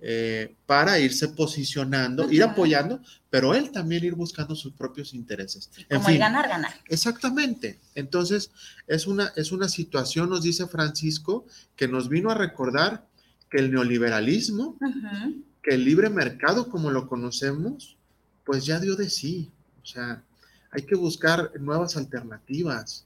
eh, 0.00 0.54
para 0.66 0.98
irse 1.00 1.28
posicionando, 1.28 2.30
ir 2.30 2.42
apoyando, 2.42 3.00
pero 3.30 3.54
él 3.54 3.72
también 3.72 4.04
ir 4.04 4.14
buscando 4.14 4.54
sus 4.54 4.72
propios 4.72 5.12
intereses. 5.12 5.70
Sí, 5.74 5.84
En 5.88 5.98
como 5.98 6.08
el 6.10 6.18
ganar, 6.18 6.48
ganar. 6.48 6.72
exactamente. 6.86 7.78
Entonces, 7.94 8.50
es 8.86 9.06
una, 9.06 9.32
es 9.34 9.50
una 9.50 9.68
situación, 9.68 10.30
nos 10.30 10.42
dice 10.42 10.66
Francisco, 10.68 11.46
que 11.74 11.88
nos 11.88 12.08
vino 12.08 12.30
a 12.30 12.34
recordar 12.34 13.06
que 13.50 13.58
el 13.58 13.72
neoliberalismo 13.72 14.76
que 15.62 15.74
el 15.74 15.84
libre 15.84 16.08
mercado 16.10 16.68
como 16.68 16.90
lo 16.90 17.08
conocemos, 17.08 17.96
pues 18.44 18.64
ya 18.64 18.78
dio 18.78 18.94
de 18.94 19.10
sí. 19.10 19.50
O 19.82 19.86
sea, 19.86 20.22
hay 20.70 20.82
que 20.82 20.94
buscar 20.94 21.50
nuevas 21.58 21.96
alternativas, 21.96 23.04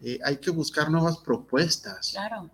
eh, 0.00 0.18
hay 0.24 0.36
que 0.36 0.50
buscar 0.50 0.90
nuevas 0.90 1.18
propuestas. 1.18 2.10
Claro. 2.10 2.50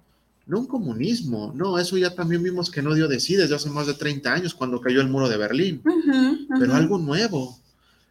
No 0.46 0.60
un 0.60 0.66
comunismo, 0.66 1.52
no, 1.54 1.78
eso 1.78 1.96
ya 1.96 2.14
también 2.14 2.42
vimos 2.42 2.70
que 2.70 2.82
no 2.82 2.94
dio 2.94 3.08
de 3.08 3.20
sí 3.20 3.34
desde 3.34 3.54
hace 3.54 3.70
más 3.70 3.86
de 3.86 3.94
30 3.94 4.32
años 4.32 4.54
cuando 4.54 4.80
cayó 4.80 5.00
el 5.00 5.08
muro 5.08 5.28
de 5.28 5.36
Berlín, 5.36 5.82
pero 6.58 6.74
algo 6.74 6.98
nuevo, 6.98 7.58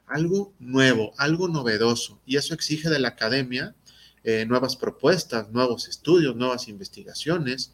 algo 0.08 0.54
nuevo, 0.60 1.14
algo 1.18 1.48
novedoso, 1.48 2.20
y 2.26 2.38
eso 2.38 2.54
exige 2.54 2.90
de 2.90 3.00
la 3.00 3.10
academia 3.10 3.76
eh, 4.24 4.46
nuevas 4.46 4.78
propuestas, 4.78 5.50
nuevos 5.50 5.88
estudios, 5.88 6.36
nuevas 6.36 6.70
investigaciones, 6.70 7.74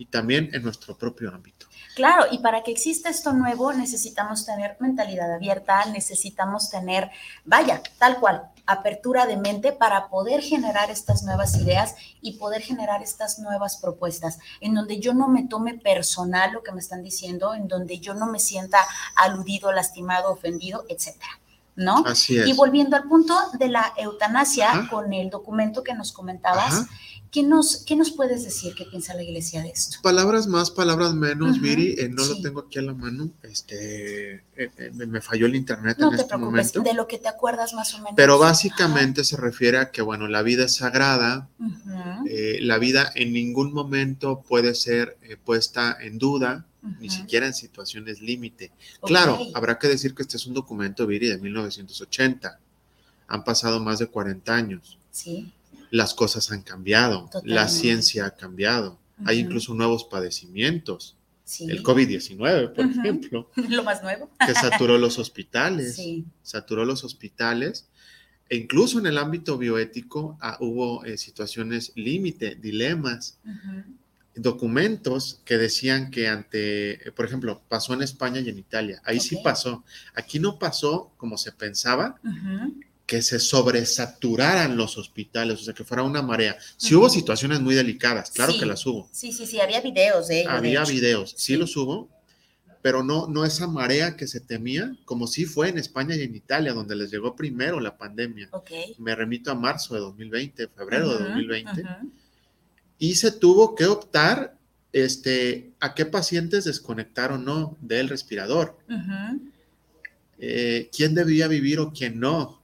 y 0.00 0.06
también 0.06 0.48
en 0.54 0.62
nuestro 0.62 0.96
propio 0.96 1.28
ámbito. 1.28 1.66
Claro, 1.94 2.24
y 2.32 2.38
para 2.38 2.62
que 2.62 2.70
exista 2.70 3.10
esto 3.10 3.34
nuevo 3.34 3.70
necesitamos 3.74 4.46
tener 4.46 4.78
mentalidad 4.80 5.30
abierta, 5.30 5.84
necesitamos 5.92 6.70
tener, 6.70 7.10
vaya, 7.44 7.82
tal 7.98 8.18
cual, 8.18 8.44
apertura 8.72 9.26
de 9.26 9.36
mente 9.36 9.72
para 9.72 10.08
poder 10.08 10.42
generar 10.42 10.90
estas 10.90 11.22
nuevas 11.22 11.56
ideas 11.56 11.94
y 12.20 12.32
poder 12.38 12.62
generar 12.62 13.02
estas 13.02 13.38
nuevas 13.38 13.76
propuestas, 13.76 14.38
en 14.60 14.74
donde 14.74 15.00
yo 15.00 15.14
no 15.14 15.28
me 15.28 15.44
tome 15.44 15.74
personal 15.74 16.52
lo 16.52 16.62
que 16.62 16.72
me 16.72 16.80
están 16.80 17.02
diciendo, 17.02 17.54
en 17.54 17.68
donde 17.68 17.98
yo 17.98 18.14
no 18.14 18.26
me 18.26 18.38
sienta 18.38 18.78
aludido, 19.16 19.72
lastimado, 19.72 20.32
ofendido, 20.32 20.84
etcétera. 20.88 21.40
¿No? 21.76 22.02
Así 22.04 22.36
es. 22.36 22.46
Y 22.46 22.52
volviendo 22.52 22.96
al 22.96 23.04
punto 23.04 23.34
de 23.54 23.68
la 23.68 23.94
eutanasia, 23.96 24.70
Ajá. 24.70 24.88
con 24.90 25.12
el 25.14 25.30
documento 25.30 25.82
que 25.82 25.94
nos 25.94 26.12
comentabas, 26.12 26.74
Ajá. 26.74 26.88
¿Qué 27.30 27.42
nos, 27.42 27.84
¿qué 27.84 27.96
nos 27.96 28.10
puedes 28.10 28.44
decir? 28.44 28.74
¿Qué 28.74 28.84
piensa 28.84 29.14
la 29.14 29.22
iglesia 29.22 29.62
de 29.62 29.70
esto? 29.70 29.98
Palabras 30.02 30.46
más, 30.46 30.70
palabras 30.70 31.14
menos, 31.14 31.60
Viri, 31.60 31.94
eh, 31.98 32.08
no 32.08 32.24
sí. 32.24 32.34
lo 32.34 32.40
tengo 32.42 32.60
aquí 32.60 32.78
a 32.78 32.82
la 32.82 32.94
mano, 32.94 33.30
este, 33.42 34.34
eh, 34.34 34.42
eh, 34.56 34.90
me 35.06 35.20
falló 35.20 35.46
el 35.46 35.54
internet 35.54 35.96
No 35.98 36.06
en 36.06 36.16
te 36.16 36.22
este 36.22 36.28
preocupes, 36.28 36.74
momento. 36.74 36.80
de 36.82 36.94
lo 36.94 37.06
que 37.06 37.18
te 37.18 37.28
acuerdas 37.28 37.72
más 37.74 37.94
o 37.94 37.98
menos. 37.98 38.12
Pero 38.16 38.38
básicamente 38.38 39.24
se 39.24 39.36
refiere 39.36 39.78
a 39.78 39.90
que, 39.90 40.02
bueno, 40.02 40.26
la 40.28 40.42
vida 40.42 40.64
es 40.64 40.74
sagrada, 40.74 41.48
eh, 42.28 42.58
la 42.62 42.78
vida 42.78 43.10
en 43.14 43.32
ningún 43.32 43.72
momento 43.72 44.42
puede 44.46 44.74
ser 44.74 45.16
puesta 45.44 45.96
en 46.00 46.18
duda, 46.18 46.66
ni 46.98 47.10
siquiera 47.10 47.46
en 47.46 47.54
situaciones 47.54 48.20
límite. 48.22 48.72
Claro, 49.02 49.38
habrá 49.54 49.78
que 49.78 49.86
decir 49.88 50.14
que 50.14 50.22
este 50.22 50.36
es 50.36 50.46
un 50.46 50.54
documento, 50.54 51.06
Viri, 51.06 51.28
de 51.28 51.38
1980. 51.38 52.58
Han 53.28 53.44
pasado 53.44 53.80
más 53.80 53.98
de 53.98 54.06
40 54.08 54.54
años. 54.54 54.98
Sí, 55.12 55.52
Las 55.90 56.14
cosas 56.14 56.50
han 56.52 56.62
cambiado, 56.62 57.28
la 57.44 57.68
ciencia 57.68 58.26
ha 58.26 58.30
cambiado, 58.36 58.98
hay 59.24 59.40
incluso 59.40 59.74
nuevos 59.74 60.04
padecimientos. 60.04 61.16
sí. 61.44 61.68
El 61.68 61.82
COVID-19, 61.82 62.72
por 62.74 62.84
ejemplo, 62.84 63.50
Lo 63.68 63.82
más 63.82 64.02
nuevo. 64.02 64.30
que 64.46 64.54
saturó 64.54 64.98
los 64.98 65.18
hospitales. 65.18 65.96
Sí. 65.96 66.24
saturó 66.42 66.84
los 66.84 67.04
hospitales 67.04 67.86
e 68.50 68.56
incluso 68.56 68.98
en 68.98 69.06
el 69.06 69.16
ámbito 69.16 69.56
bioético 69.56 70.36
ah, 70.40 70.56
hubo 70.60 71.04
eh, 71.04 71.16
situaciones 71.16 71.92
límite, 71.94 72.56
dilemas, 72.56 73.38
documentos 74.34 75.40
que 75.44 75.56
decían 75.56 76.10
que 76.10 76.28
ante, 76.28 77.08
eh, 77.08 77.12
por 77.12 77.26
ejemplo, 77.26 77.62
pasó 77.68 77.94
en 77.94 78.02
España 78.02 78.40
y 78.40 78.48
en 78.48 78.58
Italia, 78.58 79.00
ahí 79.04 79.20
sí 79.20 79.38
pasó, 79.44 79.84
aquí 80.14 80.40
no 80.40 80.58
pasó 80.58 81.12
como 81.16 81.38
se 81.38 81.52
pensaba. 81.52 82.18
Que 83.10 83.22
se 83.22 83.40
sobresaturaran 83.40 84.76
los 84.76 84.96
hospitales, 84.96 85.60
o 85.60 85.64
sea, 85.64 85.74
que 85.74 85.82
fuera 85.82 86.04
una 86.04 86.22
marea. 86.22 86.56
Sí 86.76 86.94
Ujú. 86.94 87.00
hubo 87.02 87.10
situaciones 87.10 87.58
muy 87.60 87.74
delicadas, 87.74 88.30
claro 88.30 88.52
Sí. 88.52 88.60
que 88.60 88.66
las 88.66 88.86
hubo, 88.86 89.08
Sí, 89.10 89.32
sí, 89.32 89.46
sí, 89.46 89.58
había 89.60 89.80
videos 89.80 90.28
de 90.28 90.42
ello. 90.42 90.50
de 90.50 90.56
había 90.56 90.82
hecho. 90.84 90.92
videos, 90.92 91.30
sí, 91.30 91.54
Sí. 91.54 91.56
los 91.56 91.76
hubo, 91.76 92.08
pero 92.82 93.02
no, 93.02 93.26
no 93.26 93.44
esa 93.44 93.66
marea 93.66 94.16
que 94.16 94.28
se 94.28 94.38
temía, 94.38 94.94
como 95.04 95.26
sí 95.26 95.44
fue 95.44 95.70
en 95.70 95.78
España 95.78 96.14
y 96.14 96.22
en 96.22 96.36
Italia, 96.36 96.72
donde 96.72 96.94
les 96.94 97.10
llegó 97.10 97.34
primero 97.34 97.80
la 97.80 97.98
pandemia. 97.98 98.48
Ok. 98.52 98.70
me 98.98 99.12
remito 99.16 99.50
a 99.50 99.56
marzo 99.56 99.94
de 99.94 100.00
2020, 100.00 100.68
febrero 100.68 101.08
de 101.08 101.16
Ujú, 101.16 101.24
2020, 101.24 101.80
ujú. 101.82 102.12
y 103.00 103.16
se 103.16 103.32
tuvo 103.32 103.74
que 103.74 103.86
optar 103.86 104.56
este, 104.92 105.72
a 105.80 105.94
qué 105.96 106.06
pacientes 106.06 106.64
desconectar 106.64 107.32
o 107.32 107.38
no 107.38 107.76
del 107.80 108.08
respirador, 108.08 108.76
eh, 110.38 110.88
quién 110.96 111.14
debía 111.16 111.48
vivir 111.48 111.80
o 111.80 111.92
quién 111.92 112.20
no. 112.20 112.59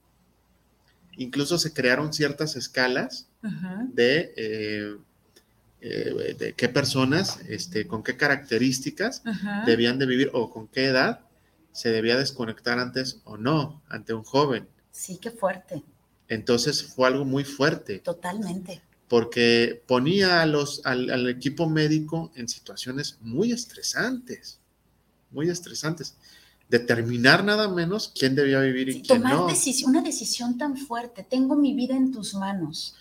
Incluso 1.17 1.57
se 1.57 1.73
crearon 1.73 2.13
ciertas 2.13 2.55
escalas 2.55 3.27
de, 3.93 4.33
eh, 4.37 4.95
eh, 5.81 6.35
de 6.37 6.53
qué 6.53 6.69
personas, 6.69 7.39
este, 7.47 7.87
con 7.87 8.03
qué 8.03 8.15
características 8.17 9.23
debían 9.65 9.99
de 9.99 10.05
vivir 10.05 10.29
o 10.33 10.49
con 10.49 10.67
qué 10.67 10.85
edad 10.85 11.21
se 11.71 11.91
debía 11.91 12.17
desconectar 12.17 12.79
antes 12.79 13.21
o 13.23 13.37
no 13.37 13.81
ante 13.89 14.13
un 14.13 14.23
joven. 14.23 14.67
Sí, 14.91 15.17
qué 15.21 15.31
fuerte. 15.31 15.83
Entonces 16.27 16.83
fue 16.83 17.07
algo 17.07 17.25
muy 17.25 17.43
fuerte. 17.43 17.99
Totalmente. 17.99 18.81
porque 19.07 19.81
ponía 19.87 20.41
a 20.41 20.45
los, 20.45 20.81
al, 20.85 21.09
al 21.09 21.29
equipo 21.29 21.69
médico 21.69 22.31
en 22.35 22.49
situaciones 22.49 23.17
muy 23.21 23.53
estresantes, 23.53 24.59
muy 25.31 25.49
estresantes. 25.49 26.15
Determinar 26.69 27.43
nada 27.45 27.69
menos 27.69 28.11
quién 28.17 28.35
debía 28.35 28.59
vivir 28.59 28.89
y 28.89 28.93
Sí, 28.93 29.01
quién 29.03 29.21
tomar 29.21 29.35
no. 29.35 29.47
decisi- 29.47 29.85
una 29.85 30.01
decisión 30.01 30.57
tan 30.57 30.75
fuerte. 30.77 31.23
Tengo 31.23 31.55
mi 31.55 31.73
vida 31.73 31.95
en 31.95 32.11
tus 32.11 32.33
manos. 32.35 32.95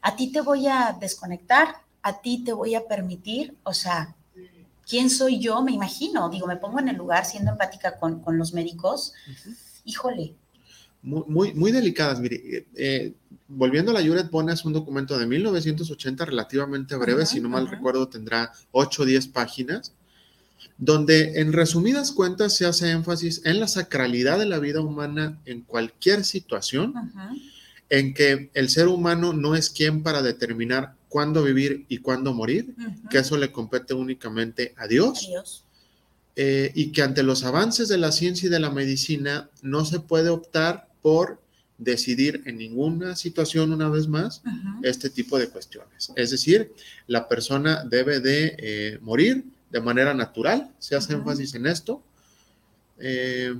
A 0.00 0.16
ti 0.16 0.32
te 0.32 0.40
voy 0.40 0.66
a 0.66 0.96
desconectar, 0.98 1.74
a 2.02 2.20
ti 2.22 2.42
te 2.44 2.52
voy 2.54 2.74
a 2.74 2.86
permitir, 2.88 3.54
o 3.62 3.74
sea, 3.74 4.14
¿quién 4.88 5.10
soy 5.10 5.38
yo? 5.38 5.62
Me 5.62 5.72
imagino, 5.72 6.30
digo, 6.30 6.46
me 6.46 6.56
pongo 6.56 6.78
en 6.80 6.88
el 6.88 6.96
lugar 6.96 7.26
siendo 7.26 7.50
empática 7.50 7.98
con, 7.98 8.20
con 8.20 8.38
los 8.38 8.54
médicos. 8.54 9.12
Híjole, 9.84 10.34
Muy, 11.02 11.22
muy, 11.28 11.54
muy 11.54 11.72
delicadas. 11.72 12.20
Mire, 12.20 12.36
eh, 12.36 12.66
eh, 12.76 13.14
volviendo 13.48 13.90
a 13.90 13.94
la 13.94 14.06
Juret 14.06 14.30
Bona, 14.30 14.52
es 14.54 14.64
un 14.64 14.72
documento 14.72 15.18
de 15.18 15.26
1980 15.26 16.24
relativamente 16.24 16.94
breve, 16.96 17.24
si 17.26 17.40
no 17.40 17.48
mal 17.50 17.68
recuerdo 17.68 18.08
tendrá 18.08 18.52
8 18.72 19.02
o 19.02 19.04
10 19.06 19.26
páginas, 19.28 19.92
donde 20.80 21.40
en 21.40 21.52
resumidas 21.52 22.10
cuentas 22.10 22.56
se 22.56 22.64
hace 22.64 22.90
énfasis 22.90 23.42
en 23.44 23.60
la 23.60 23.68
sacralidad 23.68 24.38
de 24.38 24.46
la 24.46 24.58
vida 24.58 24.80
humana 24.80 25.38
en 25.44 25.60
cualquier 25.60 26.24
situación, 26.24 26.94
en 27.90 28.14
que 28.14 28.50
el 28.54 28.70
ser 28.70 28.88
humano 28.88 29.34
no 29.34 29.54
es 29.54 29.68
quien 29.68 30.02
para 30.02 30.22
determinar 30.22 30.94
cuándo 31.10 31.44
vivir 31.44 31.84
y 31.88 31.98
cuándo 31.98 32.32
morir, 32.32 32.74
que 33.10 33.18
eso 33.18 33.36
le 33.36 33.52
compete 33.52 33.92
únicamente 33.92 34.72
a 34.78 34.86
Dios, 34.86 35.26
Adiós. 35.26 35.64
eh, 36.36 36.72
y 36.74 36.92
que 36.92 37.02
ante 37.02 37.22
los 37.22 37.44
avances 37.44 37.88
de 37.88 37.98
la 37.98 38.10
ciencia 38.10 38.46
y 38.46 38.50
de 38.50 38.60
la 38.60 38.70
medicina 38.70 39.50
no 39.60 39.84
se 39.84 40.00
puede 40.00 40.30
optar 40.30 40.88
por 41.02 41.42
decidir 41.76 42.42
en 42.46 42.56
ninguna 42.56 43.16
situación, 43.16 43.72
una 43.72 43.90
vez 43.90 44.08
más, 44.08 44.42
este 44.82 45.10
tipo 45.10 45.38
de 45.38 45.48
cuestiones. 45.48 46.10
Es 46.16 46.30
decir, 46.30 46.72
la 47.06 47.28
persona 47.28 47.84
debe 47.84 48.20
de 48.20 48.54
eh, 48.58 48.98
morir 49.02 49.44
de 49.70 49.80
manera 49.80 50.14
natural, 50.14 50.70
se 50.78 50.96
hace 50.96 51.12
énfasis 51.14 51.54
en 51.54 51.66
esto. 51.66 52.02
Eh, 52.98 53.54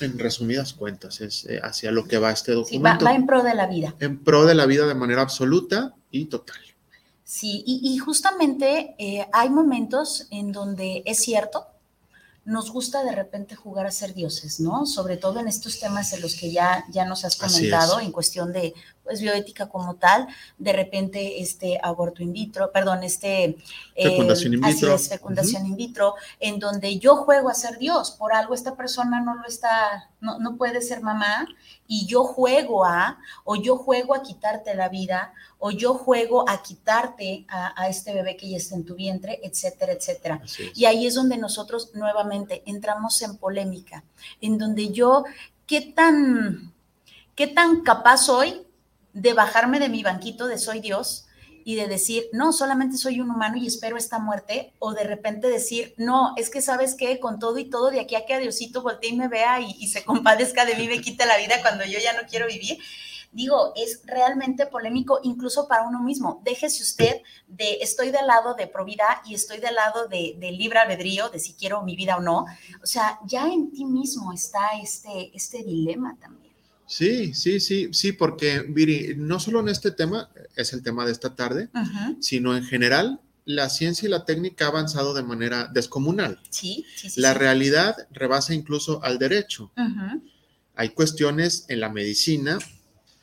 en 0.00 0.18
resumidas 0.18 0.74
cuentas, 0.74 1.20
es 1.22 1.46
eh, 1.46 1.58
hacia 1.62 1.90
lo 1.90 2.06
que 2.06 2.18
va 2.18 2.30
este 2.30 2.52
Sí, 2.52 2.78
va, 2.78 2.90
documento. 2.90 3.04
va 3.06 3.14
en 3.14 3.26
pro 3.26 3.42
de 3.42 3.54
la 3.54 3.66
vida. 3.66 3.94
en 4.00 4.18
pro 4.22 4.44
de 4.44 4.54
la 4.54 4.66
vida 4.66 4.86
de 4.86 4.94
manera 4.94 5.22
absoluta 5.22 5.94
y 6.10 6.26
total. 6.26 6.58
Sí, 7.24 7.64
y, 7.66 7.80
y 7.82 7.98
justamente 7.98 8.94
eh, 8.98 9.26
hay 9.32 9.48
momentos 9.50 10.26
en 10.30 10.52
donde 10.52 11.02
es 11.06 11.18
cierto, 11.18 11.66
nos 12.44 12.70
gusta 12.70 13.02
de 13.02 13.12
repente 13.12 13.56
jugar 13.56 13.86
a 13.86 13.90
ser 13.90 14.14
dioses, 14.14 14.60
¿no? 14.60 14.86
Sobre 14.86 15.16
todo 15.16 15.40
en 15.40 15.48
estos 15.48 15.80
temas 15.80 16.12
en 16.12 16.20
los 16.20 16.36
que 16.36 16.52
ya, 16.52 16.84
ya 16.92 17.04
nos 17.04 17.24
has 17.24 17.34
comentado, 17.36 17.98
en 17.98 18.12
cuestión 18.12 18.52
de 18.52 18.74
pues, 19.06 19.20
bioética 19.20 19.68
como 19.68 19.94
tal, 19.94 20.26
de 20.58 20.72
repente 20.72 21.40
este 21.40 21.78
aborto 21.82 22.22
in 22.22 22.32
vitro, 22.32 22.70
perdón, 22.72 23.04
este... 23.04 23.56
eh, 23.94 24.10
Fecundación 24.10 24.54
in 24.54 24.60
vitro. 24.60 24.94
Es, 24.94 25.08
fecundación 25.08 25.64
in 25.66 25.76
vitro, 25.76 26.14
en 26.40 26.58
donde 26.58 26.98
yo 26.98 27.16
juego 27.16 27.48
a 27.48 27.54
ser 27.54 27.78
Dios, 27.78 28.10
por 28.10 28.34
algo 28.34 28.52
esta 28.54 28.76
persona 28.76 29.20
no 29.20 29.36
lo 29.36 29.46
está, 29.46 30.10
no, 30.20 30.38
no 30.38 30.56
puede 30.56 30.82
ser 30.82 31.00
mamá, 31.00 31.46
y 31.86 32.06
yo 32.06 32.24
juego 32.24 32.84
a, 32.84 33.18
o 33.44 33.54
yo 33.54 33.76
juego 33.76 34.14
a 34.14 34.22
quitarte 34.22 34.74
la 34.74 34.88
vida, 34.88 35.32
o 35.58 35.70
yo 35.70 35.94
juego 35.94 36.48
a 36.48 36.60
quitarte 36.62 37.46
a, 37.48 37.80
a 37.80 37.88
este 37.88 38.12
bebé 38.12 38.36
que 38.36 38.50
ya 38.50 38.56
está 38.56 38.74
en 38.74 38.84
tu 38.84 38.96
vientre, 38.96 39.38
etcétera, 39.42 39.92
etcétera. 39.92 40.42
Y 40.74 40.84
ahí 40.84 41.06
es 41.06 41.14
donde 41.14 41.38
nosotros 41.38 41.92
nuevamente 41.94 42.62
entramos 42.66 43.22
en 43.22 43.36
polémica, 43.36 44.02
en 44.40 44.58
donde 44.58 44.90
yo, 44.90 45.24
¿qué 45.66 45.80
tan, 45.80 46.72
qué 47.36 47.46
tan 47.46 47.82
capaz 47.82 48.18
soy 48.26 48.65
de 49.16 49.32
bajarme 49.32 49.80
de 49.80 49.88
mi 49.88 50.02
banquito 50.02 50.46
de 50.46 50.58
soy 50.58 50.80
Dios 50.80 51.26
y 51.64 51.74
de 51.74 51.88
decir, 51.88 52.28
no, 52.32 52.52
solamente 52.52 52.98
soy 52.98 53.20
un 53.20 53.30
humano 53.30 53.56
y 53.56 53.66
espero 53.66 53.96
esta 53.96 54.18
muerte, 54.18 54.74
o 54.78 54.92
de 54.92 55.04
repente 55.04 55.48
decir, 55.48 55.94
no, 55.96 56.34
es 56.36 56.50
que 56.50 56.60
sabes 56.60 56.94
que 56.94 57.18
con 57.18 57.38
todo 57.38 57.58
y 57.58 57.64
todo, 57.64 57.90
de 57.90 57.98
aquí 57.98 58.14
a 58.14 58.26
que 58.26 58.34
a 58.34 58.38
Diosito 58.38 58.82
voltee 58.82 59.10
y 59.10 59.16
me 59.16 59.26
vea 59.26 59.60
y, 59.60 59.86
se 59.88 60.04
compadezca 60.04 60.66
de 60.66 60.76
mí, 60.76 60.86
me 60.86 61.00
quita 61.00 61.24
la 61.24 61.38
vida 61.38 61.56
cuando 61.62 61.84
yo 61.86 61.98
ya 61.98 62.12
no 62.12 62.28
quiero 62.28 62.46
vivir. 62.46 62.78
Digo, 63.32 63.72
es 63.74 64.02
realmente 64.04 64.66
polémico 64.66 65.18
incluso 65.22 65.66
para 65.66 65.88
uno 65.88 66.02
mismo. 66.02 66.40
Déjese 66.44 66.82
usted 66.82 67.22
de 67.48 67.78
estoy 67.80 68.10
del 68.10 68.26
lado 68.26 68.54
de 68.54 68.66
probidad 68.66 69.16
y 69.24 69.34
estoy 69.34 69.58
del 69.58 69.74
lado 69.74 70.08
de, 70.08 70.36
de 70.38 70.52
libre 70.52 70.78
albedrío, 70.78 71.30
de 71.30 71.40
si 71.40 71.54
quiero 71.54 71.82
mi 71.82 71.96
vida 71.96 72.18
o 72.18 72.20
no. 72.20 72.46
O 72.82 72.86
sea, 72.86 73.18
ya 73.24 73.46
en 73.46 73.72
ti 73.72 73.86
mismo 73.86 74.32
está 74.32 74.78
este, 74.80 75.30
este 75.34 75.64
dilema 75.64 76.16
también. 76.20 76.45
Sí, 76.86 77.34
sí, 77.34 77.58
sí, 77.58 77.88
sí, 77.92 78.12
porque 78.12 78.64
Viri, 78.68 79.14
no 79.16 79.40
solo 79.40 79.60
en 79.60 79.68
este 79.68 79.90
tema, 79.90 80.30
es 80.54 80.72
el 80.72 80.82
tema 80.82 81.04
de 81.04 81.12
esta 81.12 81.34
tarde, 81.34 81.68
sino 82.20 82.56
en 82.56 82.64
general, 82.64 83.20
la 83.44 83.68
ciencia 83.70 84.06
y 84.06 84.10
la 84.10 84.24
técnica 84.24 84.66
ha 84.66 84.68
avanzado 84.68 85.14
de 85.14 85.22
manera 85.22 85.68
descomunal. 85.72 86.40
Sí, 86.50 86.84
sí, 86.96 87.10
sí. 87.10 87.20
La 87.20 87.32
sí. 87.32 87.38
realidad 87.38 87.96
rebasa 88.10 88.54
incluso 88.54 89.02
al 89.02 89.18
derecho. 89.18 89.72
Hay 90.74 90.90
cuestiones 90.90 91.64
en 91.68 91.80
la 91.80 91.88
medicina, 91.88 92.58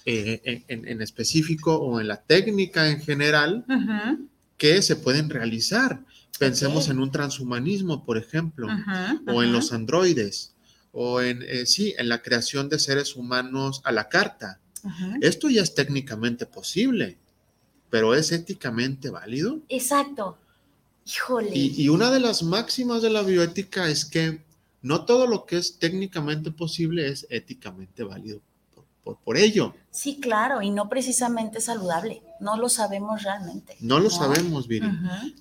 eh, 0.05 0.63
en, 0.67 1.01
específico, 1.01 1.75
o 1.75 2.01
en 2.01 2.07
la 2.07 2.21
técnica 2.21 2.89
en 2.89 3.01
general, 3.01 3.65
que 4.57 4.81
se 4.81 4.95
pueden 4.97 5.29
realizar. 5.29 6.01
Pensemos 6.37 6.89
en 6.89 6.99
un 6.99 7.11
transhumanismo, 7.11 8.03
por 8.03 8.17
ejemplo, 8.17 8.67
o 9.27 9.43
en 9.43 9.53
los 9.53 9.71
androides, 9.71 10.52
o 10.93 11.19
en, 11.21 11.41
eh, 11.41 11.65
sí, 11.65 11.93
en 11.97 12.07
la 12.07 12.21
creación 12.21 12.69
de 12.69 12.79
seres 12.79 13.15
humanos 13.15 13.81
a 13.83 13.91
la 13.91 14.07
carta. 14.09 14.59
Esto 15.21 15.49
ya 15.49 15.61
es 15.63 15.75
técnicamente 15.75 16.45
posible, 16.45 17.17
pero 17.89 18.13
¿es 18.15 18.31
éticamente 18.31 19.09
válido? 19.09 19.59
Exacto. 19.69 20.37
Híjole. 21.05 21.51
Y, 21.53 21.81
y 21.83 21.89
una 21.89 22.11
de 22.11 22.19
las 22.19 22.43
máximas 22.43 23.01
de 23.01 23.09
la 23.09 23.23
bioética 23.23 23.89
es 23.89 24.05
que 24.05 24.41
no 24.81 25.05
todo 25.05 25.25
lo 25.27 25.45
que 25.45 25.57
es 25.57 25.79
técnicamente 25.79 26.51
posible 26.51 27.07
es 27.07 27.25
éticamente 27.29 28.03
válido 28.03 28.41
por, 28.75 28.85
por- 29.03 29.17
por 29.23 29.37
ello. 29.37 29.73
Sí, 29.93 30.19
claro, 30.19 30.63
y 30.63 30.71
no 30.71 30.89
precisamente 30.89 31.61
saludable. 31.61 32.23
No 32.39 32.57
lo 32.57 32.67
sabemos 32.67 33.21
realmente. 33.21 33.77
No 33.79 33.99
lo 33.99 34.09
sabemos, 34.09 34.67
Viri. 34.67 34.87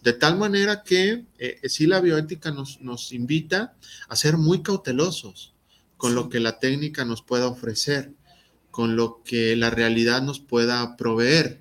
De 0.03 0.13
tal 0.13 0.37
manera 0.37 0.83
que 0.83 1.25
eh, 1.39 1.61
sí 1.71 1.87
la 1.87 2.01
bioética 2.01 2.51
nos, 2.51 2.79
nos 2.83 3.13
invita 3.13 3.75
a 4.09 4.15
ser 4.15 4.37
muy 4.37 4.63
cautelosos 4.63 5.55
con 5.97 6.11
Sí. 6.11 6.17
lo 6.17 6.29
que 6.29 6.39
la 6.39 6.59
técnica 6.59 7.05
nos 7.07 7.23
pueda 7.23 7.47
ofrecer, 7.49 8.13
con 8.71 8.95
lo 8.95 9.23
que 9.25 9.57
la 9.57 9.71
realidad 9.71 10.21
nos 10.21 10.39
pueda 10.41 10.97
proveer 10.97 11.59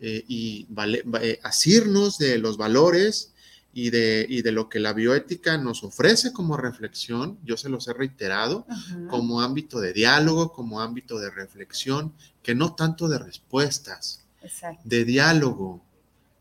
eh, 0.00 0.24
y 0.28 0.66
vale- 0.68 1.02
va- 1.02 1.22
eh, 1.24 1.40
asirnos 1.42 2.18
de 2.18 2.38
los 2.38 2.56
valores 2.56 3.32
y 3.80 3.90
de, 3.90 4.26
y 4.28 4.42
de 4.42 4.50
lo 4.50 4.68
que 4.68 4.80
la 4.80 4.92
bioética 4.92 5.56
nos 5.56 5.84
ofrece 5.84 6.32
como 6.32 6.56
reflexión. 6.56 7.38
Yo 7.44 7.56
se 7.56 7.68
los 7.68 7.86
he 7.86 7.92
reiterado 7.92 8.66
como 9.08 9.40
ámbito 9.40 9.78
de 9.78 9.92
diálogo, 9.92 10.52
como 10.52 10.80
ámbito 10.80 11.20
de 11.20 11.30
reflexión, 11.30 12.12
que 12.42 12.56
no 12.56 12.74
tanto 12.74 13.06
de 13.06 13.20
respuestas, 13.20 14.24
Exacto. 14.42 14.82
de 14.82 15.04
diálogo 15.04 15.80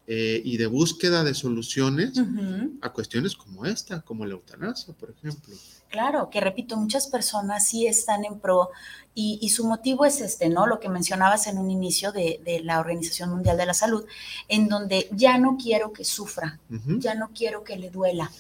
eh, 0.07 0.41
y 0.43 0.57
de 0.57 0.65
búsqueda 0.65 1.23
de 1.23 1.35
soluciones 1.35 2.19
a 2.81 2.91
cuestiones 2.91 3.35
como 3.35 3.67
esta, 3.67 4.01
como 4.01 4.25
la 4.25 4.33
eutanasia, 4.33 4.95
por 4.95 5.11
ejemplo. 5.11 5.53
Claro, 5.89 6.29
que 6.29 6.41
repito, 6.41 6.75
muchas 6.77 7.07
personas 7.07 7.67
sí 7.67 7.87
están 7.87 8.25
en 8.25 8.39
pro 8.39 8.69
y, 9.15 9.39
y 9.41 9.49
su 9.49 9.65
motivo 9.65 10.05
es 10.05 10.21
este, 10.21 10.49
¿no? 10.49 10.67
Lo 10.67 10.79
que 10.79 10.89
mencionabas 10.89 11.47
en 11.47 11.57
un 11.57 11.71
inicio 11.71 12.11
de, 12.11 12.41
de 12.43 12.59
la 12.59 12.79
Organización 12.79 13.29
Mundial 13.29 13.57
de 13.57 13.65
la 13.65 13.73
Salud, 13.73 14.05
en 14.47 14.67
donde 14.67 15.07
ya 15.11 15.37
no 15.37 15.57
quiero 15.57 15.93
que 15.93 16.03
sufra, 16.03 16.59
ya 16.69 17.15
no 17.15 17.29
quiero 17.33 17.63
que 17.63 17.77
le 17.77 17.89
duela. 17.89 18.31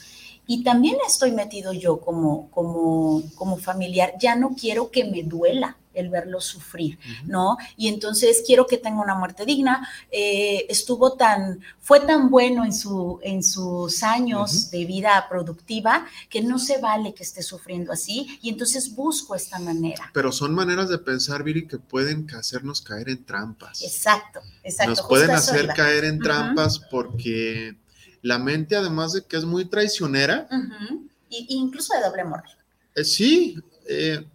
Y 0.45 0.63
también 0.63 0.97
estoy 1.05 1.31
metido 1.31 1.73
yo 1.73 1.99
como, 1.99 2.49
como, 2.51 3.23
como 3.35 3.57
familiar, 3.57 4.13
ya 4.19 4.35
no 4.35 4.55
quiero 4.55 4.91
que 4.91 5.05
me 5.05 5.23
duela 5.23 5.77
el 5.99 6.09
verlo 6.09 6.39
sufrir. 6.41 6.97
¿no? 7.25 7.57
Y 7.75 7.87
entonces 7.87 8.43
quiero 8.45 8.65
que 8.65 8.77
tenga 8.77 9.01
una 9.01 9.15
muerte 9.15 9.45
digna. 9.45 9.87
Eh, 10.11 10.65
estuvo 10.69 11.13
tan, 11.13 11.59
fue 11.79 11.99
tan 12.01 12.29
bueno 12.29 12.65
en, 12.65 12.73
su, 12.73 13.19
en 13.23 13.43
sus 13.43 14.03
años 14.03 14.71
de 14.71 14.85
vida 14.85 15.25
productiva 15.29 16.05
que 16.29 16.41
no 16.41 16.59
se 16.59 16.79
vale 16.79 17.13
que 17.13 17.23
esté 17.23 17.43
sufriendo 17.43 17.91
así 17.91 18.39
y 18.41 18.49
entonces 18.49 18.95
busco 18.95 19.35
esta 19.35 19.59
manera. 19.59 20.11
Pero 20.13 20.31
son 20.31 20.53
maneras 20.53 20.89
de 20.89 20.97
pensar, 20.97 21.43
Viri, 21.43 21.67
que 21.67 21.77
pueden 21.77 22.27
hacernos 22.35 22.81
caer 22.81 23.09
en 23.09 23.23
trampas. 23.25 23.81
Exacto, 23.81 24.39
exacto. 24.63 24.91
Nos 24.91 24.99
justo 24.99 25.09
pueden 25.09 25.31
hacer 25.31 25.65
iba. 25.65 25.73
caer 25.73 26.05
en 26.05 26.19
trampas 26.19 26.79
porque 26.79 27.75
la 28.21 28.39
mente, 28.39 28.75
además 28.75 29.13
de 29.13 29.23
que 29.23 29.37
es 29.37 29.45
muy 29.45 29.65
traicionera, 29.65 30.47
y 31.29 31.45
incluso 31.49 31.93
de 31.93 32.01
doble 32.01 32.23
moral. 32.23 32.51
eh, 32.95 33.03
sí, 33.03 33.57
eh, 33.87 34.25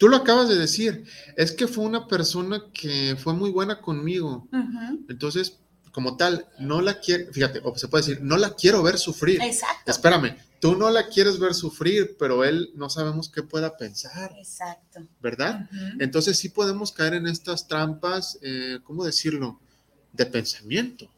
tú 0.00 0.08
lo 0.08 0.16
acabas 0.16 0.48
de 0.48 0.56
decir, 0.56 1.04
es 1.36 1.52
que 1.52 1.68
fue 1.68 1.84
una 1.84 2.08
persona 2.08 2.64
que 2.72 3.16
fue 3.22 3.34
muy 3.34 3.50
buena 3.50 3.82
conmigo. 3.82 4.48
Entonces, 5.10 5.58
como 5.92 6.16
tal, 6.16 6.46
no 6.58 6.80
la 6.80 7.00
quiero, 7.00 7.30
fíjate, 7.30 7.60
o 7.62 7.76
se 7.76 7.86
puede 7.86 8.06
decir, 8.06 8.22
no 8.22 8.38
la 8.38 8.54
quiero 8.54 8.82
ver 8.82 8.96
sufrir. 8.96 9.42
Exacto. 9.42 9.90
Espérame, 9.90 10.38
tú 10.58 10.74
no 10.74 10.88
la 10.88 11.08
quieres 11.08 11.38
ver 11.38 11.52
sufrir, 11.52 12.16
pero 12.18 12.44
él 12.44 12.70
no 12.76 12.88
sabemos 12.88 13.28
qué 13.28 13.42
pueda 13.42 13.76
pensar, 13.76 14.32
Exacto. 14.38 15.00
¿verdad? 15.20 15.68
Entonces 15.98 16.38
sí 16.38 16.48
podemos 16.48 16.92
caer 16.92 17.12
en 17.12 17.26
estas 17.26 17.68
trampas, 17.68 18.38
eh, 18.40 18.78
¿cómo 18.84 19.04
decirlo? 19.04 19.60
De 20.14 20.24
pensamiento. 20.24 21.10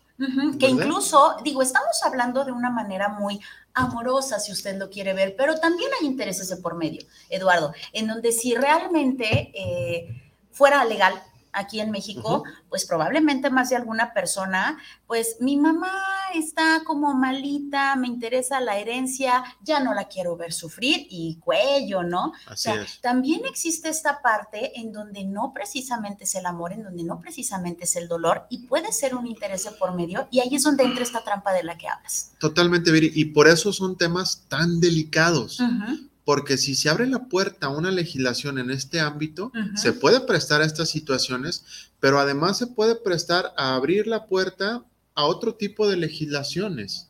Que 0.59 0.69
incluso, 0.69 1.37
digo, 1.43 1.63
estamos 1.63 2.03
hablando 2.05 2.45
de 2.45 2.53
una 2.53 2.71
manera 2.71 3.09
muy 3.09 3.41
amorosa, 3.75 4.39
si 4.39 4.53
usted 4.53 4.77
lo 4.79 4.91
quiere 4.91 5.15
ver, 5.15 5.35
pero 5.37 5.59
también 5.59 5.91
hay 5.99 6.07
intereses 6.07 6.49
de 6.49 6.57
por 6.59 6.77
medio, 6.77 7.03
Eduardo, 7.29 7.73
en 7.93 8.07
donde 8.07 8.33
si 8.33 8.55
realmente 8.55 9.51
eh, 9.55 10.33
fuera 10.51 10.85
legal 10.85 11.15
aquí 11.53 11.81
en 11.81 11.91
México, 11.91 12.45
pues 12.69 12.87
probablemente 12.87 13.51
más 13.51 13.71
de 13.71 13.77
alguna 13.77 14.15
persona, 14.15 14.79
pues 15.07 15.37
mi 15.41 15.57
mamá 15.57 15.93
está 16.35 16.83
como 16.85 17.15
malita, 17.15 17.95
me 17.97 18.07
interesa 18.07 18.61
la 18.61 18.79
herencia, 18.79 19.45
ya 19.63 19.81
no 19.81 19.95
la 19.95 20.09
quiero 20.09 20.37
ver 20.37 20.53
sufrir 20.53 21.07
y 21.11 21.39
cuello, 21.41 22.03
¿no? 22.03 22.33
O 22.51 22.57
sea, 22.57 22.83
es. 22.83 23.01
también 23.01 23.43
existe 23.45 23.89
esta 23.89 24.23
parte 24.23 24.81
en 24.81 24.93
donde 24.93 25.25
no 25.25 25.53
precisamente 25.53 26.25
es 26.25 26.35
el 26.35 26.47
amor, 26.47 26.73
en 26.73 26.85
donde 26.85 27.05
no 27.05 27.21
precisamente 27.21 27.85
es 27.85 27.97
el 27.97 28.09
dolor 28.09 28.47
y 28.49 28.67
puede 28.67 28.93
ser 28.93 29.15
un 29.15 29.27
interés 29.27 29.65
de 29.65 29.73
por 29.73 29.95
medio 29.95 30.29
y 30.31 30.41
ahí 30.41 30.55
es 30.55 30.63
donde 30.63 30.85
entra 30.85 31.03
esta 31.03 31.23
trampa 31.23 31.53
de 31.53 31.63
la 31.63 31.77
que 31.77 31.89
hablas. 31.89 32.33
Totalmente, 32.39 32.91
Viri. 32.91 33.13
Y 33.15 33.27
por 33.27 33.49
eso 33.49 33.73
son 33.73 33.97
temas 33.97 34.47
tan 34.49 34.81
delicados. 34.81 35.61
Ujú, 35.61 36.09
Porque 36.25 36.57
si 36.57 36.75
se 36.77 36.89
abre 36.89 37.07
la 37.07 37.25
puerta 37.25 37.67
a 37.67 37.71
una 37.71 37.91
legislación 37.91 38.59
en 38.59 38.71
este 38.71 39.01
ámbito, 39.01 39.51
se 39.75 39.93
puede 39.93 40.21
prestar 40.21 40.63
a 40.63 40.65
estas 40.65 40.89
situaciones, 40.89 41.65
pero 41.99 42.21
además 42.21 42.59
se 42.59 42.69
puede 42.69 42.95
prestar 42.95 43.53
a 43.57 43.75
abrir 43.75 44.07
la 44.07 44.27
puerta 44.27 44.85
a 45.15 45.25
otro 45.25 45.55
tipo 45.57 45.89
de 45.89 45.97
legislaciones. 45.97 47.09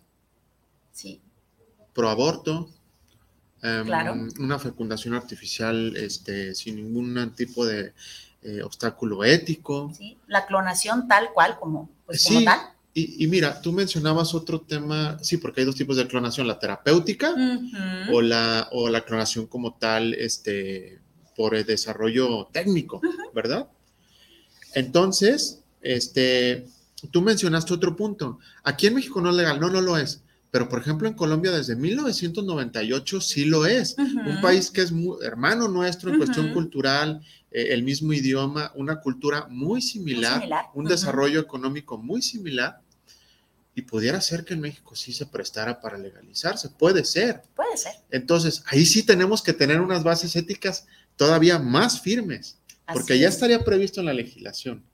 Sí, 0.93 1.21
pro 1.93 2.09
aborto, 2.09 2.71
em, 3.63 3.85
Claro. 3.87 4.15
una 4.41 4.59
fecundación 4.59 5.15
artificial 5.15 5.95
este, 5.97 6.55
sin 6.55 6.77
ningún 6.77 7.35
tipo 7.35 7.67
de 7.67 7.93
eh, 8.45 8.61
obstáculo 8.63 9.23
ético. 9.25 9.93
sí. 9.97 10.19
La 10.27 10.47
clonación 10.47 11.07
tal 11.07 11.29
cual 11.33 11.59
como, 11.61 11.89
pues, 12.07 12.25
como 12.25 12.41
Sí. 12.41 12.45
tal. 12.45 12.59
Y, 12.95 13.25
y 13.25 13.27
mira, 13.27 13.61
tú 13.63 13.73
mencionabas 13.73 14.35
otro 14.35 14.61
tema, 14.61 15.17
sí, 15.23 15.39
porque 15.39 15.61
hay 15.63 15.67
dos 15.67 15.77
tipos 15.77 15.97
de 15.97 16.07
clonación, 16.07 16.47
la 16.47 16.59
terapéutica 16.59 17.35
o, 18.13 18.21
la, 18.21 18.69
o 18.73 18.89
la 18.91 19.01
clonación 19.05 19.47
como 19.47 19.75
tal, 19.75 20.13
este, 20.15 20.99
por 21.35 21.55
el 21.55 21.65
desarrollo 21.65 22.49
técnico, 22.53 23.01
¿verdad? 23.35 23.67
Entonces, 24.75 25.61
este, 25.81 26.67
tú 27.11 27.23
mencionaste 27.23 27.73
otro 27.75 27.97
punto. 27.97 28.39
Aquí 28.63 28.87
en 28.87 28.95
México 28.95 29.21
no 29.21 29.31
es 29.31 29.37
legal, 29.37 29.61
no, 29.61 29.71
no 29.71 29.81
lo 29.81 29.97
es. 29.97 30.23
Pero, 30.51 30.69
por 30.69 30.81
ejemplo, 30.81 31.09
en 31.09 31.15
Colombia 31.15 31.51
desde 31.51 31.77
1998 31.77 33.21
sí 33.23 33.47
lo 33.47 33.65
es. 33.65 33.97
Un 33.99 34.41
país 34.43 34.71
que 34.71 34.83
es 34.83 34.93
muy- 34.93 35.17
hermano 35.25 35.67
nuestro 35.67 36.11
en 36.11 36.19
cuestión 36.19 36.53
cultural, 36.53 37.23
eh, 37.51 37.69
el 37.71 37.83
mismo 37.83 38.13
idioma, 38.13 38.71
una 38.75 39.01
cultura 39.01 39.47
muy 39.49 39.81
similar, 39.81 40.35
similar, 40.41 40.67
un 40.75 40.85
desarrollo 40.85 41.41
económico 41.41 41.97
muy 41.97 42.21
similar. 42.21 42.82
Y 43.75 43.83
pudiera 43.83 44.21
ser 44.21 44.45
que 44.45 44.55
en 44.55 44.61
México 44.61 44.95
sí 44.95 45.13
se 45.13 45.27
prestara 45.27 45.81
para 45.81 45.97
legalizarse, 45.97 46.69
puede 46.69 47.05
ser. 47.05 47.43
Puede 47.55 47.77
ser. 47.77 47.93
Entonces, 48.11 48.63
ahí 48.67 48.85
sí 48.85 49.03
tenemos 49.03 49.43
que 49.43 49.53
tener 49.53 49.81
unas 49.81 50.03
bases 50.03 50.37
éticas 50.37 50.87
todavía 51.17 51.59
más 51.59 52.01
firmes, 52.01 52.59
porque 52.93 53.19
ya 53.19 53.29
es. 53.29 53.35
estaría 53.35 53.65
previsto 53.65 54.01
en 54.01 54.07
la 54.07 54.13
legislación. 54.13 54.85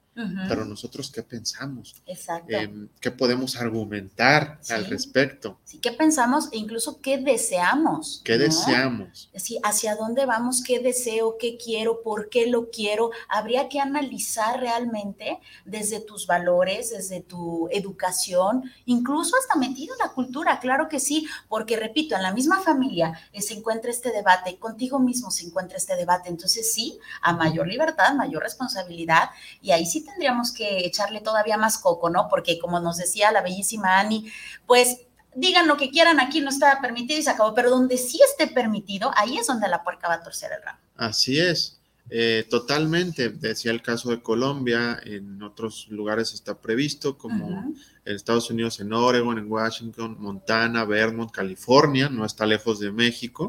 Pero 0.48 0.64
nosotros, 0.64 1.10
¿qué 1.12 1.22
pensamos? 1.22 1.94
Exacto. 2.06 2.50
Em, 2.50 2.88
¿Qué 3.00 3.10
podemos 3.10 3.56
argumentar 3.56 4.58
Sí. 4.60 4.72
al 4.72 4.86
respecto? 4.86 5.58
Sí, 5.64 5.78
¿Qué 5.78 5.92
pensamos 5.92 6.48
e 6.52 6.58
incluso 6.58 7.00
qué 7.00 7.18
deseamos? 7.18 8.20
¿Qué 8.24 8.36
¿no? 8.36 8.44
deseamos? 8.44 9.30
Sí, 9.36 9.58
hacia 9.62 9.94
dónde 9.94 10.26
vamos, 10.26 10.62
qué 10.64 10.80
deseo, 10.80 11.36
qué 11.38 11.56
quiero, 11.56 12.02
por 12.02 12.28
qué 12.30 12.46
lo 12.48 12.70
quiero. 12.70 13.10
Habría 13.28 13.68
que 13.68 13.78
analizar 13.80 14.58
realmente 14.60 15.38
desde 15.64 16.00
tus 16.00 16.26
valores, 16.26 16.90
desde 16.90 17.20
tu 17.20 17.68
educación, 17.70 18.64
incluso 18.86 19.36
hasta 19.36 19.58
metido 19.58 19.94
en 19.94 19.98
la 20.06 20.12
cultura, 20.12 20.58
claro 20.60 20.88
que 20.88 20.98
sí, 21.00 21.26
porque 21.48 21.76
repito, 21.76 22.16
en 22.16 22.22
la 22.22 22.32
misma 22.32 22.60
familia 22.60 23.12
eh, 23.32 23.40
se 23.42 23.54
encuentra 23.54 23.90
este 23.90 24.10
debate, 24.10 24.58
contigo 24.58 24.98
mismo 24.98 25.30
se 25.30 25.46
encuentra 25.46 25.76
este 25.76 25.94
debate. 25.96 26.28
Entonces 26.28 26.72
sí, 26.72 26.98
a 27.22 27.32
mayor 27.32 27.68
libertad, 27.68 28.14
mayor 28.14 28.42
responsabilidad, 28.42 29.30
y 29.62 29.70
ahí 29.70 29.86
sí 29.86 30.04
tendríamos 30.08 30.52
que 30.52 30.86
echarle 30.86 31.20
todavía 31.20 31.56
más 31.56 31.78
coco, 31.78 32.10
¿no? 32.10 32.28
Porque 32.28 32.58
como 32.58 32.80
nos 32.80 32.96
decía 32.96 33.32
la 33.32 33.42
bellísima 33.42 34.00
Ani, 34.00 34.30
pues 34.66 34.98
digan 35.34 35.68
lo 35.68 35.76
que 35.76 35.90
quieran, 35.90 36.20
aquí 36.20 36.40
no 36.40 36.50
está 36.50 36.80
permitido 36.80 37.20
y 37.20 37.22
se 37.22 37.30
acabó, 37.30 37.54
pero 37.54 37.70
donde 37.70 37.96
sí 37.96 38.20
esté 38.24 38.46
permitido, 38.52 39.10
ahí 39.16 39.38
es 39.38 39.46
donde 39.46 39.68
la 39.68 39.82
puerca 39.82 40.08
va 40.08 40.14
a 40.14 40.22
torcer 40.22 40.50
el 40.52 40.62
ramo. 40.62 40.80
Así 40.96 41.38
es. 41.38 41.78
Eh, 42.10 42.46
totalmente, 42.48 43.28
decía 43.28 43.70
el 43.70 43.82
caso 43.82 44.10
de 44.10 44.22
Colombia, 44.22 44.98
en 45.04 45.42
otros 45.42 45.88
lugares 45.90 46.32
está 46.32 46.58
previsto, 46.58 47.18
como 47.18 47.74
en 48.04 48.16
Estados 48.16 48.50
Unidos, 48.50 48.80
en 48.80 48.94
Oregon, 48.94 49.36
en 49.38 49.50
Washington, 49.50 50.16
Montana, 50.18 50.84
Vermont, 50.84 51.30
California, 51.30 52.08
no 52.08 52.24
está 52.24 52.46
lejos 52.46 52.80
de 52.80 52.90
México, 52.90 53.48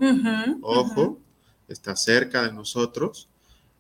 ojo, 0.62 1.20
está 1.70 1.96
cerca 1.96 2.44
de 2.44 2.52
nosotros. 2.52 3.30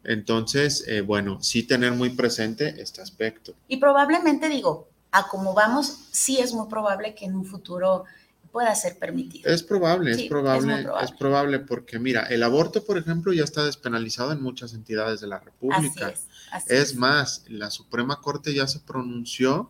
Entonces, 0.04 0.86
eh, 0.88 1.02
bueno, 1.02 1.42
sí 1.42 1.64
tener 1.64 1.94
muy 1.94 2.10
presente 2.10 2.82
este 2.82 3.02
aspecto. 3.02 3.54
Y 3.68 3.78
probablemente 3.78 4.50
digo, 4.50 4.88
a 5.12 5.28
como 5.28 5.54
vamos, 5.54 6.08
sí 6.12 6.40
es 6.40 6.54
muy 6.54 6.68
probable 6.68 7.16
que 7.16 7.26
en 7.26 7.36
un 7.36 7.46
futuro 7.46 8.06
pueda 8.52 8.74
ser 8.76 8.98
permitido. 8.98 9.52
Es 9.52 9.64
probable, 9.64 10.14
Sí, 10.14 10.22
es 10.22 10.26
es 10.26 10.30
probable, 10.30 10.88
es 11.04 11.12
probable 11.12 11.60
porque 11.60 12.00
mira, 12.00 12.24
el 12.24 12.44
aborto, 12.44 12.84
por 12.84 12.98
ejemplo, 12.98 13.32
ya 13.34 13.44
está 13.44 13.64
despenalizado 13.64 14.32
en 14.32 14.42
muchas 14.42 14.74
entidades 14.74 15.22
de 15.22 15.28
la 15.28 15.36
Así 15.38 15.46
República. 15.46 16.10
es. 16.10 16.28
Así 16.52 16.74
Es 16.74 16.96
más, 16.96 17.44
la 17.48 17.70
Suprema 17.70 18.20
Corte 18.22 18.54
ya 18.54 18.68
se 18.68 18.80
pronunció 18.80 19.70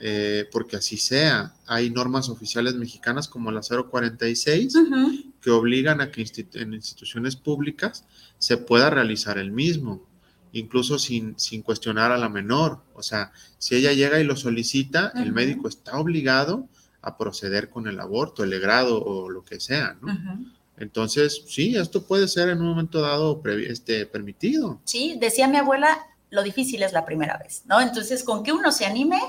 eh, 0.00 0.48
porque 0.50 0.76
así 0.76 0.96
sea. 0.96 1.54
Hay 1.66 1.90
normas 1.90 2.28
oficiales 2.28 2.74
mexicanas 2.74 3.28
como 3.28 3.50
la 3.52 3.60
046 3.60 4.74
Ujú. 4.74 5.32
que 5.40 5.50
obligan 5.50 6.00
a 6.00 6.10
que 6.10 6.22
institu- 6.22 6.60
en 6.60 6.74
instituciones 6.74 7.36
públicas 7.36 8.04
se 8.38 8.56
pueda 8.56 8.88
realizar 8.90 9.36
el 9.38 9.50
mismo, 9.52 10.02
incluso 10.52 10.98
sin, 10.98 11.38
sin 11.38 11.62
cuestionar 11.62 12.12
a 12.12 12.18
la 12.18 12.28
menor. 12.28 12.80
O 12.94 13.02
sea, 13.02 13.32
si 13.58 13.74
ella 13.76 13.92
llega 13.92 14.18
y 14.20 14.24
lo 14.24 14.36
solicita, 14.36 15.12
el 15.16 15.32
médico 15.32 15.68
está 15.68 15.98
obligado 15.98 16.66
a 17.02 17.16
proceder 17.16 17.70
con 17.70 17.86
el 17.86 18.00
aborto, 18.00 18.42
el 18.44 18.50
legrado 18.50 19.02
o 19.02 19.28
lo 19.30 19.42
que 19.44 19.60
sea, 19.60 19.96
¿no? 20.02 20.08
Entonces, 20.76 21.42
sí, 21.46 21.76
esto 21.76 22.06
puede 22.06 22.26
ser 22.26 22.48
en 22.48 22.60
un 22.60 22.68
momento 22.68 23.02
dado 23.02 23.42
este, 23.68 24.06
permitido. 24.06 24.80
Sí, 24.84 25.16
decía 25.20 25.46
mi 25.46 25.58
abuela, 25.58 25.98
lo 26.30 26.42
difícil 26.42 26.82
es 26.82 26.92
la 26.92 27.04
primera 27.04 27.36
vez, 27.38 27.62
¿no? 27.66 27.80
Entonces, 27.80 28.24
con 28.24 28.42
que 28.42 28.52
uno 28.52 28.70
se 28.72 28.86
anime, 28.86 29.20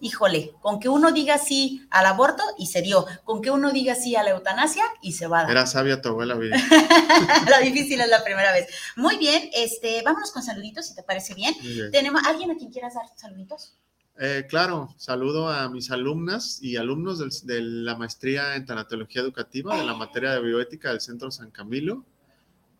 híjole, 0.00 0.52
con 0.60 0.80
que 0.80 0.88
uno 0.88 1.12
diga 1.12 1.38
sí 1.38 1.86
al 1.90 2.06
aborto 2.06 2.42
y 2.58 2.66
se 2.66 2.82
dio, 2.82 3.06
con 3.24 3.40
que 3.40 3.50
uno 3.50 3.70
diga 3.70 3.94
sí 3.94 4.16
a 4.16 4.22
la 4.22 4.30
eutanasia 4.30 4.84
y 5.00 5.12
se 5.12 5.26
va 5.28 5.38
a 5.40 5.42
dar. 5.42 5.50
Era 5.52 5.66
sabia 5.66 6.02
tu 6.02 6.08
abuela, 6.10 6.34
Viri. 6.34 6.50
lo 7.50 7.58
difícil 7.64 8.00
es 8.00 8.08
la 8.08 8.22
primera 8.24 8.52
vez. 8.52 8.66
Muy 8.96 9.16
bien, 9.16 9.48
este, 9.54 10.02
vámonos 10.04 10.32
con 10.32 10.42
saluditos, 10.42 10.86
si 10.86 10.94
te 10.94 11.02
parece 11.02 11.34
bien. 11.34 11.54
Tenemos, 11.92 12.22
¿alguien 12.26 12.50
a 12.50 12.56
quien 12.56 12.70
quieras 12.70 12.94
dar 12.94 13.06
saluditos? 13.16 13.76
Eh, 14.18 14.46
claro, 14.48 14.94
saludo 14.96 15.48
a 15.48 15.68
mis 15.68 15.90
alumnas 15.90 16.58
y 16.62 16.76
alumnos 16.76 17.18
del- 17.18 17.30
de 17.46 17.60
la 17.62 17.96
maestría 17.96 18.54
en 18.54 18.64
tanatología 18.64 19.22
educativa 19.22 19.76
de 19.76 19.84
la 19.84 19.94
materia 19.94 20.30
de 20.32 20.40
bioética 20.40 20.90
del 20.90 21.00
Centro 21.00 21.30
San 21.32 21.50
Camilo. 21.50 22.04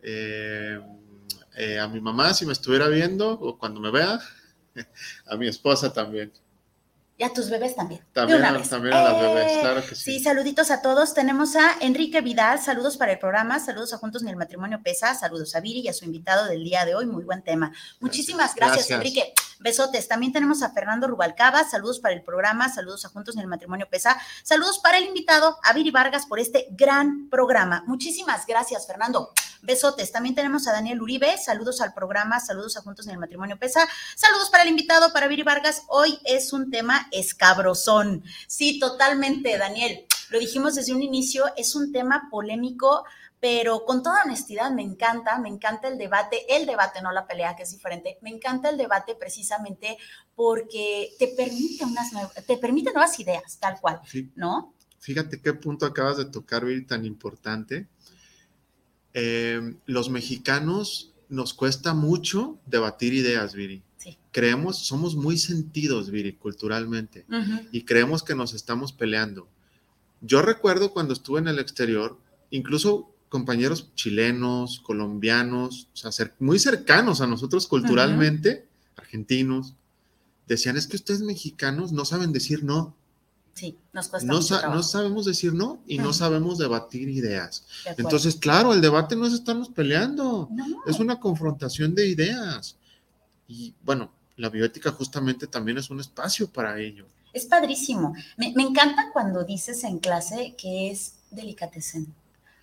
Eh, 0.03 0.79
eh, 1.57 1.79
a 1.79 1.89
mi 1.89 2.01
mamá, 2.01 2.35
si 2.35 2.47
me 2.47 2.53
estuviera 2.53 2.89
viendo 2.89 3.31
o 3.33 3.59
cuando 3.59 3.81
me 3.81 3.91
vea. 3.91 4.19
A 5.27 5.37
mi 5.37 5.47
esposa 5.47 5.93
también. 5.93 6.33
Y 7.17 7.23
a 7.23 7.33
tus 7.33 7.49
bebés 7.49 7.77
también. 7.77 8.01
de 8.01 8.07
También, 8.13 8.41
una 8.41 8.49
a- 8.49 8.53
vez. 8.55 8.69
también 8.69 8.93
a 8.93 9.03
las 9.05 9.15
Eh, 9.15 9.21
bebés, 9.29 9.59
claro 9.61 9.83
que 9.89 9.95
sí. 9.95 10.19
Sí, 10.19 10.19
saluditos 10.19 10.73
a 10.73 10.83
todos. 10.83 11.15
Tenemos 11.15 11.55
a 11.55 11.77
Enrique 11.81 12.21
Vidal, 12.23 12.59
saludos 12.61 12.97
para 12.97 13.13
el 13.13 13.21
programa, 13.21 13.61
saludos 13.61 13.95
a 13.95 13.99
Juntos 13.99 14.25
ni 14.25 14.31
el 14.33 14.37
Matrimonio 14.37 14.81
Pesa, 14.83 15.15
saludos 15.15 15.55
a 15.55 15.61
Viri 15.61 15.79
y 15.83 15.87
a 15.89 15.93
su 15.93 16.05
invitado 16.05 16.47
del 16.47 16.65
día 16.65 16.85
de 16.85 16.97
hoy, 16.97 17.07
muy 17.07 17.23
buen 17.23 17.43
tema. 17.43 17.73
Muchísimas 18.01 18.57
gracias, 18.57 18.89
Gracias. 18.89 18.99
Enrique. 18.99 19.33
Besotes. 19.61 20.09
También 20.09 20.33
tenemos 20.33 20.65
a 20.65 20.73
Fernando 20.73 21.07
Rubalcaba, 21.07 21.63
saludos 21.63 22.01
para 22.01 22.15
el 22.15 22.23
programa, 22.23 22.69
saludos 22.69 23.05
a 23.05 23.11
Juntos 23.11 23.37
ni 23.37 23.43
el 23.43 23.47
Matrimonio 23.47 23.87
Pesa, 23.89 24.19
saludos 24.43 24.81
para 24.81 24.99
el 24.99 25.05
invitado, 25.05 25.57
a 25.63 25.73
Viri 25.73 25.93
Vargas, 25.93 26.27
por 26.27 26.41
este 26.41 26.67
gran 26.73 27.29
programa. 27.31 27.85
Muchísimas 27.87 28.45
gracias, 28.45 28.89
Fernando. 28.89 29.31
Besotes. 29.65 30.13
También 30.13 30.35
tenemos 30.35 30.67
a 30.69 30.73
Daniel 30.73 31.01
Uribe, 31.01 31.37
saludos 31.39 31.81
al 31.81 31.95
programa, 31.95 32.41
saludos 32.41 32.77
a 32.77 32.83
Juntos 32.83 33.07
ni 33.07 33.13
el 33.13 33.19
Matrimonio 33.19 33.59
Pesa, 33.59 33.89
saludos 34.15 34.51
para 34.51 34.63
el 34.63 34.69
invitado, 34.69 35.13
para 35.13 35.27
Viri 35.27 35.43
Vargas. 35.43 35.83
Hoy 35.89 36.19
es 36.25 36.53
un 36.53 36.71
tema 36.71 37.09
escabrosón. 37.13 38.23
Sí, 38.47 38.79
totalmente, 38.79 39.57
Daniel. 39.59 40.07
Lo 40.31 40.39
dijimos 40.39 40.75
desde 40.75 40.93
un 40.93 41.03
inicio, 41.03 41.45
es 41.57 41.75
un 41.75 41.93
tema 41.93 42.29
polémico, 42.31 43.05
pero 43.41 43.85
con 43.85 44.03
toda 44.03 44.23
honestidad 44.25 44.71
me 44.71 44.83
encanta, 44.83 45.39
me 45.39 45.49
encanta 45.49 45.89
el 45.89 45.99
debate, 45.99 46.57
el 46.57 46.67
debate, 46.67 47.03
no 47.03 47.13
la 47.13 47.27
pelea, 47.27 47.55
que 47.57 47.65
es 47.65 47.71
diferente. 47.71 48.19
Me 48.23 48.31
encanta 48.31 48.71
el 48.71 48.79
debate 48.79 49.15
precisamente 49.15 49.99
porque 50.35 51.15
te 51.19 51.29
permite 51.29 51.85
unas 51.85 52.13
nuevas, 52.13 52.33
te 52.47 52.57
permite 52.57 52.93
nuevas 52.93 53.19
ideas, 53.21 53.59
tal 53.59 53.81
cual, 53.81 54.01
Sí, 54.07 54.33
¿no? 54.35 54.75
Fíjate 54.99 55.43
qué 55.43 55.53
punto 55.53 55.85
acabas 55.85 56.17
de 56.17 56.25
tocar, 56.25 56.65
Viri, 56.65 56.87
tan 56.87 57.05
importante. 57.05 57.89
Eh, 59.15 59.75
los 59.87 60.11
mexicanos 60.11 61.13
nos 61.29 61.55
cuesta 61.55 61.95
mucho 61.95 62.59
debatir 62.67 63.15
ideas, 63.15 63.55
Viri. 63.55 63.83
Sí. 63.97 64.19
Creemos, 64.33 64.79
somos 64.79 65.17
muy 65.17 65.39
sentidos, 65.39 66.11
Viri, 66.11 66.35
culturalmente. 66.35 67.25
Y 67.73 67.83
creemos 67.83 68.23
que 68.23 68.35
nos 68.35 68.53
estamos 68.55 68.93
peleando. 68.93 69.49
Yo 70.21 70.43
recuerdo 70.43 70.93
cuando 70.93 71.13
estuve 71.13 71.39
en 71.41 71.49
el 71.49 71.59
exterior, 71.59 72.19
incluso 72.51 73.11
compañeros 73.29 73.91
chilenos, 73.95 74.81
colombianos, 74.81 75.89
o 75.93 75.97
sea, 75.97 76.11
cer- 76.11 76.35
muy 76.39 76.59
cercanos 76.59 77.21
a 77.21 77.27
nosotros 77.27 77.67
culturalmente, 77.67 78.67
argentinos, 78.97 79.75
decían, 80.47 80.77
es 80.77 80.87
que 80.87 80.97
ustedes 80.97 81.21
mexicanos 81.23 81.93
no 81.93 82.05
saben 82.05 82.33
decir 82.33 82.63
no, 82.65 82.97
Sí, 83.55 83.77
nos 83.93 84.09
cuesta 84.09 84.27
no, 84.27 84.35
mucho 84.35 84.49
sa- 84.49 84.59
trabajo. 84.61 84.77
no 84.79 84.83
sabemos 84.83 85.25
decir 85.25 85.55
no 85.55 85.79
y 85.87 85.99
no 85.99 86.13
sabemos 86.13 86.59
debatir 86.59 87.09
ideas. 87.09 87.65
de. 87.85 87.95
Entonces, 87.99 88.35
claro, 88.35 88.73
el 88.75 88.81
debate 88.81 89.15
no 89.15 89.27
es 89.27 89.33
estarnos 89.33 89.69
peleando, 89.69 90.49
No, 90.51 90.67
es 90.87 90.99
una 90.99 91.21
confrontación 91.21 91.95
de 91.95 92.09
ideas. 92.09 92.77
Y 93.47 93.73
bueno, 93.85 94.11
la 94.37 94.49
bioética 94.49 94.91
justamente 94.91 95.47
también 95.47 95.79
es 95.79 95.89
un 95.91 96.01
espacio 96.01 96.51
para 96.51 96.79
ello. 96.81 97.07
Es 97.33 97.47
padrísimo. 97.47 98.15
Me, 98.37 98.53
me 98.57 98.63
encanta 98.65 99.11
cuando 99.13 99.45
dices 99.45 99.85
en 99.85 99.99
clase 99.99 100.55
que 100.59 100.91
es 100.91 101.15
delicatessen. 101.31 102.13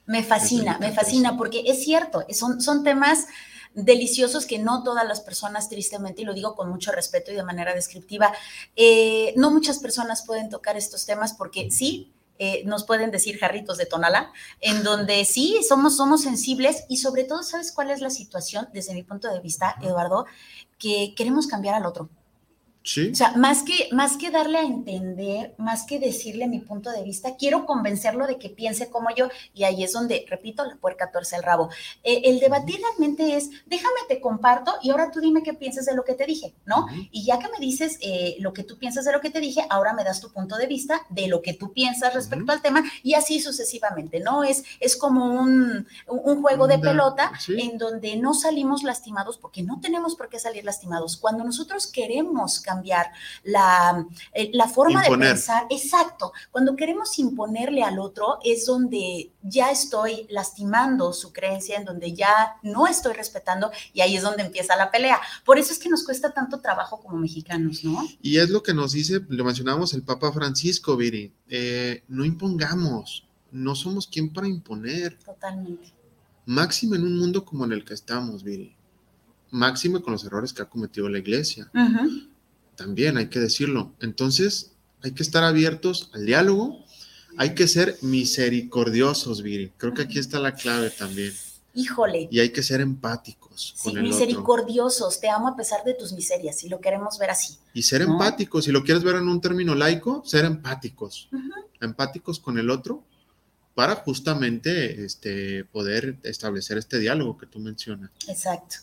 Me 0.07 0.23
fascina, 0.23 0.77
me 0.79 0.91
fascina, 0.91 1.37
porque 1.37 1.63
es 1.65 1.83
cierto, 1.83 2.25
son, 2.33 2.59
son 2.59 2.83
temas 2.83 3.27
deliciosos 3.73 4.45
que 4.45 4.59
no 4.59 4.83
todas 4.83 5.07
las 5.07 5.21
personas, 5.21 5.69
tristemente, 5.69 6.21
y 6.21 6.25
lo 6.25 6.33
digo 6.33 6.55
con 6.55 6.69
mucho 6.69 6.91
respeto 6.91 7.31
y 7.31 7.35
de 7.35 7.43
manera 7.43 7.73
descriptiva, 7.73 8.33
eh, 8.75 9.33
no 9.37 9.51
muchas 9.51 9.79
personas 9.79 10.25
pueden 10.25 10.49
tocar 10.49 10.77
estos 10.77 11.05
temas 11.05 11.33
porque 11.33 11.71
sí, 11.71 12.11
eh, 12.43 12.63
nos 12.65 12.85
pueden 12.85 13.11
decir 13.11 13.37
jarritos 13.37 13.77
de 13.77 13.85
tonala, 13.85 14.31
en 14.61 14.83
donde 14.83 15.25
sí 15.25 15.59
somos, 15.67 15.95
somos 15.95 16.23
sensibles 16.23 16.85
y 16.89 16.97
sobre 16.97 17.23
todo, 17.23 17.43
¿sabes 17.43 17.71
cuál 17.71 17.91
es 17.91 18.01
la 18.01 18.09
situación 18.09 18.67
desde 18.73 18.93
mi 18.93 19.03
punto 19.03 19.31
de 19.31 19.39
vista, 19.39 19.75
Eduardo? 19.81 20.25
Que 20.79 21.13
queremos 21.15 21.45
cambiar 21.45 21.75
al 21.75 21.85
otro. 21.85 22.09
Sí. 22.83 23.11
O 23.11 23.15
sea, 23.15 23.33
más 23.33 23.61
que, 23.61 23.89
más 23.91 24.17
que 24.17 24.31
darle 24.31 24.57
a 24.57 24.63
entender, 24.63 25.53
más 25.57 25.85
que 25.85 25.99
decirle 25.99 26.47
mi 26.47 26.59
punto 26.59 26.91
de 26.91 27.03
vista, 27.03 27.35
quiero 27.35 27.65
convencerlo 27.65 28.25
de 28.25 28.39
que 28.39 28.49
piense 28.49 28.89
como 28.89 29.09
yo 29.15 29.29
y 29.53 29.65
ahí 29.65 29.83
es 29.83 29.93
donde, 29.93 30.25
repito, 30.27 30.65
la 30.65 30.77
puerca 30.77 31.11
tuerce 31.11 31.35
el 31.35 31.43
rabo. 31.43 31.69
Eh, 32.03 32.23
el 32.25 32.39
debatir 32.39 32.79
realmente 32.81 33.35
es, 33.35 33.51
déjame 33.67 33.99
te 34.07 34.19
comparto 34.19 34.73
y 34.81 34.89
ahora 34.89 35.11
tú 35.11 35.19
dime 35.19 35.43
qué 35.43 35.53
piensas 35.53 35.85
de 35.85 35.95
lo 35.95 36.03
que 36.03 36.15
te 36.15 36.25
dije, 36.25 36.55
¿no? 36.65 36.85
Ujú. 36.85 36.95
Y 37.11 37.23
ya 37.23 37.37
que 37.37 37.49
me 37.49 37.59
dices 37.59 37.99
eh, 38.01 38.35
lo 38.39 38.51
que 38.51 38.63
tú 38.63 38.79
piensas 38.79 39.05
de 39.05 39.11
lo 39.11 39.21
que 39.21 39.29
te 39.29 39.39
dije, 39.39 39.63
ahora 39.69 39.93
me 39.93 40.03
das 40.03 40.19
tu 40.19 40.31
punto 40.31 40.57
de 40.57 40.65
vista 40.65 41.05
de 41.09 41.27
lo 41.27 41.43
que 41.43 41.53
tú 41.53 41.73
piensas 41.73 42.15
respecto 42.15 42.45
Ujú. 42.45 42.53
al 42.53 42.61
tema 42.63 42.83
y 43.03 43.13
así 43.13 43.39
sucesivamente, 43.39 44.19
¿no? 44.21 44.43
Es, 44.43 44.63
es 44.79 44.95
como 44.95 45.39
un, 45.39 45.87
un 46.07 46.41
juego 46.41 46.65
de 46.65 46.79
pelota 46.79 47.31
sí. 47.39 47.59
en 47.59 47.77
donde 47.77 48.15
no 48.15 48.33
salimos 48.33 48.81
lastimados 48.81 49.37
porque 49.37 49.61
no 49.61 49.79
tenemos 49.81 50.15
por 50.15 50.29
qué 50.29 50.39
salir 50.39 50.65
lastimados. 50.65 51.17
Cuando 51.17 51.43
nosotros 51.43 51.85
queremos 51.85 52.59
cambiar 52.59 52.70
la, 53.43 54.05
eh, 54.33 54.49
la 54.53 54.67
forma 54.67 55.01
Imponer. 55.01 55.27
de 55.29 55.33
pensar, 55.35 55.63
exacto, 55.69 56.31
cuando 56.51 56.75
queremos 56.75 57.17
imponerle 57.19 57.83
al 57.83 57.99
otro 57.99 58.39
es 58.43 58.65
donde 58.65 59.31
ya 59.43 59.71
estoy 59.71 60.27
lastimando 60.29 61.13
su 61.13 61.33
creencia, 61.33 61.77
en 61.77 61.85
donde 61.85 62.13
ya 62.13 62.55
no 62.63 62.87
estoy 62.87 63.13
respetando 63.13 63.71
y 63.93 64.01
ahí 64.01 64.15
es 64.15 64.23
donde 64.23 64.43
empieza 64.43 64.75
la 64.75 64.91
pelea. 64.91 65.19
Por 65.45 65.57
eso 65.57 65.73
es 65.73 65.79
que 65.79 65.89
nos 65.89 66.03
cuesta 66.03 66.31
tanto 66.33 66.59
trabajo 66.59 66.99
como 67.01 67.17
mexicanos, 67.17 67.83
¿no? 67.83 68.07
Y 68.21 68.37
es 68.37 68.49
lo 68.49 68.61
que 68.63 68.73
nos 68.73 68.91
dice, 68.93 69.21
lo 69.27 69.43
mencionamos 69.43 69.93
el 69.93 70.03
Papa 70.03 70.31
Francisco, 70.31 70.95
Viri, 70.95 71.33
eh, 71.49 72.03
no 72.07 72.23
impongamos, 72.25 73.27
no 73.51 73.75
somos 73.75 74.07
quien 74.07 74.31
para 74.31 74.47
imponer, 74.47 75.17
Totalmente. 75.25 75.93
máximo 76.45 76.95
en 76.95 77.03
un 77.03 77.17
mundo 77.17 77.43
como 77.43 77.65
en 77.65 77.73
el 77.73 77.83
que 77.83 77.93
estamos, 77.93 78.43
Viri, 78.43 78.75
máximo 79.49 80.01
con 80.01 80.13
los 80.13 80.23
errores 80.23 80.53
que 80.53 80.61
ha 80.61 80.69
cometido 80.69 81.09
la 81.09 81.19
iglesia, 81.19 81.69
Ujú. 81.73 82.29
También 82.75 83.17
hay 83.17 83.27
que 83.27 83.39
decirlo. 83.39 83.93
Entonces, 84.01 84.71
hay 85.03 85.11
que 85.13 85.23
estar 85.23 85.43
abiertos 85.43 86.09
al 86.13 86.25
diálogo, 86.25 86.83
hay 87.37 87.55
que 87.55 87.67
ser 87.67 87.97
misericordiosos, 88.01 89.41
Viri, 89.41 89.71
creo 89.77 89.93
que 89.93 90.03
aquí 90.03 90.19
está 90.19 90.39
la 90.39 90.53
clave 90.53 90.89
también, 90.89 91.33
Híjole. 91.73 92.27
y 92.31 92.39
hay 92.39 92.49
que 92.51 92.61
ser 92.63 92.81
empáticos 92.81 93.73
Sí, 93.77 93.83
con 93.83 93.97
el 93.97 94.05
otro. 94.05 94.17
misericordiosos, 94.19 95.19
te 95.19 95.29
amo 95.29 95.47
a 95.47 95.55
pesar 95.55 95.83
de 95.83 95.93
tus 95.93 96.13
miserias, 96.13 96.57
si 96.57 96.69
lo 96.69 96.79
queremos 96.81 97.17
ver 97.19 97.29
así. 97.31 97.57
Y 97.73 97.83
ser 97.83 98.05
¿no? 98.05 98.13
empáticos, 98.13 98.65
si 98.65 98.71
lo 98.71 98.83
quieres 98.83 99.03
ver 99.03 99.15
en 99.15 99.27
un 99.27 99.39
término 99.41 99.75
laico, 99.75 100.23
ser 100.25 100.45
empáticos. 100.45 101.29
Empáticos 101.79 102.39
con 102.39 102.57
el 102.57 102.69
otro 102.69 103.03
para 103.75 103.95
justamente 103.95 105.05
este, 105.05 105.63
poder 105.65 106.17
establecer 106.23 106.77
este 106.77 106.99
diálogo 106.99 107.37
que 107.37 107.45
tú 107.45 107.59
mencionas. 107.59 108.11
Exacto. 108.27 108.77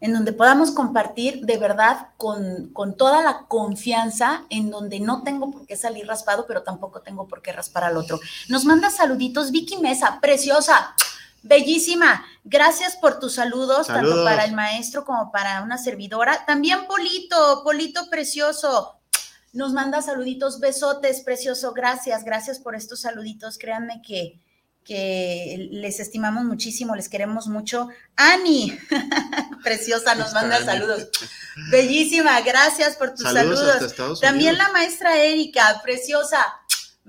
En 0.00 0.12
donde 0.12 0.32
podamos 0.32 0.70
compartir 0.70 1.44
de 1.44 1.56
verdad 1.56 2.08
con, 2.16 2.68
con, 2.72 2.96
toda 2.96 3.22
la 3.22 3.46
confianza, 3.48 4.44
en 4.48 4.70
donde 4.70 5.00
no 5.00 5.22
tengo 5.22 5.50
por 5.50 5.66
qué 5.66 5.76
salir 5.76 6.06
raspado, 6.06 6.46
pero 6.46 6.62
tampoco 6.62 7.00
tengo 7.00 7.26
por 7.26 7.42
qué 7.42 7.52
raspar 7.52 7.84
al 7.84 7.96
otro. 7.96 8.20
Nos 8.48 8.64
manda 8.64 8.90
saluditos 8.90 9.50
Vicky 9.50 9.78
Mesa, 9.78 10.18
preciosa, 10.20 10.94
bellísima. 11.42 12.24
Gracias 12.44 12.96
por 12.96 13.18
tus 13.18 13.34
saludos, 13.34 13.88
Saludos. 13.88 14.16
tanto 14.16 14.24
para 14.24 14.44
el 14.44 14.54
maestro 14.54 15.04
como 15.04 15.32
para 15.32 15.62
una 15.62 15.78
servidora. 15.78 16.44
También 16.46 16.86
Polito, 16.86 17.62
Polito 17.64 18.08
precioso. 18.08 18.94
Nos 19.52 19.72
manda 19.72 20.02
saluditos, 20.02 20.60
besotes, 20.60 21.22
precioso. 21.22 21.72
Gracias, 21.72 22.22
gracias 22.22 22.58
por 22.58 22.74
estos 22.76 23.00
saluditos. 23.00 23.58
Créanme 23.58 24.02
que, 24.02 24.40
que 24.88 25.68
les 25.70 26.00
estimamos 26.00 26.46
muchísimo, 26.46 26.96
les 26.96 27.10
queremos 27.10 27.46
mucho. 27.46 27.88
Ani, 28.16 28.76
preciosa, 29.62 30.14
nos 30.14 30.32
manda 30.32 30.64
saludos. 30.64 31.10
Bellísima, 31.70 32.40
gracias 32.40 32.96
por 32.96 33.10
tus 33.10 33.30
Saludos 33.30 33.82
saludos. 33.94 34.20
También 34.22 34.56
la 34.56 34.72
maestra 34.72 35.18
Erika, 35.18 35.82
preciosa. 35.84 36.38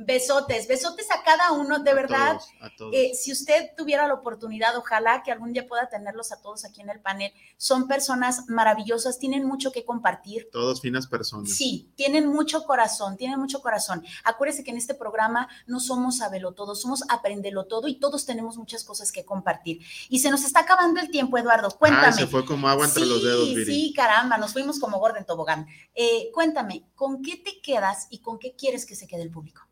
Besotes, 0.02 0.66
besotes 0.66 1.12
a 1.12 1.24
cada 1.24 1.52
uno, 1.52 1.80
de 1.80 1.92
A 1.92 1.94
verdad. 1.94 2.38
todos, 2.38 2.50
a 2.62 2.76
todos. 2.76 2.96
Eh, 2.96 3.12
si 3.14 3.34
usted 3.34 3.72
tuviera 3.76 4.08
la 4.08 4.14
oportunidad, 4.14 4.78
ojalá 4.78 5.24
que 5.24 5.32
algún 5.32 5.52
día 5.52 5.68
pueda 5.68 5.90
tenerlos 5.90 6.32
a 6.32 6.42
todos 6.42 6.64
aquí 6.64 6.80
en 6.80 6.90
el 6.90 7.02
panel. 7.02 7.34
Son 7.58 7.86
personas 7.86 8.48
maravillosas, 8.48 9.20
tienen 9.20 9.46
mucho 9.46 9.74
que 9.74 9.84
compartir. 9.84 10.48
Todos 10.54 10.80
finas 10.80 11.06
personas. 11.08 11.52
Sí, 11.52 11.92
tienen 11.96 12.28
mucho 12.28 12.64
corazón, 12.64 13.18
tienen 13.18 13.40
mucho 13.40 13.62
corazón. 13.62 14.06
Acuérdese 14.24 14.64
que 14.64 14.72
en 14.72 14.78
este 14.78 14.94
programa 14.94 15.50
no 15.68 15.82
somos 15.82 16.20
sabelo 16.20 16.54
todo, 16.54 16.76
somos 16.76 17.04
aprendelo 17.10 17.66
todo 17.66 17.90
y 17.90 18.00
todos 18.00 18.26
tenemos 18.26 18.56
muchas 18.56 18.86
cosas 18.86 19.12
que 19.12 19.26
compartir. 19.26 19.82
Y 20.08 20.20
se 20.20 20.32
nos 20.32 20.46
está 20.46 20.62
acabando 20.62 21.02
el 21.02 21.12
tiempo, 21.12 21.38
Eduardo. 21.38 21.70
Cuéntame. 21.72 22.08
Ay, 22.08 22.14
se 22.14 22.28
fue 22.28 22.46
como 22.46 22.70
agua 22.70 22.86
entre 22.86 23.06
los 23.06 23.22
dedos, 23.22 23.50
Viri. 23.50 23.66
Sí, 23.66 23.94
caramba, 23.94 24.38
nos 24.38 24.54
fuimos 24.54 24.80
como 24.80 24.98
gordo 24.98 25.18
en 25.18 25.26
tobogán. 25.26 25.68
Eh, 25.94 26.32
cuéntame, 26.34 26.86
¿con 26.96 27.22
qué 27.22 27.36
te 27.36 27.62
quedas 27.62 28.08
y 28.10 28.20
con 28.20 28.40
qué 28.40 28.56
quieres 28.56 28.86
que 28.86 28.96
se 28.96 29.06
quede 29.06 29.24
el 29.24 29.32
público? 29.32 29.69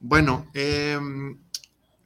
Bueno, 0.00 0.50
em, 0.54 1.38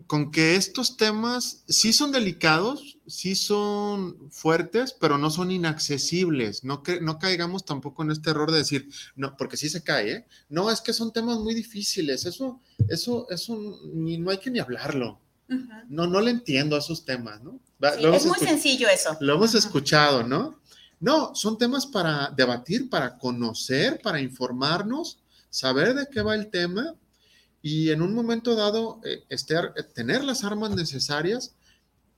con 0.07 0.33
que 0.33 0.57
estos 0.57 0.97
temas 0.97 1.63
sí 1.69 1.93
son 1.93 2.11
delicados, 2.13 2.99
sí 3.07 3.37
son 3.37 4.31
fuertes, 4.31 4.93
pero 4.93 5.17
no 5.17 5.31
son 5.31 5.51
inaccesibles. 5.51 6.65
No, 6.65 6.83
que, 6.83 7.01
no 7.01 7.19
caigamos 7.19 7.65
tampoco 7.65 8.03
en 8.03 8.11
este 8.11 8.31
error 8.31 8.51
de 8.51 8.59
decir, 8.59 8.89
no, 9.15 9.37
porque 9.37 9.57
sí 9.57 9.69
se 9.69 9.83
cae, 9.83 10.11
¿eh? 10.11 10.27
No, 10.49 10.71
es 10.71 10.81
que 10.81 10.93
son 10.93 11.13
temas 11.13 11.39
muy 11.39 11.55
difíciles. 11.55 12.27
Eso, 12.27 12.61
eso, 12.89 13.29
eso 13.31 13.79
ni, 13.95 14.19
no 14.19 14.31
hay 14.31 14.39
que 14.39 14.51
ni 14.51 14.59
hablarlo. 14.59 15.21
No, 15.89 16.07
no 16.07 16.21
le 16.21 16.31
entiendo 16.31 16.75
a 16.75 16.81
esos 16.81 17.05
temas, 17.05 17.41
¿no? 17.43 17.61
Sí, 17.81 18.05
es 18.05 18.27
muy 18.27 18.39
sencillo 18.39 18.89
eso. 18.89 19.17
Lo 19.21 19.35
hemos 19.35 19.55
escuchado, 19.55 20.23
¿no? 20.23 20.59
No, 21.01 21.35
son 21.35 21.59
temas 21.59 21.87
para 21.87 22.33
debatir, 22.35 22.89
para 22.89 23.19
conocer, 23.19 24.01
para 24.03 24.21
informarnos, 24.21 25.19
saber 25.51 25.95
de 25.95 26.09
qué 26.11 26.23
va 26.23 26.35
el 26.35 26.49
tema 26.49 26.95
y 27.67 27.89
en 27.91 28.03
un 28.03 28.15
momento 28.15 28.55
dado 28.55 29.01
eh, 29.05 29.25
estar- 29.31 29.73
eh, 29.77 29.83
tener 29.83 30.23
las 30.23 30.45
armas 30.45 30.71
necesarias 30.77 31.55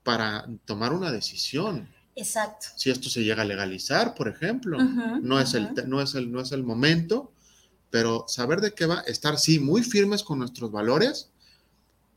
para 0.02 0.44
tomar 0.64 0.92
una 0.92 1.12
decisión. 1.12 1.88
Exacto. 2.16 2.66
Si 2.76 2.90
esto 2.90 3.08
se 3.08 3.22
llega 3.22 3.42
a 3.42 3.46
legalizar, 3.46 4.14
por 4.16 4.26
ejemplo, 4.26 4.76
no, 5.22 5.38
es 5.38 5.54
el, 5.54 5.68
no, 5.86 6.02
es 6.02 6.14
el, 6.16 6.32
no 6.32 6.40
es 6.40 6.50
el 6.50 6.64
momento, 6.64 7.30
pero 7.90 8.24
saber 8.26 8.60
de 8.60 8.72
qué 8.72 8.86
va, 8.86 9.00
estar 9.06 9.38
sí 9.38 9.60
muy 9.60 9.82
firmes 9.84 10.24
con 10.24 10.40
nuestros 10.40 10.72
valores, 10.72 11.28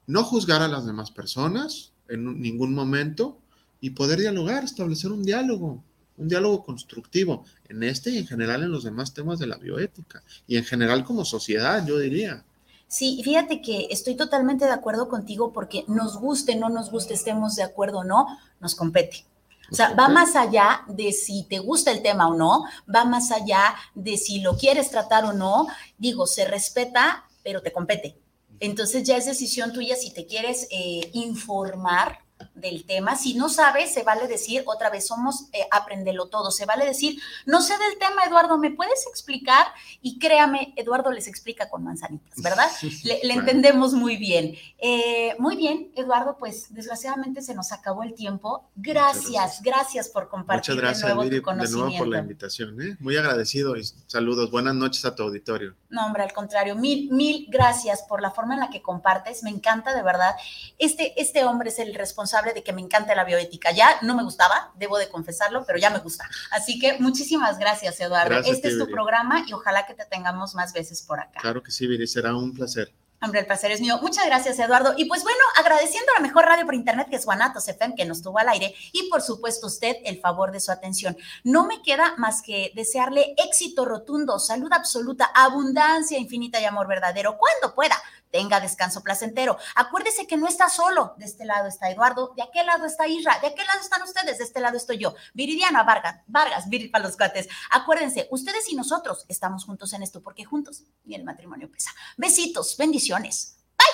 no 0.07 0.23
juzgar 0.23 0.63
a 0.63 0.67
las 0.67 0.87
demás 0.87 1.11
personas 1.11 1.91
en 2.07 2.41
ningún 2.41 2.73
momento 2.73 3.37
y 3.79 3.91
poder 3.91 4.19
dialogar, 4.19 4.63
establecer 4.63 5.11
un 5.11 5.23
diálogo, 5.23 5.83
un 6.17 6.27
diálogo 6.27 6.63
constructivo 6.63 7.45
en 7.67 7.83
este 7.83 8.09
y 8.09 8.17
en 8.17 8.25
general 8.25 8.63
en 8.63 8.71
los 8.71 8.83
demás 8.85 9.13
temas 9.13 9.37
de 9.37 9.45
la 9.45 9.57
bioética 9.57 10.23
y 10.47 10.57
en 10.57 10.65
general 10.65 11.03
como 11.03 11.25
sociedad, 11.25 11.85
yo 11.85 11.99
diría. 11.99 12.43
Sí, 12.89 13.21
fíjate 13.23 13.61
que 13.61 13.87
estoy 13.91 14.15
totalmente 14.15 14.65
de 14.65 14.71
acuerdo 14.71 15.09
contigo 15.09 15.53
porque 15.53 15.85
nos 15.87 16.17
guste, 16.17 16.55
no 16.55 16.69
nos 16.69 16.89
guste, 16.89 17.13
estemos 17.13 17.55
de 17.55 17.61
acuerdo 17.61 17.99
o 17.99 18.03
no, 18.03 18.25
nos 18.59 18.73
compete. 18.73 19.25
O 19.71 19.75
sea, 19.75 19.93
va 19.93 20.09
más 20.09 20.35
allá 20.35 20.81
de 20.87 21.11
si 21.11 21.43
te 21.43 21.59
gusta 21.59 21.91
el 21.91 22.01
tema 22.01 22.27
o 22.27 22.33
no, 22.33 22.63
va 22.93 23.05
más 23.05 23.31
allá 23.31 23.75
de 23.93 24.17
si 24.17 24.39
lo 24.41 24.57
quieres 24.57 24.89
tratar 24.89 25.25
o 25.25 25.33
no. 25.33 25.67
Digo, 25.99 26.25
se 26.25 26.45
respeta, 26.45 27.25
pero 27.43 27.61
te 27.61 27.71
compete. 27.71 28.19
Entonces 28.59 29.03
ya 29.03 29.17
es 29.17 29.27
decisión 29.27 29.71
tuya 29.71 29.95
si 29.95 30.11
te 30.11 30.25
quieres 30.25 30.67
eh, 30.71 31.11
informar 31.13 32.23
del 32.53 32.85
tema. 32.85 33.15
Si 33.15 33.33
no 33.33 33.49
sabes, 33.49 33.93
se 33.93 34.03
vale 34.03 34.27
decir, 34.27 34.63
otra 34.65 34.89
vez, 34.89 35.07
somos 35.07 35.45
eh, 35.53 35.67
aprendelo 35.71 36.27
todo. 36.27 36.51
Se 36.51 36.65
vale 36.65 36.85
decir, 36.85 37.19
no 37.45 37.61
sé 37.61 37.73
del 37.77 37.97
tema, 37.97 38.23
Eduardo, 38.25 38.57
¿me 38.57 38.71
puedes 38.71 39.05
explicar? 39.07 39.67
Y 40.01 40.19
créame, 40.19 40.73
Eduardo 40.75 41.11
les 41.11 41.27
explica 41.27 41.69
con 41.69 41.83
manzanitas, 41.83 42.41
¿verdad? 42.41 42.69
Le, 43.03 43.19
le 43.23 43.33
Bueno. 43.33 43.41
entendemos 43.41 43.93
muy 43.93 44.17
bien. 44.17 44.55
Eh, 44.77 45.35
muy 45.39 45.55
bien, 45.55 45.91
Eduardo, 45.95 46.37
pues 46.37 46.73
desgraciadamente 46.73 47.41
se 47.41 47.55
nos 47.55 47.71
acabó 47.71 48.03
el 48.03 48.13
tiempo. 48.13 48.69
Gracias, 48.75 49.23
gracias. 49.23 49.61
gracias, 49.61 50.09
por 50.09 50.29
compartir 50.29 50.75
Muchas 50.75 50.83
gracias, 50.83 51.01
de 51.09 51.15
nuevo 51.15 51.29
tu 51.29 51.63
de 51.63 51.69
nuevo 51.71 51.97
por 51.97 52.07
la 52.07 52.19
invitación. 52.19 52.81
¿eh? 52.81 52.95
Muy 52.99 53.17
agradecido 53.17 53.75
y 53.75 53.83
saludos. 54.07 54.51
Buenas 54.51 54.75
noches 54.75 55.03
a 55.05 55.15
tu 55.15 55.23
auditorio. 55.23 55.75
No, 55.89 56.05
hombre, 56.05 56.23
al 56.23 56.33
contrario, 56.33 56.75
mil, 56.75 57.11
mil 57.11 57.47
gracias 57.49 58.03
por 58.03 58.21
la 58.21 58.31
forma 58.31 58.53
en 58.53 58.61
la 58.61 58.69
que 58.69 58.81
compartes. 58.81 59.43
Me 59.43 59.49
encanta, 59.49 59.93
de 59.93 60.03
verdad. 60.03 60.35
Este, 60.77 61.19
este 61.21 61.43
hombre 61.43 61.69
es 61.69 61.79
el 61.79 61.93
responsable 61.93 62.28
de 62.53 62.63
que 62.63 62.73
me 62.73 62.81
encante 62.81 63.15
la 63.15 63.23
bioética. 63.23 63.71
Ya 63.71 63.97
no 64.01 64.15
me 64.15 64.23
gustaba, 64.23 64.71
debo 64.75 64.97
de 64.97 65.09
confesarlo, 65.09 65.65
pero 65.65 65.79
ya 65.79 65.89
me 65.89 65.99
gusta. 65.99 66.29
Así 66.51 66.79
que 66.79 66.97
muchísimas 66.99 67.57
gracias, 67.57 67.99
Eduardo. 67.99 68.29
Gracias, 68.29 68.55
este 68.55 68.67
es 68.69 68.77
tu 68.77 68.85
Viri. 68.85 68.93
programa 68.93 69.43
y 69.47 69.53
ojalá 69.53 69.85
que 69.85 69.93
te 69.93 70.05
tengamos 70.05 70.55
más 70.55 70.73
veces 70.73 71.01
por 71.01 71.19
acá. 71.19 71.39
Claro 71.41 71.63
que 71.63 71.71
sí, 71.71 71.87
Viri, 71.87 72.07
será 72.07 72.35
un 72.35 72.53
placer. 72.53 72.93
Hombre, 73.21 73.41
el 73.41 73.45
placer 73.45 73.71
es 73.71 73.81
mío. 73.81 73.99
Muchas 74.01 74.25
gracias, 74.25 74.57
Eduardo. 74.59 74.93
Y 74.95 75.03
pues 75.05 75.23
bueno, 75.23 75.39
agradeciendo 75.57 76.09
a 76.11 76.21
la 76.21 76.25
mejor 76.25 76.45
radio 76.45 76.65
por 76.65 76.73
internet 76.73 77.07
que 77.09 77.17
es 77.17 77.25
Guanatos 77.25 77.67
FM, 77.67 77.95
que 77.95 78.05
nos 78.05 78.21
tuvo 78.21 78.39
al 78.39 78.47
aire, 78.47 78.73
y 78.93 79.09
por 79.09 79.21
supuesto 79.21 79.67
usted 79.67 79.97
el 80.05 80.21
favor 80.21 80.53
de 80.53 80.61
su 80.61 80.71
atención. 80.71 81.17
No 81.43 81.65
me 81.65 81.81
queda 81.81 82.15
más 82.17 82.41
que 82.41 82.71
desearle 82.75 83.35
éxito 83.37 83.83
rotundo, 83.83 84.39
salud 84.39 84.71
absoluta, 84.71 85.29
abundancia 85.35 86.17
infinita 86.17 86.61
y 86.61 86.65
amor 86.65 86.87
verdadero, 86.87 87.37
cuando 87.37 87.75
pueda. 87.75 88.01
Tenga 88.31 88.59
descanso 88.59 89.01
placentero. 89.01 89.57
Acuérdese 89.75 90.27
que 90.27 90.37
no 90.37 90.47
está 90.47 90.69
solo. 90.69 91.15
De 91.17 91.25
este 91.25 91.45
lado 91.45 91.67
está 91.67 91.89
Eduardo, 91.89 92.33
de 92.35 92.43
aquel 92.43 92.65
lado 92.67 92.85
está 92.85 93.07
Isra, 93.07 93.39
de 93.39 93.47
aquel 93.47 93.65
lado 93.65 93.79
están 93.81 94.01
ustedes, 94.03 94.37
de 94.37 94.43
este 94.43 94.59
lado 94.59 94.77
estoy 94.77 94.97
yo. 94.97 95.15
Viridiana 95.33 95.83
Vargas, 95.83 96.21
Vargas, 96.27 96.69
Viri 96.69 96.89
para 96.89 97.05
los 97.05 97.17
cuates. 97.17 97.47
Acuérdense, 97.71 98.27
ustedes 98.31 98.69
y 98.69 98.75
nosotros 98.75 99.25
estamos 99.27 99.65
juntos 99.65 99.93
en 99.93 100.03
esto, 100.03 100.21
porque 100.21 100.45
juntos 100.45 100.83
ni 101.05 101.15
el 101.15 101.23
matrimonio 101.23 101.71
pesa. 101.71 101.91
Besitos, 102.17 102.77
bendiciones. 102.77 103.57
Bye, 103.77 103.87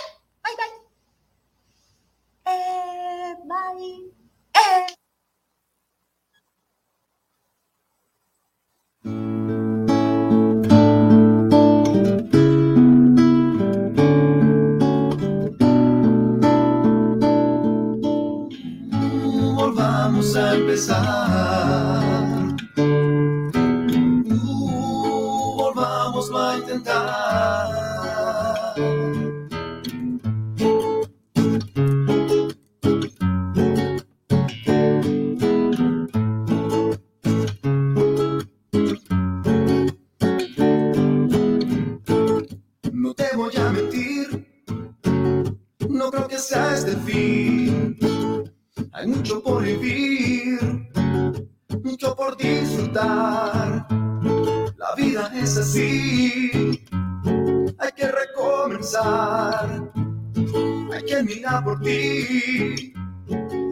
bye, 0.44 0.56
bye. 0.58 0.76
Eh, 2.54 3.36
bye. 3.46 4.14
Eh. 4.54 4.96
A 20.36 20.56
empezar. 20.56 21.75
Así, 55.58 56.52
hay 57.78 57.92
que 57.96 58.12
recomenzar. 58.12 59.92
Hay 60.94 61.04
que 61.04 61.24
mirar 61.24 61.64
por 61.64 61.82
ti, 61.82 62.94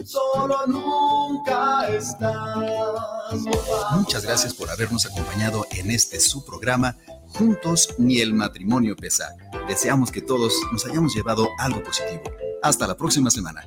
solo 0.04 0.66
nunca 0.68 1.88
estás. 1.88 3.44
Muchas 3.96 4.24
gracias 4.24 4.54
por 4.54 4.70
habernos 4.70 5.06
acompañado 5.06 5.66
en 5.72 5.92
este 5.92 6.20
su 6.20 6.44
programa 6.46 6.98
Juntos 7.28 7.96
ni 7.98 8.20
el 8.20 8.34
matrimonio 8.34 8.96
pesa. 8.96 9.36
Deseamos 9.68 10.12
que 10.12 10.22
todos 10.22 10.54
nos 10.72 10.86
hayamos 10.86 11.16
llevado 11.16 11.50
algo 11.58 11.82
positivo. 11.84 12.24
Hasta 12.62 12.88
la 12.88 12.96
próxima 12.96 13.32
semana. 13.32 13.64